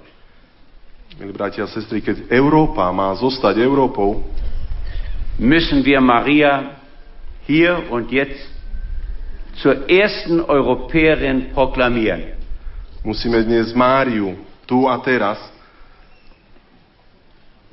Milí 1.19 1.35
bratia 1.35 1.67
a 1.67 1.71
sestry, 1.73 1.99
keď 1.99 2.31
Európa 2.31 2.87
má 2.95 3.11
zostať 3.19 3.59
Európou, 3.59 4.23
müssen 5.35 5.83
wir 5.83 5.99
Maria 5.99 6.79
hier 7.43 7.75
und 7.91 8.07
jetzt 8.15 8.39
zur 9.59 9.91
ersten 9.91 10.39
Europäerin 10.39 11.51
proklamieren. 11.51 12.39
musíme 13.03 13.43
dnes 13.43 13.75
Máriu 13.75 14.39
tu 14.63 14.87
a 14.87 14.95
teraz 15.03 15.43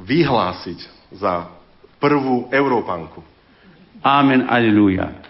vyhlásiť 0.02 0.80
za 1.14 1.45
prvú 2.02 2.49
Európanku. 2.49 3.22
Amen, 4.02 4.45
Halleluja. 4.49 5.24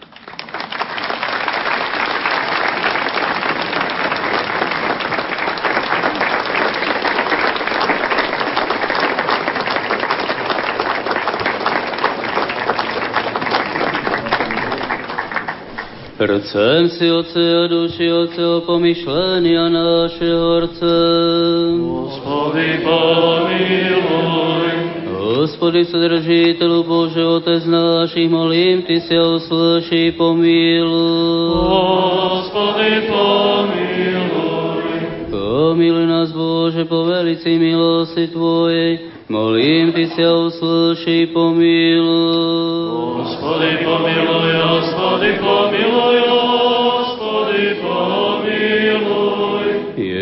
Chcem 16.25 16.89
si, 16.89 17.05
Otce 17.11 17.37
a 17.37 17.69
duši, 17.69 18.09
Otce, 18.09 18.41
o 18.41 18.65
pomyšlenia 18.65 19.69
našeho 19.69 20.65
chcem. 20.73 21.85
Hospody, 21.85 22.81
pomiluj. 22.81 24.65
Hospody, 25.05 25.85
Vsedržiteľu 25.85 26.81
Bože, 26.81 27.21
Otec 27.21 27.61
našich, 27.69 28.25
molím 28.25 28.81
Ty 28.89 29.05
si 29.05 29.13
uslyší, 29.13 30.17
pomíluj. 30.17 31.61
Hospody, 31.61 33.05
pomiluj. 33.05 34.85
Pomiluj 35.29 36.05
nás, 36.09 36.33
Bože, 36.33 36.89
po 36.89 37.05
velici 37.05 37.53
milosti 37.61 38.33
Tvojej, 38.33 39.13
molím 39.29 39.91
Ty 39.91 40.07
si 40.07 40.25
a 40.25 40.33
uslyší, 40.33 41.25
pomíluj. 41.25 42.95
Hospody, 43.17 43.77
pomiluj, 43.83 44.53
Hospody, 44.63 45.33
pomiluj, 45.39 46.17
Hospody, 46.29 47.75
pomiluj. 47.81 49.65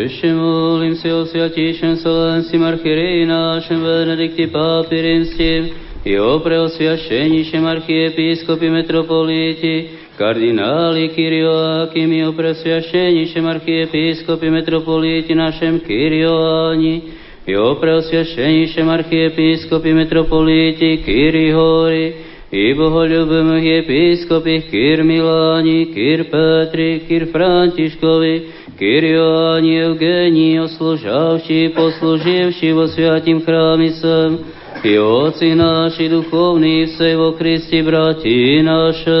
Ešte 0.04 0.32
molím 0.36 0.96
si 0.96 1.08
o 1.12 1.24
sviatejšem 1.24 1.96
Slovenským 1.96 2.60
archiereji 2.64 3.24
našem 3.26 3.80
Benedikti 3.80 4.46
Pápi 4.52 5.00
Rímstim 5.00 5.72
i 6.04 6.20
o 6.20 6.40
preosviašenejšem 6.44 7.64
archiepiskopi 7.64 8.68
metropoliti, 8.68 10.04
kardináli 10.20 11.08
Kyrioákim 11.08 12.12
i 12.12 12.20
o 12.28 12.32
preosviašenejšem 12.36 13.44
archiepiskopi 13.48 14.52
metropoliti 14.52 15.32
našem 15.32 15.80
Kyrioáni, 15.80 17.23
i 17.46 17.56
o 17.56 17.74
preosviašenejšem 17.80 18.88
archiepiskopi 18.88 19.92
metropoliti 19.92 21.04
Kyrihori, 21.04 22.06
i 22.54 22.70
bohoľubomých 22.78 23.82
episkopich 23.82 24.70
Kyr 24.70 25.02
Miláni, 25.02 25.90
Kyr 25.90 26.30
Petri, 26.30 27.02
Kyr 27.02 27.26
Františkovi, 27.34 28.34
Kyr 28.78 29.02
Joáni, 29.04 29.74
Evgenii, 29.82 30.62
oslužavši, 30.62 31.74
posluživši 31.74 32.72
vo 32.72 32.86
sviatým 32.86 33.42
chrámi 33.42 33.90
sem, 33.98 34.38
i 34.84 34.98
oci 34.98 35.54
naši 35.54 36.08
duchovní 36.08 36.86
vsej 36.86 37.16
vo 37.16 37.32
Kristi, 37.32 37.82
brati 37.82 38.62
naše. 38.62 39.20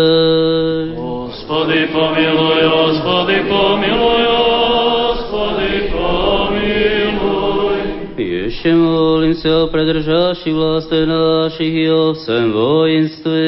Hospody, 0.94 1.88
pomiluj, 1.90 2.62
Hospody, 2.70 3.42
pomiluj, 3.48 4.22
Hospody, 4.30 4.53
Ešte 8.64 8.80
molím 8.80 9.36
sa 9.36 9.60
o 9.60 9.68
predržaši 9.68 10.48
vlastne 10.56 11.04
našich 11.04 11.84
i 11.84 11.92
o 11.92 12.16
vsem 12.16 12.48
vojenstve. 12.48 13.44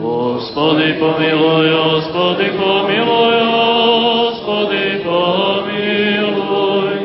Hospody, 0.00 0.96
pomiluj, 0.96 1.68
Hospody, 1.68 2.48
pomiluj, 2.56 3.36
Hospody, 3.44 5.04
pomiluj. 5.04 6.96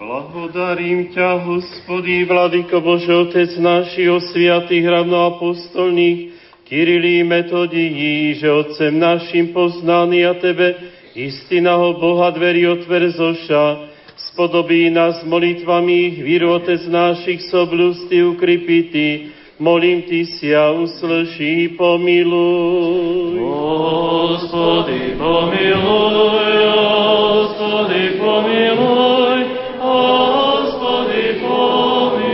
Blahodarím 0.00 1.12
ťa, 1.12 1.44
hospodí, 1.44 2.24
Vladyko 2.24 2.80
Bože, 2.80 3.20
Otec 3.20 3.52
našich, 3.60 4.08
sviatých 4.32 4.88
ravnoapostolných, 4.88 6.32
Kirilí 6.64 7.20
metodii, 7.20 8.32
že 8.40 8.48
Otcem 8.48 8.96
našim 8.96 9.52
poznaný 9.52 10.24
a 10.24 10.40
Tebe, 10.40 10.72
istinaho 11.12 12.00
Boha 12.00 12.32
dveri 12.32 12.64
otverzoša, 12.64 13.91
spodobí 14.16 14.90
nás 14.90 15.24
molitvami, 15.24 16.24
Otec 16.44 16.86
našich 16.88 17.42
soblústy 17.48 18.22
ukrypity, 18.24 19.32
molím 19.60 20.02
Ty 20.02 20.26
si 20.26 20.56
a 20.56 20.70
uslyší, 20.72 21.68
pomiluj. 21.76 23.38
Hospody, 23.40 25.14
pomiluj, 25.20 26.54
Hospody, 26.72 28.02
pomiluj, 28.18 29.38
Hospody, 29.78 31.24
pomiluj. 31.40 32.32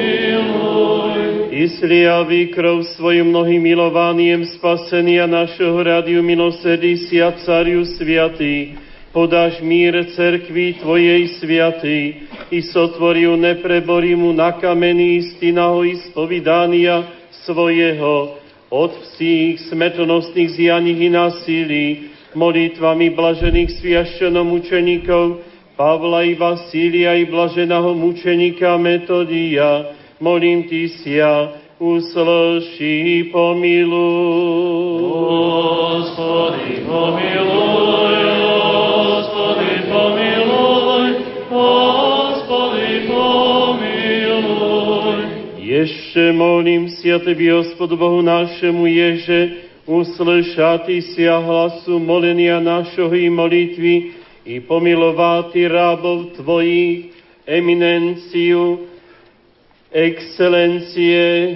Isliavi 1.53 2.55
krov 2.55 2.87
svojim 2.95 3.29
mnohým 3.35 3.63
milovaniem 3.63 4.47
spasenia 4.57 5.27
našeho 5.27 5.77
rádiu 5.83 6.23
milosrdí 6.23 6.97
si 7.07 7.19
a 7.19 7.35
cariu 7.35 7.83
sviatý, 7.85 8.79
podáš 9.19 9.59
mír 9.67 9.99
cerkvi 10.15 10.79
Tvojej 10.79 11.43
sviatej 11.43 12.03
i 12.55 12.59
sotvoril 12.63 13.35
nepreborimu 13.35 14.31
na 14.31 14.55
kamení 14.55 15.19
istinaho 15.19 15.83
ispovidania 15.83 17.03
svojeho 17.43 18.39
od 18.71 18.95
vších 18.95 19.75
smrtonosných 19.75 20.55
zjaních 20.55 21.01
i 21.03 21.11
násilí, 21.11 21.87
molitvami 22.39 23.11
blažených 23.11 23.83
sviaščenom 23.83 24.55
učeníkov 24.55 25.43
Pavla 25.75 26.23
i 26.23 26.39
Vasília 26.39 27.19
i 27.19 27.27
blaženého 27.27 27.99
mučeníka 27.99 28.79
Metodia, 28.79 29.99
molím 30.23 30.63
Ty 30.71 30.95
sia, 30.95 31.59
uslyší 31.83 33.35
pomiluj. 33.35 35.03
Gospodi, 36.07 36.87
pomiluj, 36.87 38.18
Ještě 46.19 46.33
molím 46.33 46.89
sia 46.89 47.19
Tebi, 47.19 47.47
Gospodu 47.47 47.97
Bohu 47.97 48.23
našemu 48.23 48.87
Ježe, 48.87 49.51
uslyšati 49.87 50.99
sia 51.15 51.39
hlasu 51.39 52.03
molenia 52.03 52.59
našeho 52.59 53.15
i 53.15 53.31
molitvy 53.31 53.95
i 54.43 54.59
pomilovati 54.59 55.71
rabov 55.71 56.35
Tvojich, 56.35 57.15
eminenciu, 57.47 58.91
excelencie, 59.95 61.55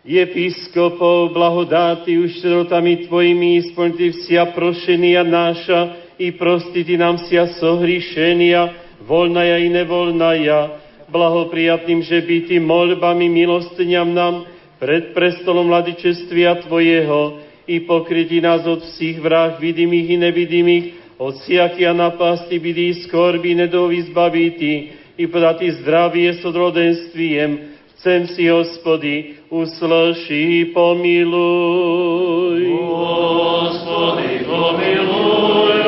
episkopov, 0.00 1.36
blahodáty 1.36 2.16
uštrotami 2.24 3.04
Tvojimi 3.04 3.60
isplniti 3.60 4.16
vsia 4.16 4.48
prošenia 4.48 5.28
naša 5.28 5.92
i 6.16 6.32
prostiti 6.32 6.96
nám 6.96 7.20
sia 7.28 7.52
sohrišenia, 7.52 8.72
voľnaja 9.04 9.60
i 9.60 9.68
nevoľnaja, 9.68 10.79
blahoprijatným, 11.10 12.00
že 12.06 12.22
bytý 12.22 12.56
molbami 12.62 13.28
milostňam 13.28 14.14
nám 14.14 14.34
pred 14.80 15.12
prestolom 15.12 15.68
mladičestvia 15.68 16.64
Tvojeho 16.64 17.42
i 17.68 17.84
pokryti 17.84 18.40
nás 18.40 18.64
od 18.64 18.80
všich 18.80 19.20
vrah 19.20 19.58
vidimých 19.60 20.08
i 20.14 20.16
nevidimých, 20.16 20.86
od 21.20 21.36
siakia 21.44 21.92
napasti 21.92 22.56
bydí 22.56 23.04
skorby 23.04 23.52
nedovi 23.52 24.08
zbaviti 24.08 24.72
i 25.20 25.28
podati 25.28 25.68
zdravie 25.68 26.32
s 26.32 26.42
odrodenstvijem, 26.48 27.70
Chcem 28.00 28.32
si, 28.32 28.48
hospody, 28.48 29.44
uslyší, 29.52 30.72
pomiluj. 30.72 32.64
Gospodi, 32.88 34.40
pomiluj, 34.48 35.79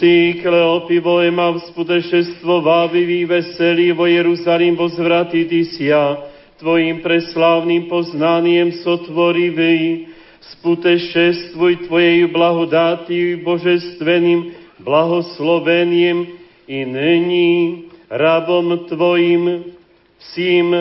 Lucí, 0.00 0.40
Kleopi, 0.40 0.96
Vojma, 0.96 1.52
vzputešestvovávivý, 1.60 3.28
veselý, 3.28 3.92
vo 3.92 4.08
Jerusalím 4.08 4.72
vozvratiti 4.72 5.60
sia, 5.76 6.16
Tvojim 6.56 7.04
preslávnym 7.04 7.84
poznaniem 7.84 8.80
sotvorivý, 8.80 10.08
sputešestvuj 10.56 11.84
Tvojej 11.84 12.32
blahodáti 12.32 13.44
božestveným 13.44 14.56
blahosloveniem 14.80 16.32
i 16.64 16.78
nyní 16.88 17.84
rabom 18.08 18.88
Tvojim, 18.88 19.68
vsím 20.16 20.72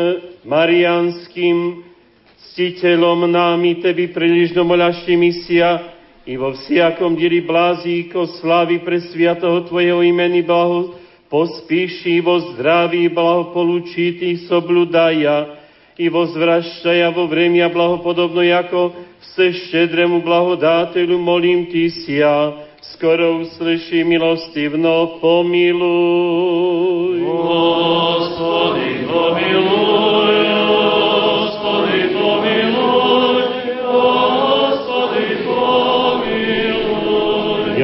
marianským 0.47 1.83
ctiteľom 2.55 3.27
námi 3.27 3.83
Tebi 3.83 4.15
prílišno 4.15 4.63
moľašti 4.63 5.19
misia 5.19 5.98
i 6.29 6.37
vo 6.37 6.53
vsiakom 6.53 7.17
diri 7.17 7.41
blázíko 7.41 8.29
slávy 8.37 8.85
pre 8.85 9.01
sviatoho 9.01 9.65
Tvojeho 9.65 10.05
imeni 10.05 10.45
blaho 10.45 10.93
pospíši 11.25 12.21
vo 12.21 12.53
zdraví 12.53 13.09
blaho 13.09 13.49
polučitých 13.49 14.45
sobludaja 14.45 15.57
i 15.97 16.05
vozvrašťaja 16.05 17.09
vo 17.17 17.25
vremia 17.25 17.65
blahopodobno 17.73 18.45
jako 18.45 18.93
vse 19.25 19.57
štedrému 19.57 20.21
blahodáteľu 20.21 21.17
molím 21.17 21.65
Ty 21.65 21.89
sia, 21.89 22.53
skoro 22.93 23.41
uslyší 23.41 24.05
milostivno, 24.05 25.17
pomiluj. 25.17 27.25
Gospodi, 27.25 29.09
pomiluj, 29.09 29.88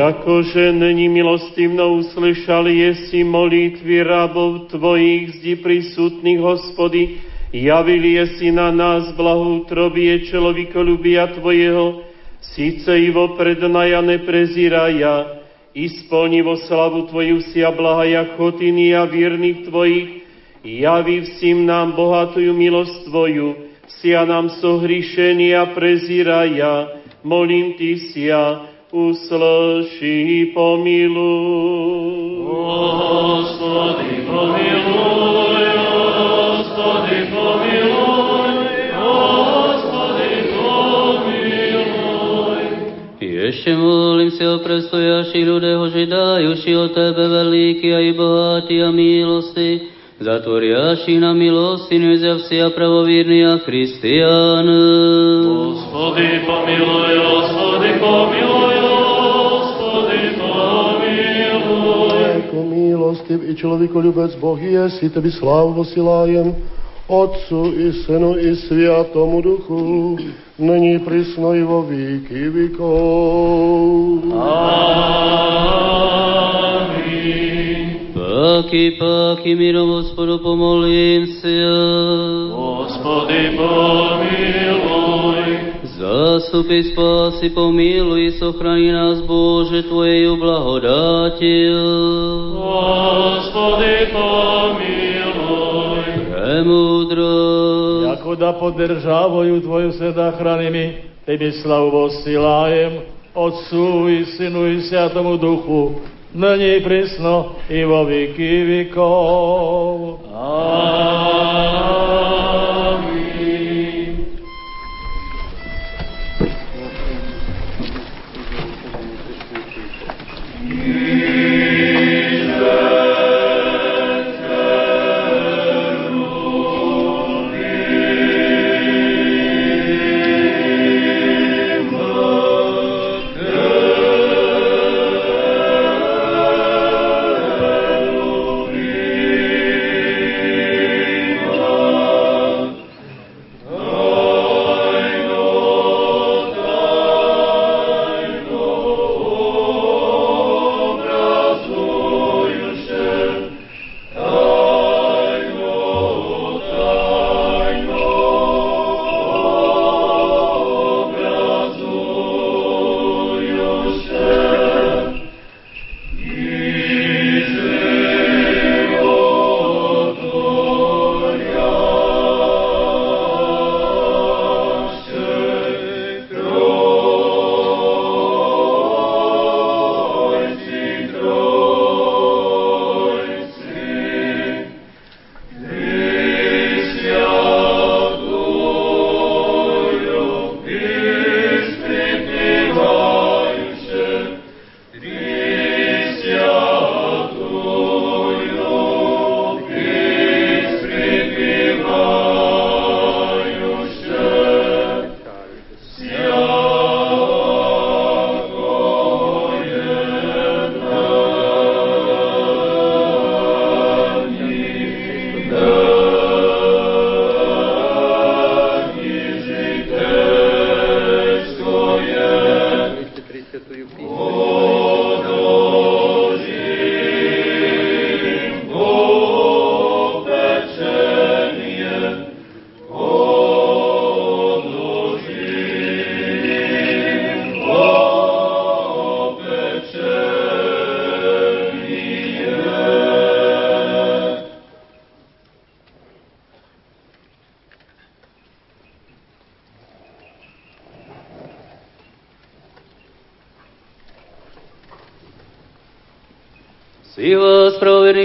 Jakože 0.05 0.69
není 0.71 1.09
milostivno 1.09 1.97
uslyšali 1.97 2.77
jesi 2.77 3.25
molitvy 3.25 4.05
rabov 4.05 4.69
Tvojich 4.69 5.41
zdi 5.41 5.57
prisutných, 5.57 6.37
hospody, 6.37 7.25
Javili 7.49 8.21
si 8.37 8.53
na 8.53 8.69
nás 8.69 9.09
blahotrobie 9.17 10.29
človekolubia 10.29 11.33
Tvojeho, 11.33 12.05
síce 12.37 12.91
i 12.99 13.09
vopred 13.09 13.57
naja 13.65 14.05
nepreziraja, 14.05 15.41
isplnivo 15.73 16.53
slavu 16.69 17.09
Tvoju 17.09 17.41
sia 17.49 17.73
blahaja 17.73 18.29
a 18.29 19.03
vierných 19.09 19.65
Tvojich, 19.65 20.09
javi 20.61 21.17
vsim 21.25 21.65
nám 21.65 21.97
bohatую 21.97 22.53
milosť 22.53 23.09
Tvoju, 23.09 23.73
sia 23.89 24.21
nám 24.21 24.53
sohrišenia 24.61 25.73
preziraja, 25.73 27.01
molím 27.25 27.73
Ty 27.73 27.89
sia, 28.13 28.74
uslyší 28.95 30.45
pomiluj. 30.55 32.15
Gospodi, 32.47 34.23
pomiluj, 34.23 35.65
Gospodi, 35.75 37.19
pomiluj, 37.35 38.51
Gospodi, 38.95 40.31
pomiluj. 40.55 41.75
Ještě 43.19 43.75
molím 43.75 44.31
se 44.31 44.49
o 44.53 44.59
prestojaši 44.59 45.43
ľudého, 45.43 45.89
že 45.89 46.05
dajuši 46.07 46.75
o 46.77 46.87
Tebe 46.87 47.27
veľký 47.27 47.89
a 47.91 47.99
i 47.99 48.13
bohatý 48.15 48.79
a 48.79 48.91
milosti, 48.95 49.91
zatvoriaši 50.19 51.19
na 51.19 51.33
milosti 51.35 51.99
nezavsi 51.99 52.63
a 52.63 52.69
pravovírny 52.71 53.43
a 53.43 53.59
Christian. 53.59 54.65
Gospodi, 55.43 56.47
pomiluj, 56.47 57.11
Gospodi, 57.19 57.91
pomiluj, 57.99 58.74
milostiv 63.29 63.49
i 63.49 63.55
člověkoljubec 63.55 64.35
Boh 64.35 64.61
jesi, 64.61 65.09
tebi 65.09 65.31
slávu 65.31 65.73
posilajem, 65.73 66.55
Otcu 67.07 67.73
i 67.77 67.93
Synu 67.93 68.37
i 68.37 68.55
Sviatomu 68.55 69.41
Duchu, 69.41 70.17
nyní 70.59 70.99
prisno 70.99 71.53
i 71.53 71.63
vo 71.63 71.81
víky 71.81 72.49
vykov. 72.49 74.23
Páky, 78.13 78.91
páky, 78.99 79.55
mirom 79.55 79.89
Hospodu, 79.89 80.37
pomolím 80.37 81.27
se. 81.27 81.49
Gospodi, 82.49 83.57
pomiluj. 83.57 85.34
Zastupy 86.05 86.93
spásy, 86.93 87.49
pomiluj, 87.49 88.37
sochrani 88.37 88.93
nás, 88.93 89.25
Bože, 89.25 89.89
Tvojej 89.89 90.29
blahodátil. 90.37 91.81
Gospodi, 92.53 94.13
pomiluj. 94.13 96.05
Premudro. 96.29 97.33
Jako 98.05 98.35
da 98.35 98.53
podržavaju 98.53 99.61
Tvoju 99.61 99.91
seda 99.97 100.29
hranimi, 100.37 100.93
Tebi 101.25 101.51
slavu 101.51 101.91
posilajem, 101.91 103.01
Otcu 103.33 104.05
i 104.09 104.25
Synu 104.25 104.67
i 104.67 104.81
Svjatomu 104.81 105.37
Duhu, 105.37 105.95
nyní 106.37 106.85
prisno 106.85 107.45
i 107.69 107.85
vo 107.85 108.05
viky 108.05 108.63
vikov. 108.63 110.21
Amin. 110.37 112.34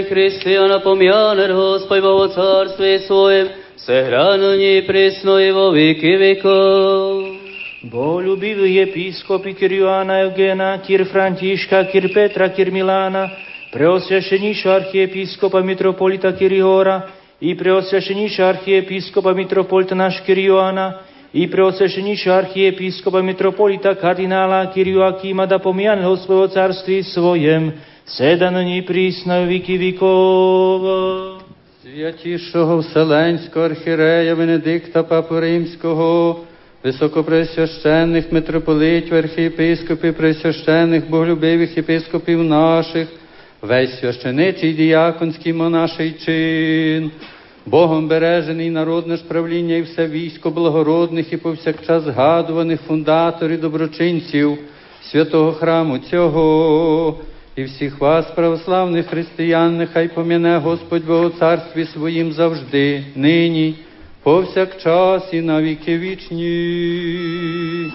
правоверных 0.00 0.08
христиан, 0.08 0.80
помянет 0.80 1.54
Господь 1.54 2.00
во 2.00 2.28
Царстве 2.28 3.00
Своем, 3.00 3.48
сохранени 3.76 4.80
пресно 4.80 5.38
и 5.38 5.50
во 5.52 5.70
веки 5.70 6.16
веков. 6.16 7.36
Boľubivý 7.84 8.82
episkopy 8.82 9.54
Kyr 9.54 9.72
Joana 9.72 10.26
Eugena, 10.26 10.80
Kyr 10.82 11.04
Františka, 11.06 11.86
Kyr 11.92 12.12
Petra, 12.12 12.48
Kyr 12.48 12.72
Milána, 12.72 13.30
preosvešeníša 13.70 14.74
archiepiskopa 14.74 15.62
mitropolita 15.62 16.32
Kyrihora 16.32 17.06
i 17.40 17.54
preosvešeníša 17.54 18.42
archiepiskopa 18.42 19.30
mitropolita 19.36 19.94
náš 19.94 20.18
Kyr 20.26 20.38
Joana, 20.50 20.98
i 21.30 21.46
preosvešeníša 21.46 22.34
archiepiskopa 22.34 23.22
mitropolita 23.22 23.94
kardinála 23.94 24.72
Kyr 24.74 24.88
Joakíma 24.88 25.46
da 25.46 25.62
pomianého 25.62 26.16
svojho 26.16 26.48
carství 26.48 27.06
svojem, 27.06 27.70
седа 28.05 28.51
нині 28.51 28.81
прісно 28.81 29.47
віки 29.47 29.77
вікова. 29.77 31.37
Святішого 31.83 32.77
Вселенського 32.77 33.65
архірея 33.65 34.35
Венедикта 34.35 35.03
Папу 35.03 35.39
Римського, 35.39 36.39
високопресвященних 36.83 38.31
митрополитів, 38.31 39.15
архієпископів, 39.15 40.13
пресвященних, 40.17 41.09
боголюбивих 41.09 41.77
єпископів 41.77 42.43
наших, 42.43 43.07
весь 43.61 43.99
священичий 43.99 44.73
діяконський 44.73 45.53
монаший 45.53 46.11
чин, 46.11 47.11
Богом 47.65 48.07
бережений 48.07 48.69
народне 48.69 49.17
ж 49.17 49.23
правління 49.27 49.75
і 49.75 49.81
все 49.81 50.07
військо 50.07 50.49
благородних 50.49 51.33
і 51.33 51.37
повсякчас 51.37 52.03
згадуваних 52.03 52.81
фундаторів 52.81 53.61
доброчинців 53.61 54.57
святого 55.01 55.51
храму 55.51 55.97
цього, 55.97 57.19
і 57.55 57.63
всіх 57.63 57.99
вас, 57.99 58.25
православних 58.25 59.07
християн, 59.07 59.77
нехай 59.77 60.07
поміне 60.07 60.57
Господь 60.57 61.05
Бо 61.05 61.19
у 61.19 61.29
царстві 61.29 61.85
своїм 61.85 62.33
завжди, 62.33 63.03
нині, 63.15 63.75
повсякчас 64.23 65.33
і 65.33 65.41
на 65.41 65.61
віки 65.61 65.97
вічні. 65.97 67.91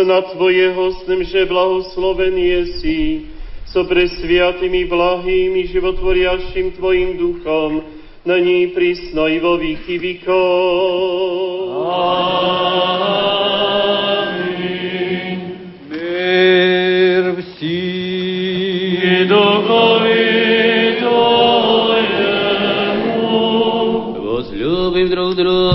Syna 0.00 0.22
Twojeho, 0.22 0.92
z 0.92 1.04
tym, 1.04 1.24
że 1.24 1.46
blahosłowen 1.46 2.38
jesi, 2.38 3.20
co 3.72 3.84
preswiatym 3.84 4.74
i 4.74 4.84
blahim 4.84 5.56
i 5.56 5.66
żywotworiaszym 5.66 6.72
Twoim 6.72 7.16
duchom, 7.18 7.80
na 8.26 8.38
niej 8.38 8.68
prisno 8.68 9.28
i 9.28 9.40
wo 9.40 9.58
wiki 9.58 9.98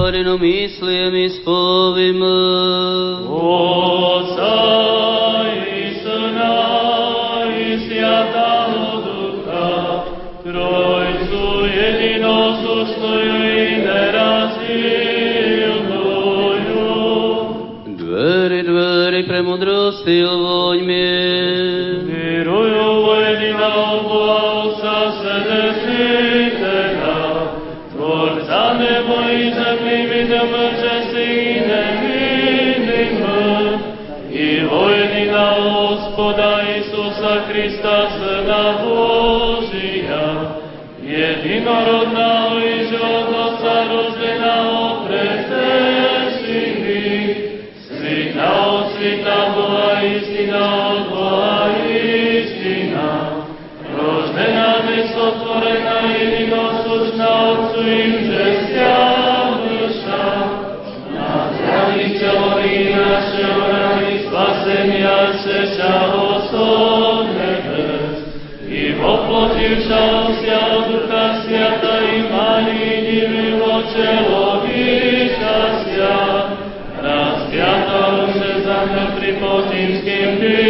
otvoreno 0.05 0.37
mislijem 0.37 1.15
ispovim. 1.15 2.21
Oca 3.29 4.55
i 5.77 5.83
Syna 6.03 6.57
i 7.59 7.77
Svjatavu 7.87 9.01
Duha, 9.05 10.03
Trojcu 10.43 11.45
jedino 11.77 12.55
suštoju 12.61 13.35
i 13.35 13.77
nerazilnoju. 13.85 14.35
Dveri, 17.85 18.63
dveri, 18.63 19.27
premudrosti 19.27 20.23
ovojmi. 20.23 21.05
Dveri, 22.03 22.24
Freedom 30.15 30.74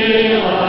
Sheila. 0.06 0.65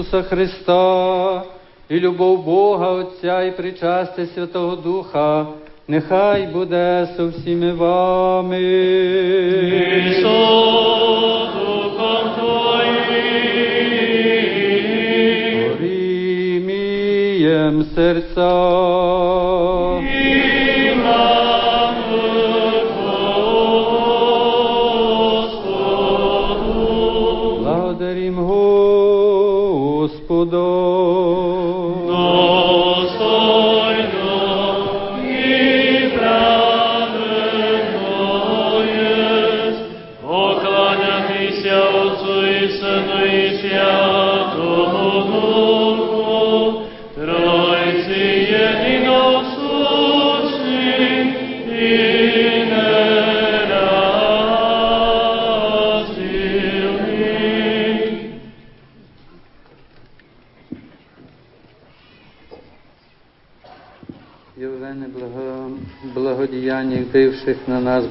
Ісуса 0.00 0.22
Христа 0.22 1.42
і 1.88 2.00
любов 2.00 2.44
Бога 2.44 2.90
Отця 2.90 3.42
і 3.42 3.56
причастя 3.56 4.26
Святого 4.34 4.76
Духа, 4.76 5.46
нехай 5.88 6.46
буде 6.46 7.08
со 7.16 7.28
всіми 7.28 7.72
вами. 7.72 8.60
Духом 17.80 17.94
серця. 17.94 18.49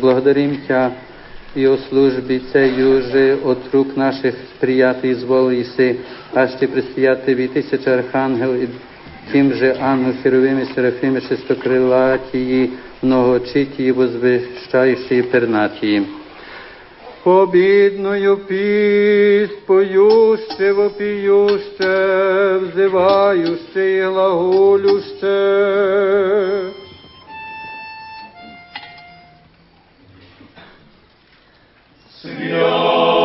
благодарим 0.01 0.57
Тя 0.67 0.91
і 1.55 1.67
о 1.67 1.77
службі 1.77 2.41
цею 2.53 3.01
же 3.01 3.37
от 3.43 3.57
рук 3.73 3.97
наших 3.97 4.35
сприяти 4.55 5.09
і 5.09 5.13
зволи 5.13 5.57
Іси, 5.57 5.95
аж 6.33 6.51
ти 6.51 6.67
приспіятиві 6.67 7.47
тисяча 7.47 7.91
архангел 7.91 8.55
і 8.55 8.67
тим 9.31 9.53
же 9.53 9.75
ангел 9.81 10.13
херовими, 10.23 10.67
серафими, 10.75 11.21
шестокрилатії, 11.21 12.69
многочитії, 13.01 13.91
возвищаючі 13.91 15.21
пернатії. 15.21 16.03
Побідною 17.23 18.37
піст 18.37 19.65
поюще, 19.65 20.73
взиваю 22.61 23.57
ще 23.71 23.97
і 23.97 24.01
глаголюще. 24.01 25.29
Señor. 32.37 33.18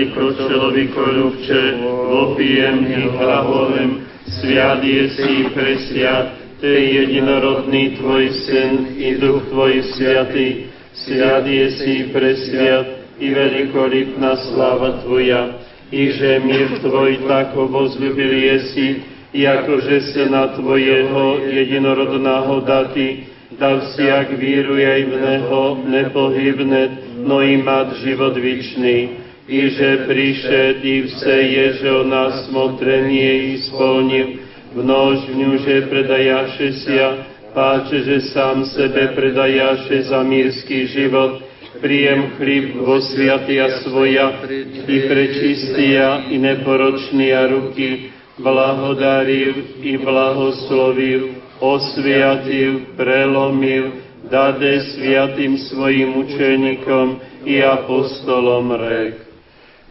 Владыко 0.00 0.32
человеколюбче, 0.38 1.76
вопием 1.82 2.86
и 2.86 3.08
глаголем, 3.10 4.00
свят 4.40 4.82
еси 4.82 5.50
пресвят, 5.54 6.30
Ты 6.62 6.66
единородный 6.66 7.90
Твой 7.90 8.30
Сын 8.30 8.86
и 8.96 9.16
Дух 9.16 9.44
Твой 9.50 9.82
Святый, 9.82 10.68
свят 10.94 11.46
еси 11.46 12.04
пресвят, 12.04 12.86
и 13.18 13.28
великолепна 13.28 14.38
слава 14.48 14.92
Твоя, 15.04 15.58
и 15.90 16.08
же 16.10 16.40
мир 16.42 16.78
Твой 16.80 17.16
тако 17.28 17.66
возлюбил 17.66 18.32
еси, 18.32 19.02
якоже 19.34 20.00
Syna 20.00 20.48
Twojego 20.56 21.38
jedinorodnego 21.52 22.60
dati, 22.66 23.26
da 23.60 23.76
всяк 23.76 24.38
вірує 24.38 25.04
в 25.04 25.20
Него 25.20 25.78
не 25.86 26.04
погибне, 26.04 26.90
но 27.26 27.42
і 27.42 27.56
мат 27.56 27.96
живот 27.96 28.38
вічний, 28.38 29.08
і 29.48 29.68
же 29.68 29.96
пришед 29.96 30.84
і 30.84 31.02
все 31.02 31.42
еже 31.42 31.90
о 31.90 32.04
нас 32.04 32.48
смотрение 32.48 33.54
исполнив, 33.54 34.26
вновь 34.74 35.30
в 35.30 35.38
нюже 35.38 35.82
предаяшеся, 35.82 37.14
паче 37.54 37.98
же 37.98 38.20
сам 38.20 38.64
себе 38.64 39.08
предаяше 39.08 40.02
за 40.02 40.22
мирский 40.22 40.86
живот, 40.86 41.42
прием 41.80 42.30
хліб 42.38 42.76
во 42.76 43.00
святия 43.00 43.68
своя 43.68 44.32
і 44.88 45.00
пречистия 45.00 46.22
і 46.30 46.38
непорочния 46.38 47.48
руки, 47.48 47.98
благодарив 48.38 49.54
і 49.82 49.96
благословив, 49.98 51.30
osviatil, 51.60 52.80
prelomil, 52.96 53.84
dade 54.30 54.80
sviatým 54.92 55.56
svojim 55.58 56.16
učeníkom 56.16 57.20
i 57.44 57.62
apostolom 57.62 58.72
rek. 58.76 59.14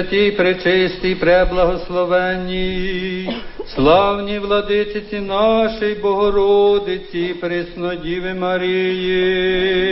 Пресвятій, 0.00 0.30
пречистій, 0.30 1.14
преблагословенні, 1.14 3.30
славні 3.74 4.38
владиці 4.38 5.20
нашій 5.20 5.96
Богородиці, 6.02 7.34
Преснодіви 7.40 8.34
Марії. 8.34 9.89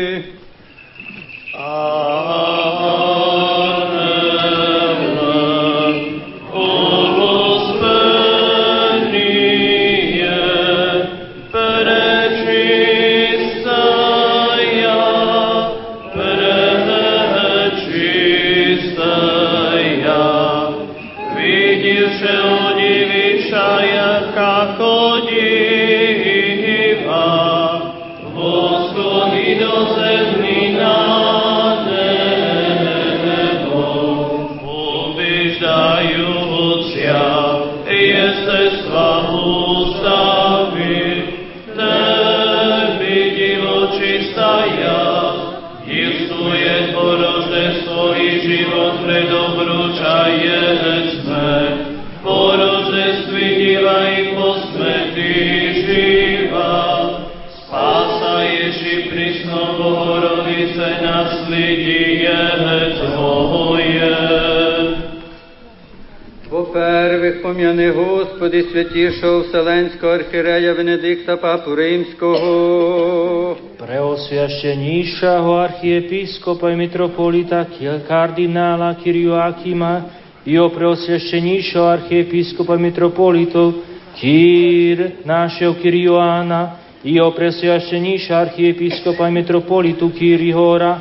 Českého 69.98 70.14
archireja 70.14 70.74
Benedikta 70.74 71.36
Papu 71.36 71.74
Rímskoho. 71.74 73.58
Preosviašteníšaho 73.82 75.58
archiepiskopa 75.58 76.70
i 76.70 76.76
mitropolita 76.78 77.66
kardinála 78.06 78.94
Kiriuakima 78.94 80.02
i 80.46 80.54
o 80.58 80.70
preosviašteníšaho 80.70 81.86
archiepiskopa 81.86 82.78
i 82.78 82.78
mitropolitov 82.78 83.74
Kir 84.14 85.26
našeho 85.26 85.74
Kirioana 85.74 86.78
i 87.02 87.18
o 87.18 87.34
preosviašteníša 87.34 88.38
archiepiskopa 88.38 89.26
i 89.28 89.34
mitropolitu 89.34 90.14
Kirihora 90.14 90.98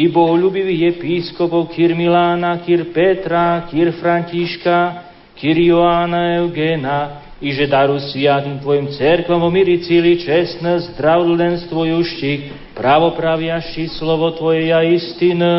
i 0.00 0.08
bohulubivých 0.08 0.96
episkopov 0.96 1.68
Kir 1.76 1.92
Milana, 1.92 2.56
Kir 2.64 2.88
Petra, 2.88 3.68
Kir 3.68 3.92
Františka, 3.92 4.94
Kir 5.36 5.60
Joana 5.60 6.40
Eugena, 6.40 7.28
i 7.40 7.52
že 7.56 7.66
daru 7.66 7.96
sviatým 7.96 8.60
Tvojim 8.60 8.92
cerkvom 8.92 9.42
omiri 9.42 9.80
cíli 9.80 10.20
čestné 10.20 10.92
zdravlenstvo 10.92 11.84
jušči, 11.88 12.52
pravopraviaši 12.76 13.88
slovo 13.96 14.30
Tvoje 14.36 14.68
ja 14.68 14.84
istina. 14.84 15.56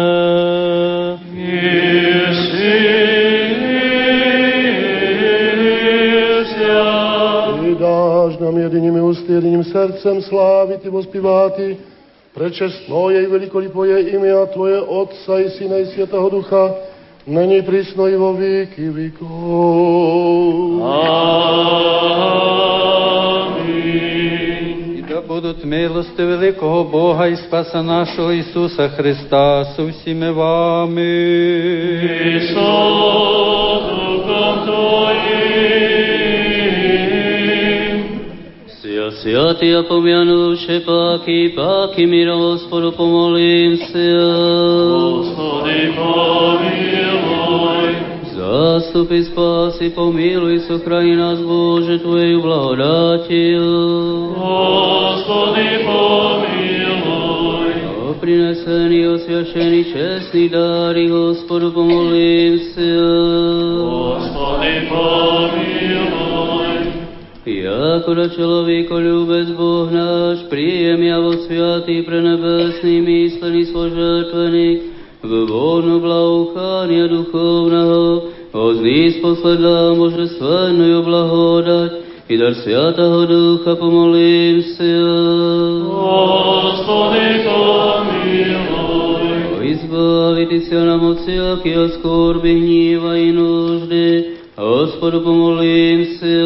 Ty 7.62 7.70
dáš 7.82 8.38
nám 8.38 8.56
jediným 8.58 9.02
ústy, 9.02 9.34
jediným 9.34 9.66
srdcem 9.66 10.22
sláviti, 10.22 10.86
vospívati, 10.86 11.78
prečestno 12.30 13.10
jej 13.10 13.26
velikolipoje 13.26 14.14
imia 14.14 14.46
Tvoje 14.54 14.78
Otca 14.86 15.42
i 15.42 15.50
Syna 15.50 15.82
i 15.82 15.90
Svetého 15.90 16.30
Ducha, 16.30 16.91
нині 17.28 17.62
прісно 17.62 18.10
і 18.10 18.16
во 18.16 18.38
віки 18.38 18.92
віков. 18.92 20.86
Амінь. 20.86 21.22
І 24.98 25.04
да 25.10 25.22
будуть 25.22 25.66
милости 25.66 26.26
великого 26.26 26.84
Бога 26.84 27.28
і 27.28 27.36
Спаса 27.36 27.84
нашого 27.84 28.34
Ісуса 28.34 28.90
Христа, 28.90 29.64
з 29.64 29.80
усіми 29.80 30.32
вами. 30.32 31.04
Пішов. 32.24 33.61
Ся 39.21 39.21
святия 39.21 39.83
помянувши 39.83 40.81
паки, 40.87 41.53
паки 41.55 42.07
мира 42.07 42.35
Господу 42.35 42.93
помолимся. 42.93 44.09
Господи, 44.89 45.93
помилуй. 45.99 47.47
Заступи, 48.35 49.23
спаси, 49.25 49.91
помилуй, 49.91 50.61
сохрани 50.61 51.15
нас, 51.15 51.39
Боже, 51.43 51.99
Твоею 51.99 52.41
благодатью. 52.41 54.35
Господи, 54.35 55.85
помилуй. 55.85 57.75
О 58.01 58.15
принесений, 58.19 59.15
освящений, 59.15 59.85
честный 59.93 60.49
дари, 60.49 61.09
Господу 61.09 61.71
помолимся. 61.71 62.91
Господи, 63.77 64.89
помилуй. 64.89 66.60
Яко 67.47 68.15
да 68.15 68.29
человеко 68.29 68.95
любец 68.99 69.49
Бог 69.57 69.93
наш, 69.93 70.49
прием 70.51 71.01
я 71.01 71.21
во 71.21 71.33
святый 71.35 72.03
пренебесный 72.03 72.99
мисленый 72.99 73.67
свой 73.67 73.91
жертвенник, 73.91 74.83
в 75.23 75.47
волну 75.47 76.01
благоухания 76.01 77.07
духовного, 77.07 78.25
возниз 78.53 79.17
последа 79.23 79.95
божественную 79.97 81.05
благодать, 81.05 81.93
и 82.29 82.37
дар 82.37 82.55
Святого 82.57 83.27
Духа 83.29 83.77
помолимся. 83.77 85.05
Господи, 85.85 87.47
помилуй. 87.47 88.67
О, 89.55 89.73
избавитеся 89.73 90.85
нам 90.85 91.13
от 91.13 91.21
всякие 91.21 91.89
скорби, 91.91 92.51
гнева 92.51 93.17
и 93.17 93.31
нужды, 93.31 94.30
Hospodu 94.62 95.22
pomolím 95.22 96.06
se. 96.06 96.42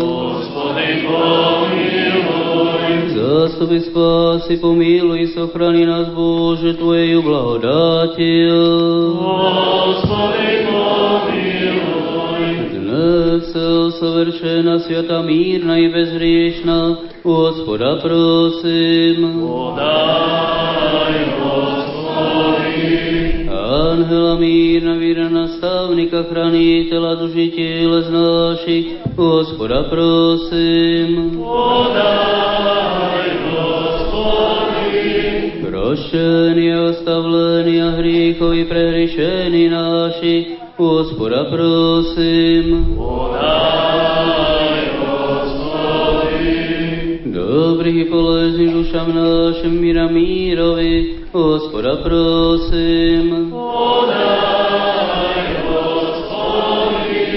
Hospode 0.00 0.86
pomiluj. 1.04 2.88
Zastupi 3.14 3.80
spasi, 3.80 4.56
pomiluj, 4.56 5.26
sochrani 5.26 5.86
nas 5.86 6.08
Bože 6.14 6.74
Tvojeju 6.74 7.22
blagodatiju. 7.22 9.14
Hospode 9.20 10.66
pomiluj. 10.70 12.46
Dnes 12.72 13.52
savršena, 13.98 14.78
sveta, 14.78 15.22
mirna 15.22 15.78
i 15.78 15.88
bezriešna, 15.92 16.96
Gospoda 17.24 18.00
prosim. 18.02 19.40
Podaj 19.40 21.14
anhela 23.96 24.36
mír, 24.36 24.82
víra 24.98 25.28
nastavníka, 25.28 26.22
chránitela 26.22 27.14
duši 27.14 27.48
těle 27.48 28.02
z 28.02 28.10
našich, 28.10 28.86
hospoda 29.16 29.82
prosím. 29.82 31.30
Podaj, 31.36 33.30
hospodin. 33.50 34.72
Prošení, 35.70 36.76
ostavlení 36.90 37.82
a 37.82 37.90
hříchovi 37.90 38.64
prehrišení 38.64 39.68
naši, 39.68 40.46
hospoda 40.76 41.44
prosím. 41.44 42.96
Dobrý 47.76 48.08
polezný 48.08 48.72
dušam 48.72 49.12
našim 49.12 49.76
míra 49.80 50.08
mírovi, 50.08 51.28
Hospoda 51.32 52.00
prosím. 52.00 53.52
Podaj, 53.52 55.44
Gospodi. 55.68 57.28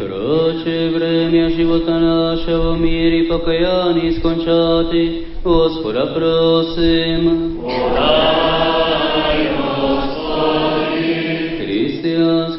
Proče 0.00 0.96
vremia 0.96 1.52
života 1.52 1.92
našeho 2.00 2.72
míry 2.80 3.28
pokajání 3.28 4.16
skončati, 4.16 5.28
u 5.44 5.48
Hospoda 5.52 6.06
prosím. 6.16 7.52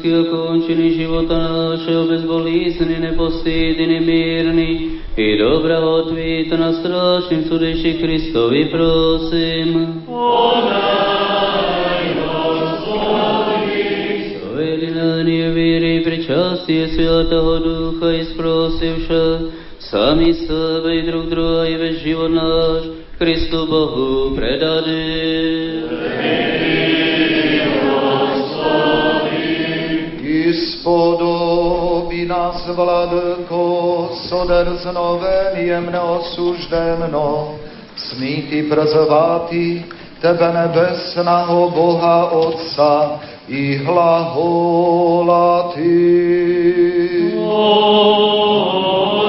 Hristijanský 0.04 0.28
okončený 0.28 1.00
života 1.00 1.48
našeho 1.48 2.04
bezbolízny, 2.04 3.00
nepostýdny, 3.08 4.04
mírny 4.04 5.00
i 5.16 5.26
dobra 5.40 5.80
odvíta 5.80 6.60
na 6.60 6.76
strašným 6.76 7.48
sudeši 7.48 8.04
Kristovi 8.04 8.68
prosím. 8.68 10.04
Podaj, 10.04 12.04
Gospodi. 12.20 13.80
Sojedinanie 14.44 15.56
víry 15.56 16.04
pričastie 16.04 16.84
Ducha 17.64 18.08
i 18.12 18.28
sprosivša 18.28 19.24
sami 19.80 20.36
sebe 20.36 21.00
i 21.00 21.08
drug 21.08 21.32
druga 21.32 21.64
i 21.64 21.80
veš 21.80 21.96
život 22.04 22.28
náš 22.28 22.92
Kristu 23.16 23.64
Bohu 23.64 24.36
predali. 24.36 26.63
Ispodobi 30.84 32.28
nas, 32.28 32.60
Vladko, 32.68 34.08
soderznovenjem 34.28 35.88
neosuždeno, 35.88 37.56
smíti 37.96 38.68
prezvati 38.68 39.82
Tebe 40.20 40.52
nebesného 40.52 41.70
Boha 41.72 42.28
Otca 42.36 43.16
i 43.48 43.80
hlaholati. 43.80 44.44
Oče 47.48 49.23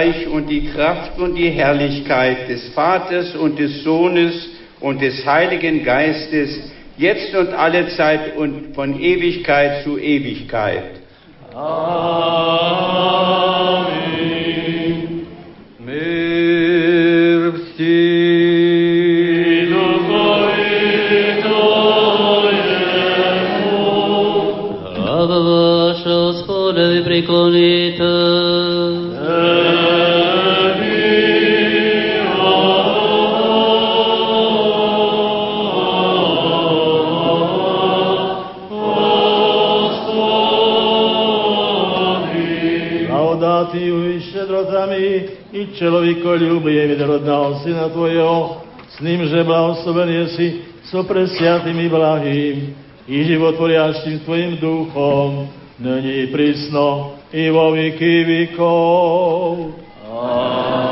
Reich 0.00 0.26
und 0.26 0.48
die 0.48 0.66
Kraft 0.70 1.18
und 1.18 1.34
die 1.34 1.50
Herrlichkeit 1.50 2.48
des 2.48 2.68
Vaters 2.70 3.34
und 3.34 3.58
des 3.58 3.84
Sohnes 3.84 4.48
und 4.80 5.02
des 5.02 5.26
Heiligen 5.26 5.84
Geistes, 5.84 6.58
jetzt 6.96 7.34
und 7.34 7.48
alle 7.48 7.86
Zeit 7.88 8.34
und 8.34 8.74
von 8.74 8.98
Ewigkeit 8.98 9.84
zu 9.84 9.98
Ewigkeit. 9.98 10.99
Že 49.80 49.88
blahoslovený 49.88 50.28
si 50.36 50.46
so 50.92 51.00
presiatým 51.08 51.80
i 51.80 51.88
blahým 51.88 52.56
i 53.08 53.24
životvoriaštím 53.24 54.20
Tvojim 54.28 54.60
duchom, 54.60 55.48
není 55.80 56.28
prísno 56.28 57.16
i 57.32 57.48
vo 57.48 57.72
veky 57.72 58.24
vekov. 58.28 59.72
Amen. 60.04 60.90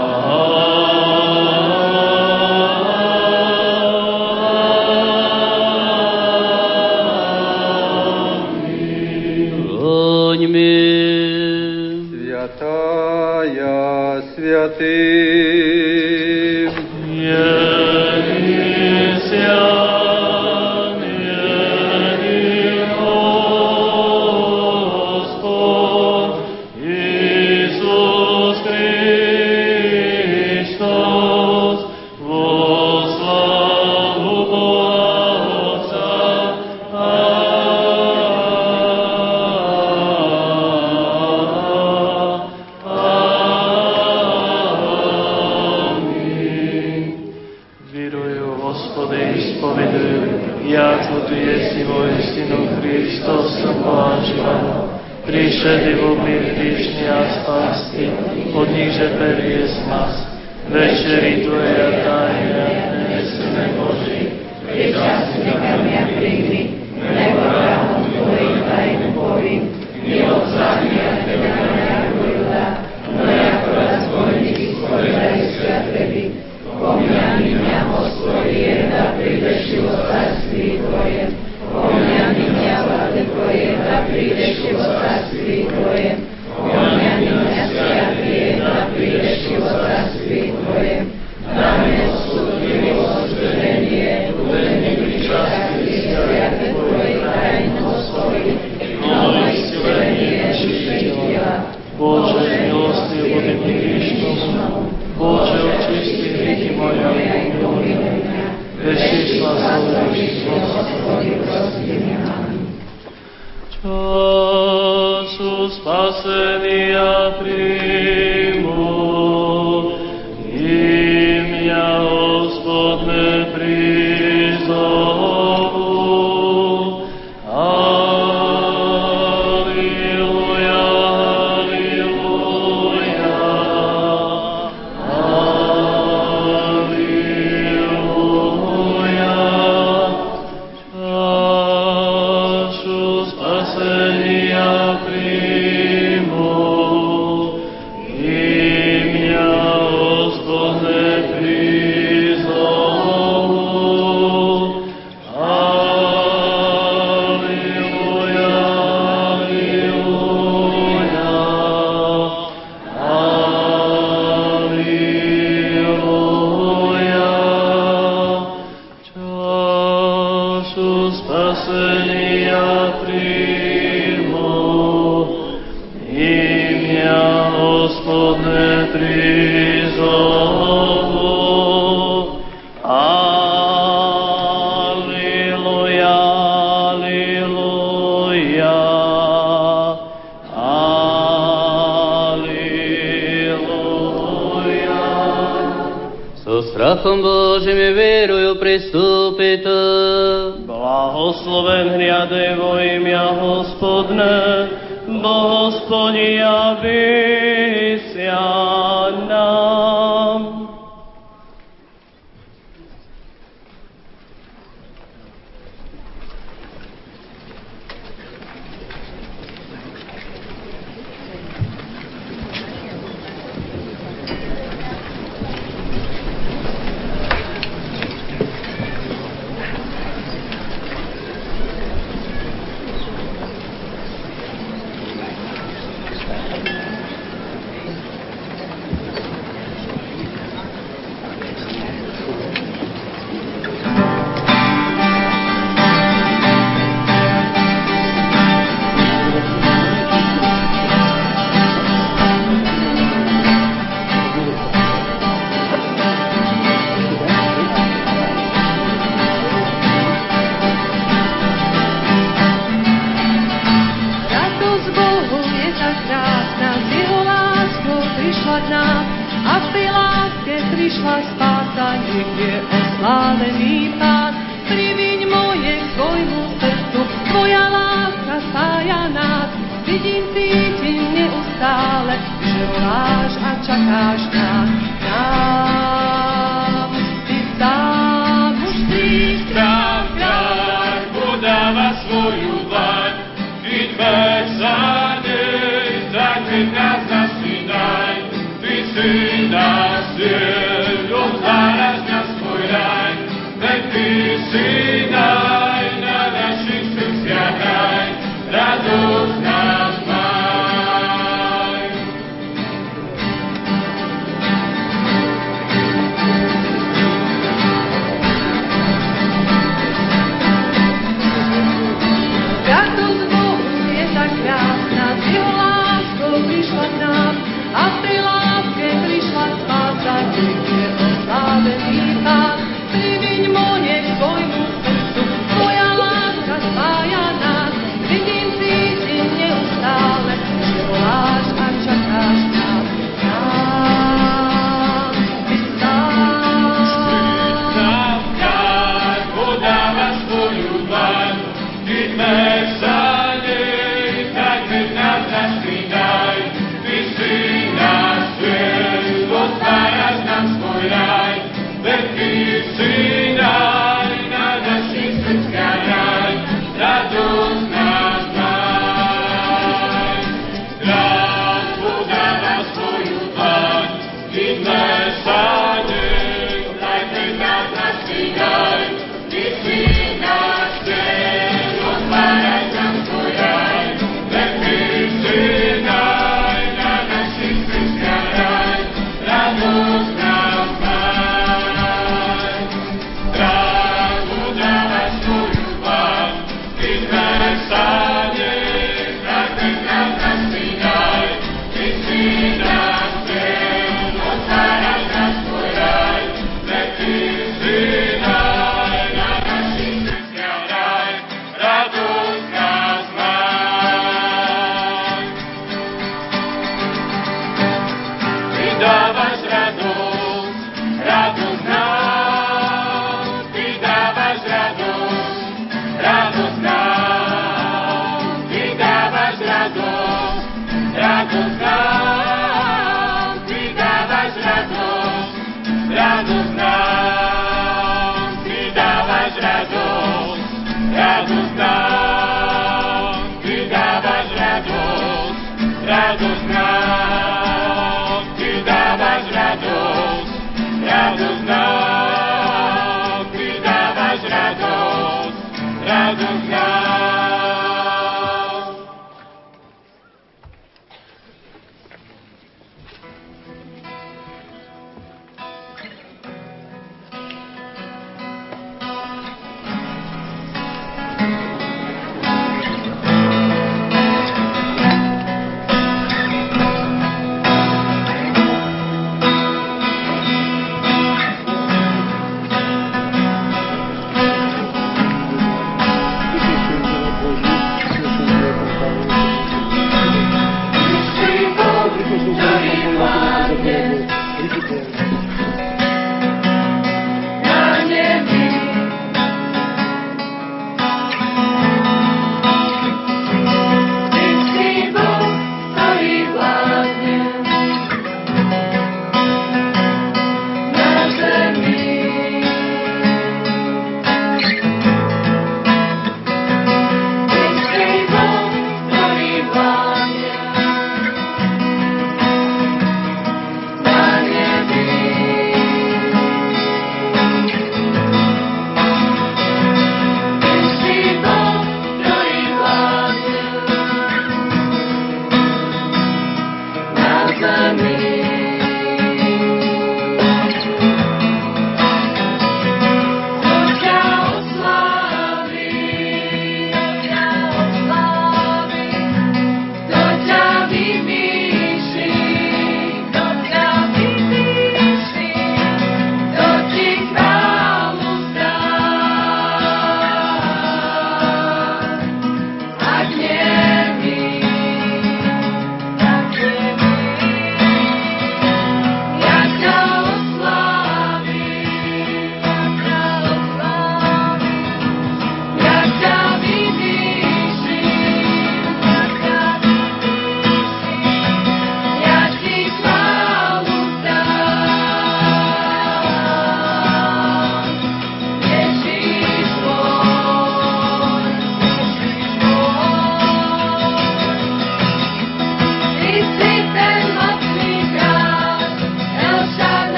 Vidím, 14.79 16.18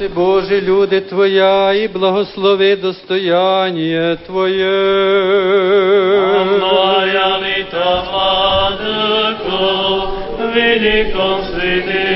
Спаси, 0.00 0.14
Боже, 0.14 0.60
люди 0.60 1.00
Твоя, 1.00 1.72
і 1.72 1.88
благослови 1.88 2.76
достояння 2.76 4.16
Твоє. 4.26 4.70
великом 10.54 11.44
святистиной, 11.44 12.12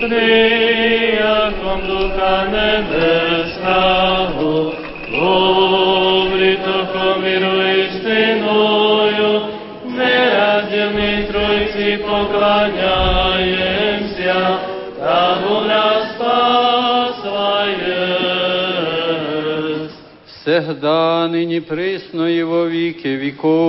Трияком 0.00 1.80
Духа 1.86 2.44
Небесна. 2.52 3.99
ныне 21.40 21.62
пресно 21.62 22.24
его 22.24 22.64
во 22.64 22.66
веки 22.66 23.06
веков. 23.06 23.59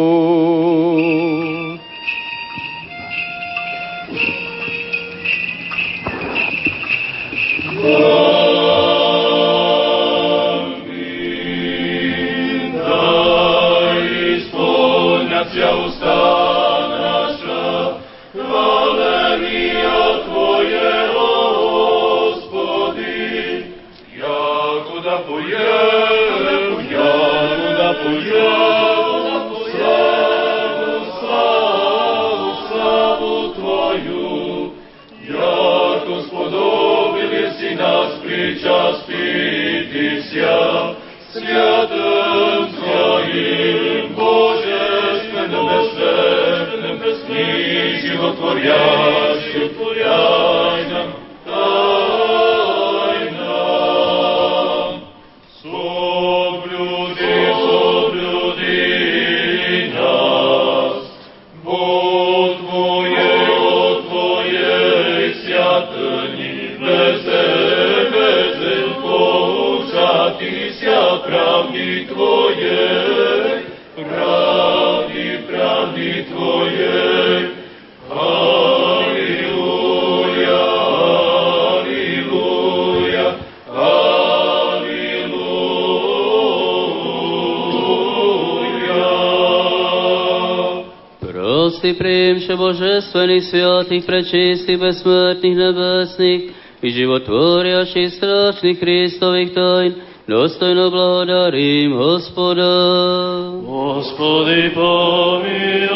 Меньше 92.42 92.58
божественных 92.58 93.44
святых, 93.44 94.04
пречистых, 94.04 94.80
бессмертных, 94.82 95.56
небесных 95.56 96.52
и 96.82 96.90
животворящих 96.90 98.14
страшных 98.14 98.80
Христовых 98.80 99.54
тайн, 99.54 99.94
достойно 100.28 100.90
благодарим 100.90 101.98
Господа. 102.00 103.52
Господи, 103.64 104.70
помилуй. 104.74 105.92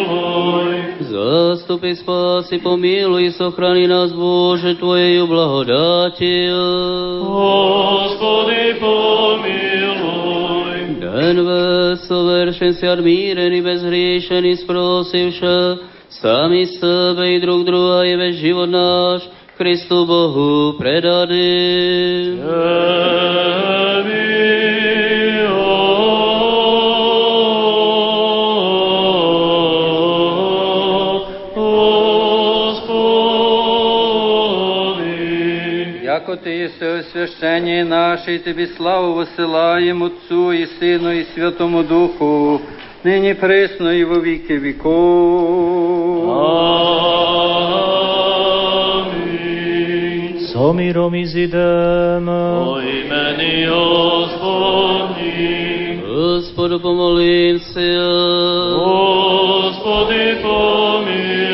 Заступи, 1.00 1.96
спаси, 1.96 2.60
помилуй, 2.60 3.32
сохрани 3.32 3.88
нас, 3.88 4.14
Боже, 4.14 4.76
Твоею 4.76 5.26
благодатью. 5.26 7.24
Господи, 7.26 8.74
помилуй. 8.80 9.66
Den 11.02 11.42
vesoveršen 11.48 12.74
si 12.74 12.88
admiren 12.88 13.54
i 13.54 13.62
bezhriešen 13.62 14.46
i 14.46 14.56
sprosivša, 14.56 15.78
sami 16.25 16.67
sebe 16.67 17.35
i 17.35 17.41
drug 17.41 17.65
druha 17.65 18.05
i 18.05 18.17
veš 18.17 18.37
život 18.37 18.69
náš, 18.69 19.23
Kristu 19.61 20.07
Bohu 20.07 20.79
predady. 20.81 22.41
Яко 36.03 36.37
Ты 36.37 36.51
есть 36.51 36.81
освящение 36.81 37.85
наше, 37.85 38.37
и 38.37 38.39
Тебе 38.39 38.69
славу 38.69 39.12
высылаем 39.12 40.05
Отцу 40.05 40.53
и 40.53 40.65
Сыну 40.79 41.12
и 41.12 41.25
Святому 41.35 41.85
Духу, 41.85 42.62
ныне 43.05 43.35
пресно 43.35 43.89
и 43.89 44.05
во 44.05 44.19
веки 44.21 44.53
веков. 44.53 46.04
Co 50.53 50.73
mírom 50.73 51.15
izidem. 51.15 52.29
O 52.29 52.81
imeni 52.81 53.67
Господни. 53.67 55.01
Господу 56.07 56.81
помолимся. 56.81 57.81
Господи 58.77 60.37
помилуй. 60.43 61.51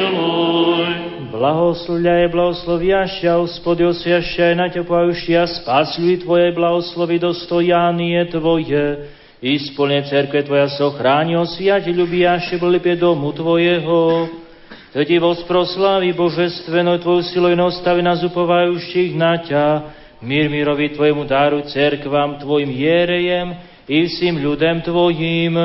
Blahosľuje, 1.36 2.32
blahosloviašia, 2.32 3.36
Gospodи, 3.38 3.84
osviašia, 3.84 4.56
natepajušia, 4.56 5.44
spasľuj 5.60 6.24
Tvoje 6.24 6.50
blahoslovi 6.56 7.20
dostojanie 7.20 8.24
Tvoje. 8.32 9.12
Исполне 9.44 10.02
церкве 10.08 10.42
Твоя 10.42 10.66
сохрани, 10.72 11.36
освяти, 11.36 11.92
любящи, 11.92 12.56
блипе 12.56 12.96
дому 12.96 13.36
Твоего. 13.36 14.26
To 14.91 14.99
Ti 14.99 15.23
proslávi 15.47 16.11
Božestveno 16.11 16.99
Tvoju 16.99 17.23
silou 17.23 17.47
i 17.47 17.55
nastavi 17.55 18.03
nás 18.03 18.19
upovajuších 18.27 19.15
na 19.15 19.39
ťa. 19.39 19.65
Mír 20.19 20.51
mírovi 20.51 20.91
Tvojemu 20.91 21.23
dáru 21.23 21.63
cerkvám, 21.63 22.43
Tvojim 22.43 22.69
jerejem 22.75 23.55
i 23.87 24.03
všim 24.03 24.35
ľudem 24.43 24.83
Tvojim. 24.83 25.55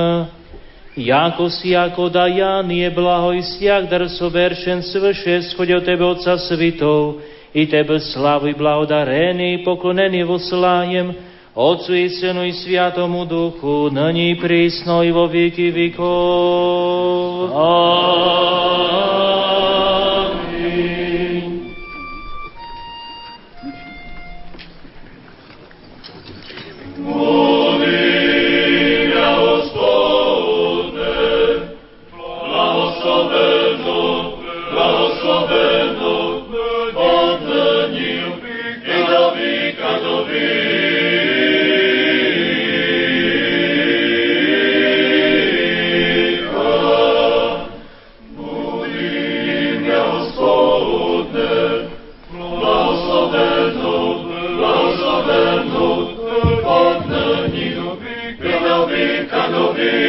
Jako 0.97 1.51
si 1.51 1.75
jako 1.75 2.09
dajan 2.09 2.71
je 2.71 2.91
blaho 2.91 3.35
i 3.35 3.43
siak 3.43 3.91
dar 3.91 4.09
soveršen 4.09 4.83
svrše 4.83 5.43
schodě 5.43 5.77
od 5.77 5.85
Tebe 5.85 6.05
Otca 6.05 6.39
Svitov 6.39 7.19
i 7.55 7.67
Tebe 7.67 8.01
slavu 8.01 8.47
i 8.47 8.55
blahodarený 8.55 9.59
poklonený 9.67 10.23
voslájem 10.23 11.15
Otcu 11.55 11.95
i 11.95 12.09
Synu 12.11 12.45
i 12.45 12.53
Sviatomu 12.53 13.25
Duchu, 13.25 13.91
nyní 13.91 14.35
prísno 14.35 15.03
i 15.03 15.13
vo 15.13 15.29
věky 15.29 15.71
vekov. 15.71 17.51
Amin. 17.57 18.86
I 58.99 59.49
do 59.51 60.06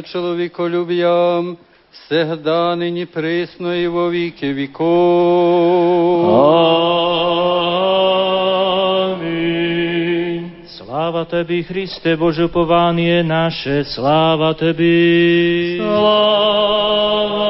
речу 0.00 0.12
человеколюбиям, 0.12 1.56
всегда 1.92 2.76
нині 2.76 3.06
пресно 3.06 3.74
и 3.74 3.88
во 3.88 4.10
віки 4.10 4.52
веков. 4.52 4.90
Слава 10.76 11.24
Тебе, 11.24 11.62
Христе, 11.62 12.16
Боже, 12.16 12.44
упование 12.44 13.22
наше, 13.22 13.84
слава 13.84 14.54
Тебе. 14.54 15.76
Слава 15.78 17.40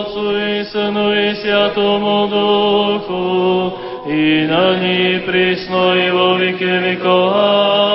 Отцу 0.00 0.36
и 0.36 0.64
Сыну 0.64 1.12
и 1.12 1.34
Святому 1.34 2.26
Духу, 2.26 3.72
і 4.06 4.46
на 4.46 4.76
ней 4.78 5.18
пресно 5.18 5.94
и 5.94 6.10
во 6.10 6.34
веки 6.36 6.64
веков. 6.64 7.89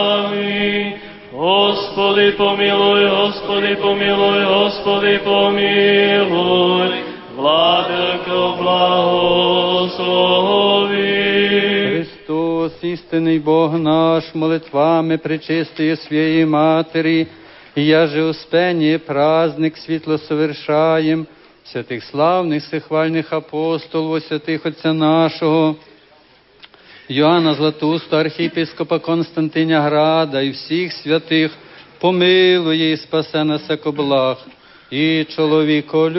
Аминь. 2.24 2.24
Господи 2.24 2.30
помилуй, 2.32 3.08
Господи 3.08 3.74
помилуй, 3.76 4.44
Господи 4.46 5.18
помилуй, 5.18 6.90
Владыко 7.36 8.56
благослови. 8.58 9.86
Христос, 12.04 12.72
истинный 12.82 13.38
Бог 13.38 13.72
наш, 13.72 14.34
молитвами 14.34 15.16
пречистые 15.16 15.96
своей 15.96 16.44
Матери, 16.46 17.28
я 17.76 18.06
же 18.06 18.24
успение 18.24 18.98
праздник 18.98 19.76
світло 19.76 20.18
совершаем, 20.18 21.26
святих 21.64 22.04
славних 22.04 22.64
сихвальних 22.64 23.32
апостолів, 23.32 24.22
святих 24.22 24.66
Отця 24.66 24.92
нашого, 24.92 25.76
Йоанна 27.08 27.54
Златуста, 27.54 28.20
архієпископа 28.20 28.98
Константиня 28.98 29.80
Града 29.80 30.40
і 30.40 30.50
всіх 30.50 30.92
святих, 30.92 31.50
помилує 31.98 32.92
і 32.92 32.96
спасе 32.96 33.44
нас 33.44 33.62
як 33.68 33.94
благ, 33.94 34.36
і 34.90 35.24
чоловіко 35.24 36.10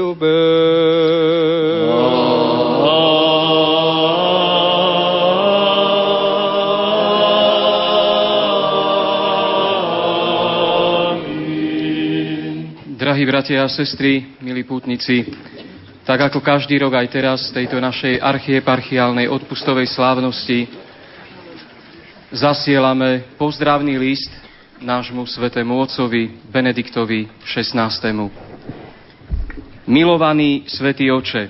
Drahí 13.02 13.26
bratia 13.26 13.66
a 13.66 13.70
sestry, 13.70 14.38
milí 14.40 14.64
pútnici, 14.64 15.26
tak 16.06 16.22
ako 16.32 16.40
každý 16.40 16.78
rok 16.80 16.96
aj 16.96 17.08
teraz 17.10 17.40
v 17.50 17.62
tejto 17.62 17.82
našej 17.82 18.22
archieparchiálnej 18.22 19.28
odpustovej 19.28 19.90
slávnosti 19.90 20.70
zasielame 22.32 23.26
pozdravný 23.36 24.00
list 24.00 24.32
nášmu 24.81 25.25
svetému 25.25 25.73
otcovi 25.81 26.29
Benediktovi 26.53 27.29
XVI. 27.49 27.89
Milovaný 29.89 30.69
svätý 30.69 31.09
oče, 31.09 31.49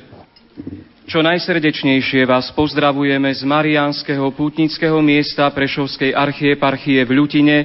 čo 1.11 1.23
najsrdečnejšie 1.23 2.23
vás 2.27 2.51
pozdravujeme 2.55 3.31
z 3.35 3.43
Mariánskeho 3.43 4.31
pútnického 4.35 4.99
miesta 5.03 5.49
Prešovskej 5.51 6.15
archieparchie 6.15 7.03
v 7.03 7.11
Ľutine, 7.15 7.59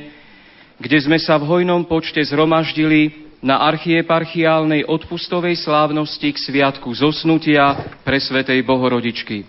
kde 0.81 0.97
sme 0.97 1.21
sa 1.21 1.37
v 1.37 1.45
hojnom 1.45 1.85
počte 1.85 2.21
zhromaždili 2.25 3.29
na 3.41 3.61
archieparchiálnej 3.65 4.85
odpustovej 4.85 5.57
slávnosti 5.61 6.29
k 6.29 6.37
sviatku 6.37 6.89
zosnutia 6.93 7.97
pre 8.05 8.21
Svetej 8.21 8.61
Bohorodičky. 8.65 9.45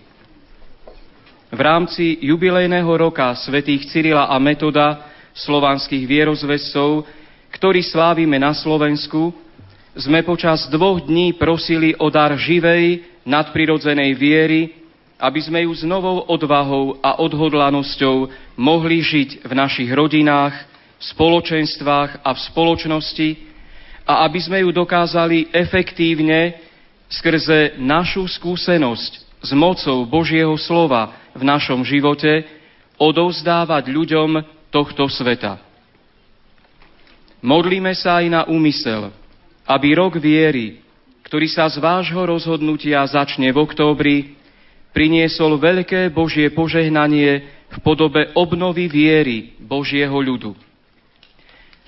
V 1.53 1.61
rámci 1.61 2.17
jubilejného 2.25 2.89
roka 2.97 3.37
svätých 3.37 3.85
Cyrila 3.93 4.33
a 4.33 4.41
Metoda 4.41 5.12
slovanských 5.33 6.05
vierozvescov, 6.05 7.05
ktorý 7.53 7.81
slávime 7.85 8.41
na 8.41 8.57
Slovensku, 8.57 9.33
sme 9.93 10.25
počas 10.25 10.69
dvoch 10.73 11.05
dní 11.05 11.37
prosili 11.37 11.93
o 12.01 12.09
dar 12.09 12.33
živej, 12.37 13.05
nadprirodzenej 13.29 14.17
viery, 14.17 14.61
aby 15.21 15.39
sme 15.39 15.63
ju 15.69 15.73
s 15.77 15.85
novou 15.87 16.27
odvahou 16.27 16.99
a 16.99 17.21
odhodlanosťou 17.23 18.27
mohli 18.59 19.05
žiť 19.05 19.47
v 19.47 19.53
našich 19.55 19.91
rodinách, 19.93 20.57
spoločenstvách 20.99 22.25
a 22.25 22.31
v 22.35 22.41
spoločnosti 22.51 23.29
a 24.03 24.27
aby 24.27 24.39
sme 24.43 24.59
ju 24.67 24.71
dokázali 24.75 25.51
efektívne 25.55 26.59
skrze 27.07 27.79
našu 27.79 28.27
skúsenosť 28.27 29.13
s 29.43 29.51
mocou 29.55 30.07
Božieho 30.07 30.55
slova 30.59 31.15
v 31.35 31.43
našom 31.43 31.83
živote 31.83 32.47
odovzdávať 32.99 33.91
ľuďom 33.91 34.31
tohto 34.73 35.05
sveta. 35.13 35.61
Modlíme 37.45 37.93
sa 37.93 38.25
aj 38.25 38.27
na 38.33 38.43
úmysel, 38.49 39.13
aby 39.69 39.93
rok 39.93 40.17
viery, 40.17 40.81
ktorý 41.29 41.47
sa 41.53 41.69
z 41.69 41.77
vášho 41.77 42.25
rozhodnutia 42.25 43.05
začne 43.05 43.53
v 43.53 43.61
októbri, 43.61 44.17
priniesol 44.97 45.61
veľké 45.61 46.09
Božie 46.13 46.49
požehnanie 46.53 47.45
v 47.69 47.77
podobe 47.85 48.33
obnovy 48.33 48.89
viery 48.89 49.57
Božieho 49.61 50.13
ľudu. 50.13 50.57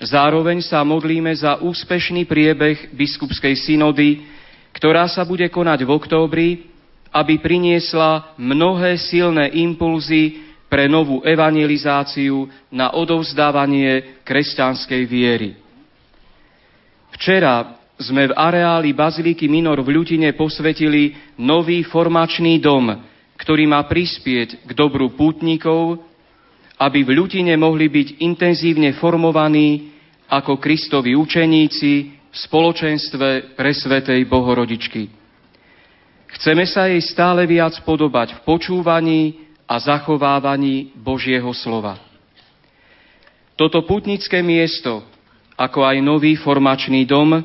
Zároveň 0.01 0.59
sa 0.59 0.83
modlíme 0.83 1.31
za 1.31 1.61
úspešný 1.63 2.27
priebeh 2.27 2.91
biskupskej 2.91 3.55
synody, 3.55 4.27
ktorá 4.75 5.07
sa 5.07 5.23
bude 5.23 5.47
konať 5.47 5.87
v 5.87 5.93
októbri, 5.95 6.49
aby 7.15 7.39
priniesla 7.39 8.35
mnohé 8.35 8.99
silné 8.99 9.55
impulzy 9.55 10.44
pre 10.65 10.89
novú 10.89 11.21
evangelizáciu 11.21 12.49
na 12.73 12.93
odovzdávanie 12.97 14.21
kresťanskej 14.25 15.01
viery. 15.05 15.49
Včera 17.15 17.79
sme 17.95 18.27
v 18.27 18.35
areáli 18.35 18.91
Baziliky 18.91 19.47
Minor 19.47 19.79
v 19.79 19.95
Ľutine 19.95 20.35
posvetili 20.35 21.15
nový 21.39 21.87
formačný 21.87 22.59
dom, 22.59 22.91
ktorý 23.39 23.63
má 23.71 23.87
prispieť 23.87 24.67
k 24.67 24.71
dobru 24.75 25.15
pútnikov, 25.15 26.03
aby 26.75 27.07
v 27.07 27.15
Ľutine 27.15 27.55
mohli 27.55 27.87
byť 27.87 28.19
intenzívne 28.19 28.99
formovaní 28.99 29.95
ako 30.27 30.59
Kristovi 30.59 31.15
učeníci 31.15 31.91
v 32.11 32.35
spoločenstve 32.35 33.55
presvetej 33.55 34.27
Bohorodičky. 34.27 35.07
Chceme 36.35 36.67
sa 36.67 36.91
jej 36.91 36.99
stále 36.99 37.47
viac 37.47 37.79
podobať 37.87 38.35
v 38.35 38.39
počúvaní 38.43 39.44
a 39.65 39.75
zachovávaní 39.81 40.93
Božieho 40.93 41.49
slova. 41.53 41.97
Toto 43.55 43.81
putnické 43.87 44.43
miesto, 44.45 45.01
ako 45.55 45.87
aj 45.87 45.97
nový 46.03 46.37
formačný 46.37 47.07
dom, 47.07 47.41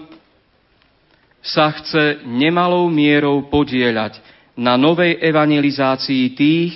sa 1.41 1.73
chce 1.73 2.21
nemalou 2.29 2.93
mierou 2.93 3.49
podieľať 3.49 4.21
na 4.53 4.77
novej 4.77 5.17
evangelizácii 5.17 6.37
tých, 6.37 6.75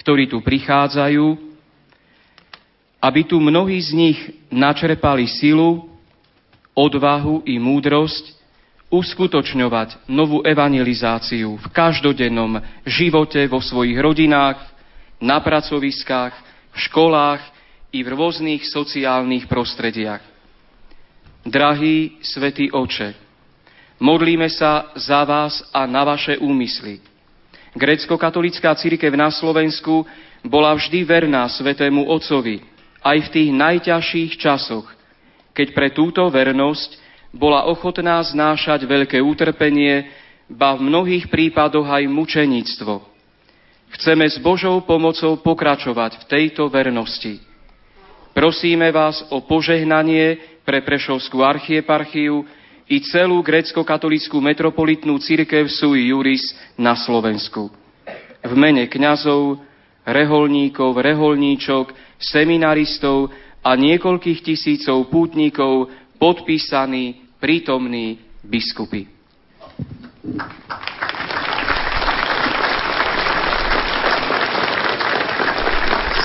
ktorí 0.00 0.24
tu 0.30 0.40
prichádzajú, 0.40 1.36
aby 3.00 3.20
tu 3.28 3.36
mnohí 3.36 3.76
z 3.76 3.90
nich 3.92 4.18
načerpali 4.48 5.28
silu, 5.28 5.84
odvahu 6.72 7.44
i 7.44 7.60
múdrosť 7.60 8.40
uskutočňovať 8.88 10.08
novú 10.10 10.40
evangelizáciu 10.42 11.60
v 11.60 11.66
každodennom 11.70 12.58
živote 12.88 13.44
vo 13.46 13.62
svojich 13.62 13.98
rodinách, 14.00 14.69
na 15.20 15.38
pracoviskách, 15.38 16.34
v 16.72 16.78
školách 16.88 17.42
i 17.92 18.00
v 18.00 18.08
rôznych 18.08 18.64
sociálnych 18.66 19.46
prostrediach. 19.46 20.24
Drahý 21.44 22.20
svätý 22.24 22.72
Oče, 22.72 23.16
modlíme 24.00 24.48
sa 24.52 24.92
za 24.96 25.24
vás 25.24 25.60
a 25.72 25.84
na 25.88 26.04
vaše 26.04 26.36
úmysly. 26.40 27.00
Grécko-katolická 27.76 28.74
církev 28.74 29.14
na 29.14 29.30
Slovensku 29.30 30.04
bola 30.42 30.74
vždy 30.74 31.04
verná 31.06 31.46
svetému 31.48 32.08
Otcovi, 32.08 32.64
aj 33.00 33.18
v 33.28 33.32
tých 33.32 33.50
najťažších 33.56 34.32
časoch, 34.36 34.88
keď 35.56 35.68
pre 35.72 35.88
túto 35.92 36.24
vernosť 36.28 37.00
bola 37.30 37.68
ochotná 37.70 38.20
znášať 38.20 38.84
veľké 38.84 39.22
utrpenie, 39.22 40.10
ba 40.50 40.74
v 40.74 40.90
mnohých 40.90 41.30
prípadoch 41.30 41.86
aj 41.86 42.04
mučeníctvo. 42.10 43.09
Chceme 43.90 44.30
s 44.30 44.38
Božou 44.38 44.86
pomocou 44.86 45.34
pokračovať 45.42 46.22
v 46.22 46.24
tejto 46.30 46.70
vernosti. 46.70 47.42
Prosíme 48.30 48.94
vás 48.94 49.26
o 49.34 49.42
požehnanie 49.42 50.38
pre 50.62 50.86
Prešovskú 50.86 51.42
archieparchiu 51.42 52.46
i 52.86 53.02
celú 53.02 53.42
grécko-katolickú 53.42 54.38
metropolitnú 54.38 55.18
církev 55.18 55.66
sui 55.66 56.14
juris 56.14 56.42
na 56.78 56.94
Slovensku. 56.94 57.70
V 58.46 58.52
mene 58.54 58.86
kňazov, 58.86 59.58
reholníkov, 60.06 60.94
reholníčok, 60.94 61.90
seminaristov 62.18 63.34
a 63.60 63.74
niekoľkých 63.74 64.40
tisícov 64.46 65.10
pútnikov 65.10 65.90
podpísaní 66.16 67.26
prítomní 67.42 68.22
biskupy. 68.46 69.10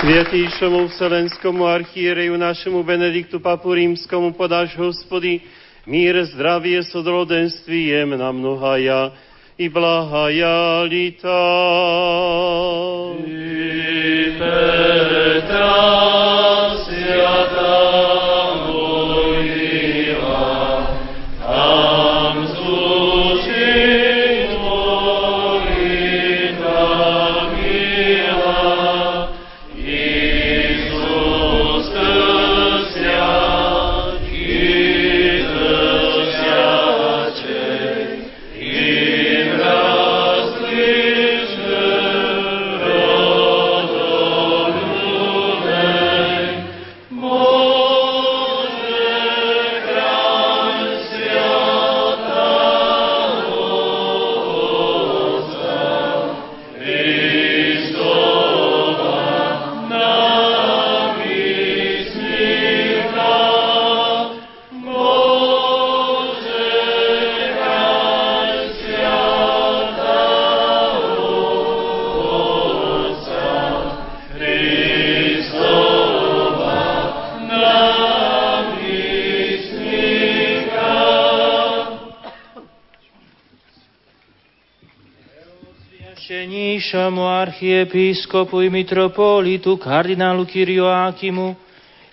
Sviatýšomu 0.05 0.85
Vselenskomu 0.93 1.65
archiereju 1.65 2.37
našemu 2.37 2.77
Benediktu 2.85 3.41
Papu 3.41 3.73
Rímskomu 3.73 4.37
podáš, 4.37 4.77
hospody, 4.77 5.41
mír, 5.89 6.13
zdravie, 6.29 6.77
sodrodenství, 6.85 7.89
jemna 7.89 8.29
mnohaja 8.29 9.09
i 9.57 9.65
blahaja 9.65 10.85
lita. 10.85 11.41
I 13.25 14.37
Petra, 14.37 15.73
Najvyššiemu 86.95 87.27
archiepiskopu 87.27 88.61
i 88.61 88.69
mitropolitu 88.69 89.77
kardinálu 89.77 90.45
Kyrioákimu 90.47 91.55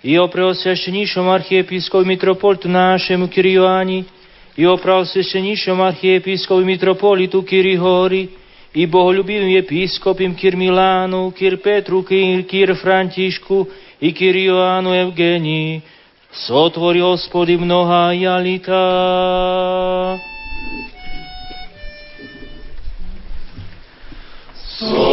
i 0.03 0.19
o 0.19 0.27
preosveštenejšom 0.27 1.29
archiepiskopu 1.29 2.03
i 2.03 2.07
mitropolitu 2.07 2.67
našemu 2.67 3.27
Kyrioáni 3.31 4.03
i 4.57 4.67
o 4.67 4.75
preosveštenejšom 4.77 5.81
archiepiskopu 5.81 6.61
i 6.61 6.65
mitropolitu 6.65 7.41
Kyrihori 7.47 8.27
i 8.75 8.83
bohoľubivým 8.83 9.55
episkopim 9.63 10.35
Kyr 10.35 10.59
Milánu, 10.59 11.31
Kyr 11.31 11.63
Petru, 11.63 12.03
Kyr, 12.03 12.43
Kyr 12.43 12.75
Františku 12.75 13.67
i 14.03 14.11
Kyrioánu 14.11 14.91
Evgenii, 14.91 15.79
Sotvori, 16.27 16.99
hospody, 16.99 17.55
mnohá 17.55 18.11
jalita. 18.11 18.83
So 24.79 25.12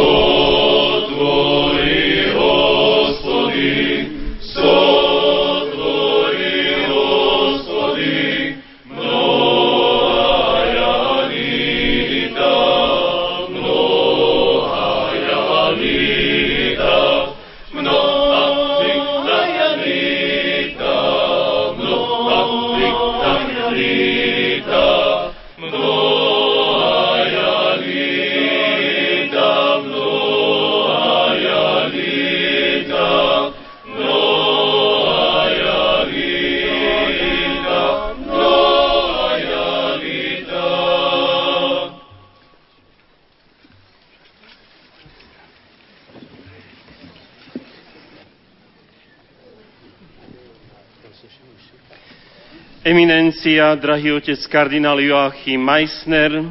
Eminencia, 53.41 53.73
drahý 53.75 54.11
otec 54.21 54.37
kardinál 54.47 55.01
Joachim 55.01 55.65
Meissner, 55.65 56.45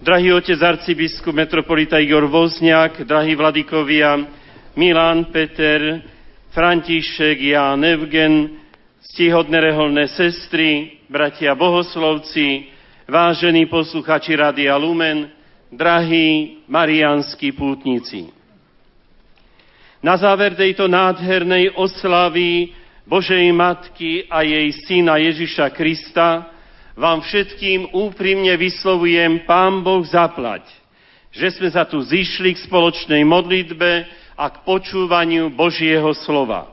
drahý 0.00 0.32
otec 0.32 0.56
arcibiskup 0.56 1.36
metropolita 1.36 2.00
Igor 2.00 2.24
Vozniak, 2.32 3.04
drahí 3.04 3.36
vladikovia 3.36 4.16
Milan, 4.72 5.28
Peter, 5.28 6.00
František, 6.48 7.36
Ján, 7.36 7.84
Evgen, 7.84 8.56
stihodné 9.04 9.60
reholné 9.60 10.08
sestry, 10.08 10.96
bratia 11.12 11.52
bohoslovci, 11.52 12.72
vážení 13.04 13.68
posluchači 13.68 14.32
Radia 14.32 14.80
Lumen, 14.80 15.28
drahí 15.68 16.56
marianskí 16.72 17.52
pútnici. 17.52 18.32
Na 20.00 20.16
záver 20.16 20.56
tejto 20.56 20.88
nádhernej 20.88 21.76
oslavy 21.76 22.80
Božej 23.02 23.50
Matky 23.50 24.30
a 24.30 24.46
jej 24.46 24.70
Syna 24.86 25.18
Ježiša 25.18 25.74
Krista 25.74 26.54
vám 26.94 27.18
všetkým 27.26 27.90
úprimne 27.90 28.54
vyslovujem 28.54 29.42
Pán 29.42 29.82
Boh 29.82 30.06
zaplať, 30.06 30.62
že 31.34 31.50
sme 31.50 31.66
sa 31.74 31.82
tu 31.82 31.98
zišli 31.98 32.54
k 32.54 32.62
spoločnej 32.62 33.26
modlitbe 33.26 34.06
a 34.38 34.46
k 34.54 34.56
počúvaniu 34.62 35.50
Božieho 35.50 36.14
slova. 36.22 36.70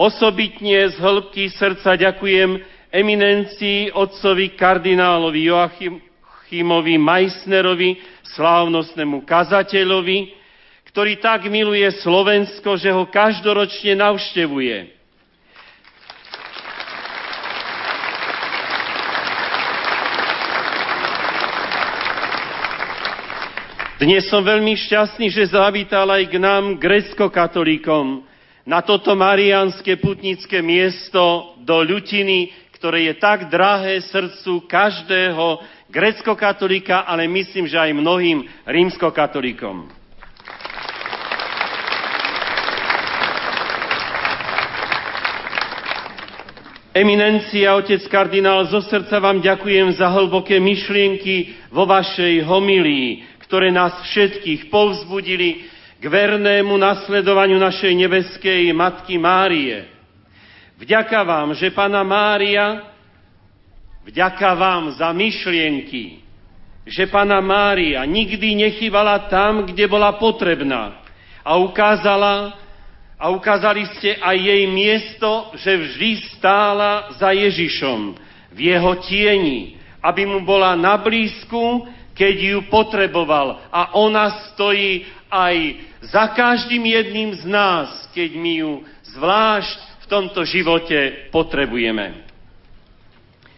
Osobitne 0.00 0.88
z 0.88 0.96
hĺbky 0.96 1.52
srdca 1.52 2.00
ďakujem 2.00 2.64
eminencii 2.88 3.92
otcovi 3.92 4.56
kardinálovi 4.56 5.52
Joachimovi 5.52 6.96
Meissnerovi, 6.96 8.00
slávnostnému 8.34 9.20
kazateľovi, 9.28 10.43
ktorý 10.94 11.18
tak 11.18 11.50
miluje 11.50 11.90
Slovensko, 12.06 12.78
že 12.78 12.94
ho 12.94 13.02
každoročne 13.10 13.98
navštevuje. 13.98 14.94
Dnes 23.98 24.22
som 24.30 24.46
veľmi 24.46 24.78
šťastný, 24.78 25.34
že 25.34 25.50
zavítal 25.50 26.06
aj 26.14 26.30
k 26.30 26.38
nám 26.38 26.78
grecko-katolíkom 26.78 28.22
na 28.62 28.78
toto 28.78 29.18
marianské 29.18 29.98
putnické 29.98 30.62
miesto 30.62 31.58
do 31.58 31.82
Ľutiny, 31.82 32.70
ktoré 32.78 33.10
je 33.10 33.14
tak 33.18 33.50
drahé 33.50 33.98
srdcu 33.98 34.70
každého 34.70 35.58
grecko-katolíka, 35.90 37.02
ale 37.02 37.26
myslím, 37.26 37.66
že 37.66 37.82
aj 37.82 37.98
mnohým 37.98 38.46
rímsko-katolíkom. 38.62 40.03
Eminencia, 46.94 47.74
otec 47.74 48.06
kardinál, 48.06 48.70
zo 48.70 48.78
srdca 48.78 49.18
vám 49.18 49.42
ďakujem 49.42 49.98
za 49.98 50.06
hlboké 50.14 50.62
myšlienky 50.62 51.66
vo 51.74 51.90
vašej 51.90 52.46
homilii, 52.46 53.42
ktoré 53.42 53.74
nás 53.74 53.98
všetkých 54.06 54.70
povzbudili 54.70 55.66
k 55.98 56.04
vernému 56.06 56.70
nasledovaniu 56.78 57.58
našej 57.58 57.98
nebeskej 57.98 58.70
Matky 58.70 59.18
Márie. 59.18 59.90
Vďaka 60.78 61.18
vám, 61.26 61.58
že 61.58 61.74
Pana 61.74 62.06
Mária, 62.06 62.86
vďaka 64.06 64.54
vám 64.54 64.94
za 64.94 65.10
myšlienky, 65.10 66.22
že 66.86 67.10
Pana 67.10 67.42
Mária 67.42 68.06
nikdy 68.06 68.70
nechybala 68.70 69.26
tam, 69.26 69.66
kde 69.66 69.90
bola 69.90 70.14
potrebná 70.14 71.02
a 71.42 71.58
ukázala, 71.58 72.54
a 73.18 73.30
ukázali 73.30 73.86
ste 73.98 74.18
aj 74.18 74.36
jej 74.36 74.62
miesto, 74.66 75.54
že 75.54 75.72
vždy 75.78 76.10
stála 76.34 77.14
za 77.14 77.30
Ježišom 77.30 78.18
v 78.54 78.58
jeho 78.58 78.92
tieni, 79.06 79.78
aby 80.02 80.26
mu 80.26 80.42
bola 80.42 80.74
na 80.74 80.98
blízku, 80.98 81.86
keď 82.14 82.34
ju 82.38 82.58
potreboval. 82.70 83.58
A 83.70 83.94
ona 83.98 84.50
stojí 84.52 85.06
aj 85.30 85.56
za 86.04 86.30
každým 86.36 86.84
jedným 86.84 87.34
z 87.38 87.44
nás, 87.48 87.88
keď 88.14 88.30
my 88.38 88.52
ju 88.62 88.72
zvlášť 89.16 89.78
v 90.04 90.06
tomto 90.06 90.44
živote 90.44 91.30
potrebujeme. 91.32 92.22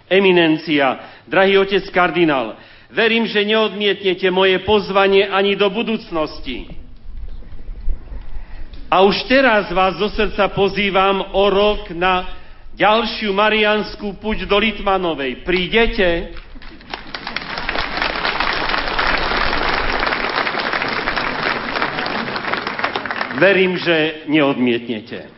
Eminencia, 0.07 1.19
drahý 1.27 1.59
otec 1.59 1.83
kardinál, 1.91 2.55
verím, 2.95 3.27
že 3.27 3.43
neodmietnete 3.43 4.31
moje 4.31 4.63
pozvanie 4.63 5.27
ani 5.27 5.59
do 5.59 5.67
budúcnosti. 5.67 6.86
A 8.87 9.03
už 9.03 9.27
teraz 9.27 9.67
vás 9.75 9.99
zo 9.99 10.07
srdca 10.15 10.47
pozývam 10.55 11.35
o 11.35 11.51
rok 11.51 11.91
na 11.91 12.39
ďalšiu 12.79 13.35
marianskú 13.35 14.15
puť 14.15 14.47
do 14.47 14.63
Litmanovej. 14.63 15.43
Prídete? 15.43 16.31
Verím, 23.37 23.75
že 23.75 24.23
neodmietnete. 24.31 25.35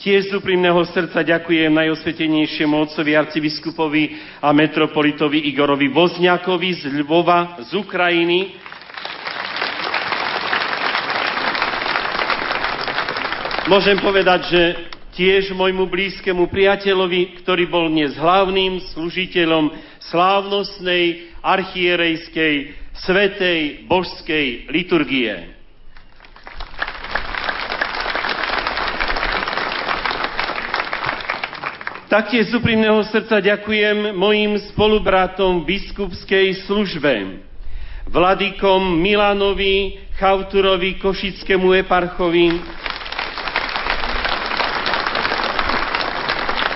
Tiež 0.00 0.32
z 0.32 0.36
úprimného 0.36 0.80
srdca 0.90 1.20
ďakujem 1.20 1.70
najosvetenejšiemu 1.76 2.72
otcovi 2.88 3.12
arcibiskupovi 3.20 4.16
a 4.40 4.48
metropolitovi 4.52 5.44
Igorovi 5.52 5.92
Vozňakovi 5.92 6.70
z 6.72 6.82
Lvova, 7.04 7.60
z 7.68 7.72
Ukrajiny, 7.78 8.63
Môžem 13.64 13.96
povedať, 13.96 14.52
že 14.52 14.62
tiež 15.16 15.56
môjmu 15.56 15.88
blízkemu 15.88 16.52
priateľovi, 16.52 17.40
ktorý 17.40 17.64
bol 17.64 17.88
dnes 17.88 18.12
hlavným 18.12 18.76
služiteľom 18.92 19.72
slávnostnej 20.12 21.32
archierejskej 21.40 22.76
svetej 22.92 23.88
božskej 23.88 24.68
liturgie. 24.68 25.56
Taktiež 32.12 32.52
z 32.52 32.60
úprimného 32.60 33.00
srdca 33.08 33.40
ďakujem 33.40 34.12
mojim 34.12 34.60
spolubratom 34.76 35.64
v 35.64 35.72
biskupskej 35.72 36.68
službe, 36.68 37.40
vladikom 38.12 39.00
Milanovi, 39.00 40.04
Chauturovi, 40.20 41.00
Košickému 41.00 41.72
eparchovi, 41.80 42.60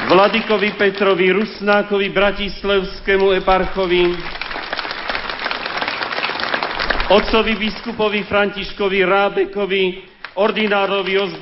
Vladikovi 0.09 0.73
Petrovi 0.73 1.29
Rusnákovi, 1.29 2.09
Bratislavskému 2.09 3.29
eparchovi, 3.37 4.17
otcovi 7.13 7.53
biskupovi 7.55 8.25
Františkovi 8.25 9.05
Rábekovi, 9.05 9.85
ordinárovi 10.41 11.13
ozbrojeného 11.13 11.39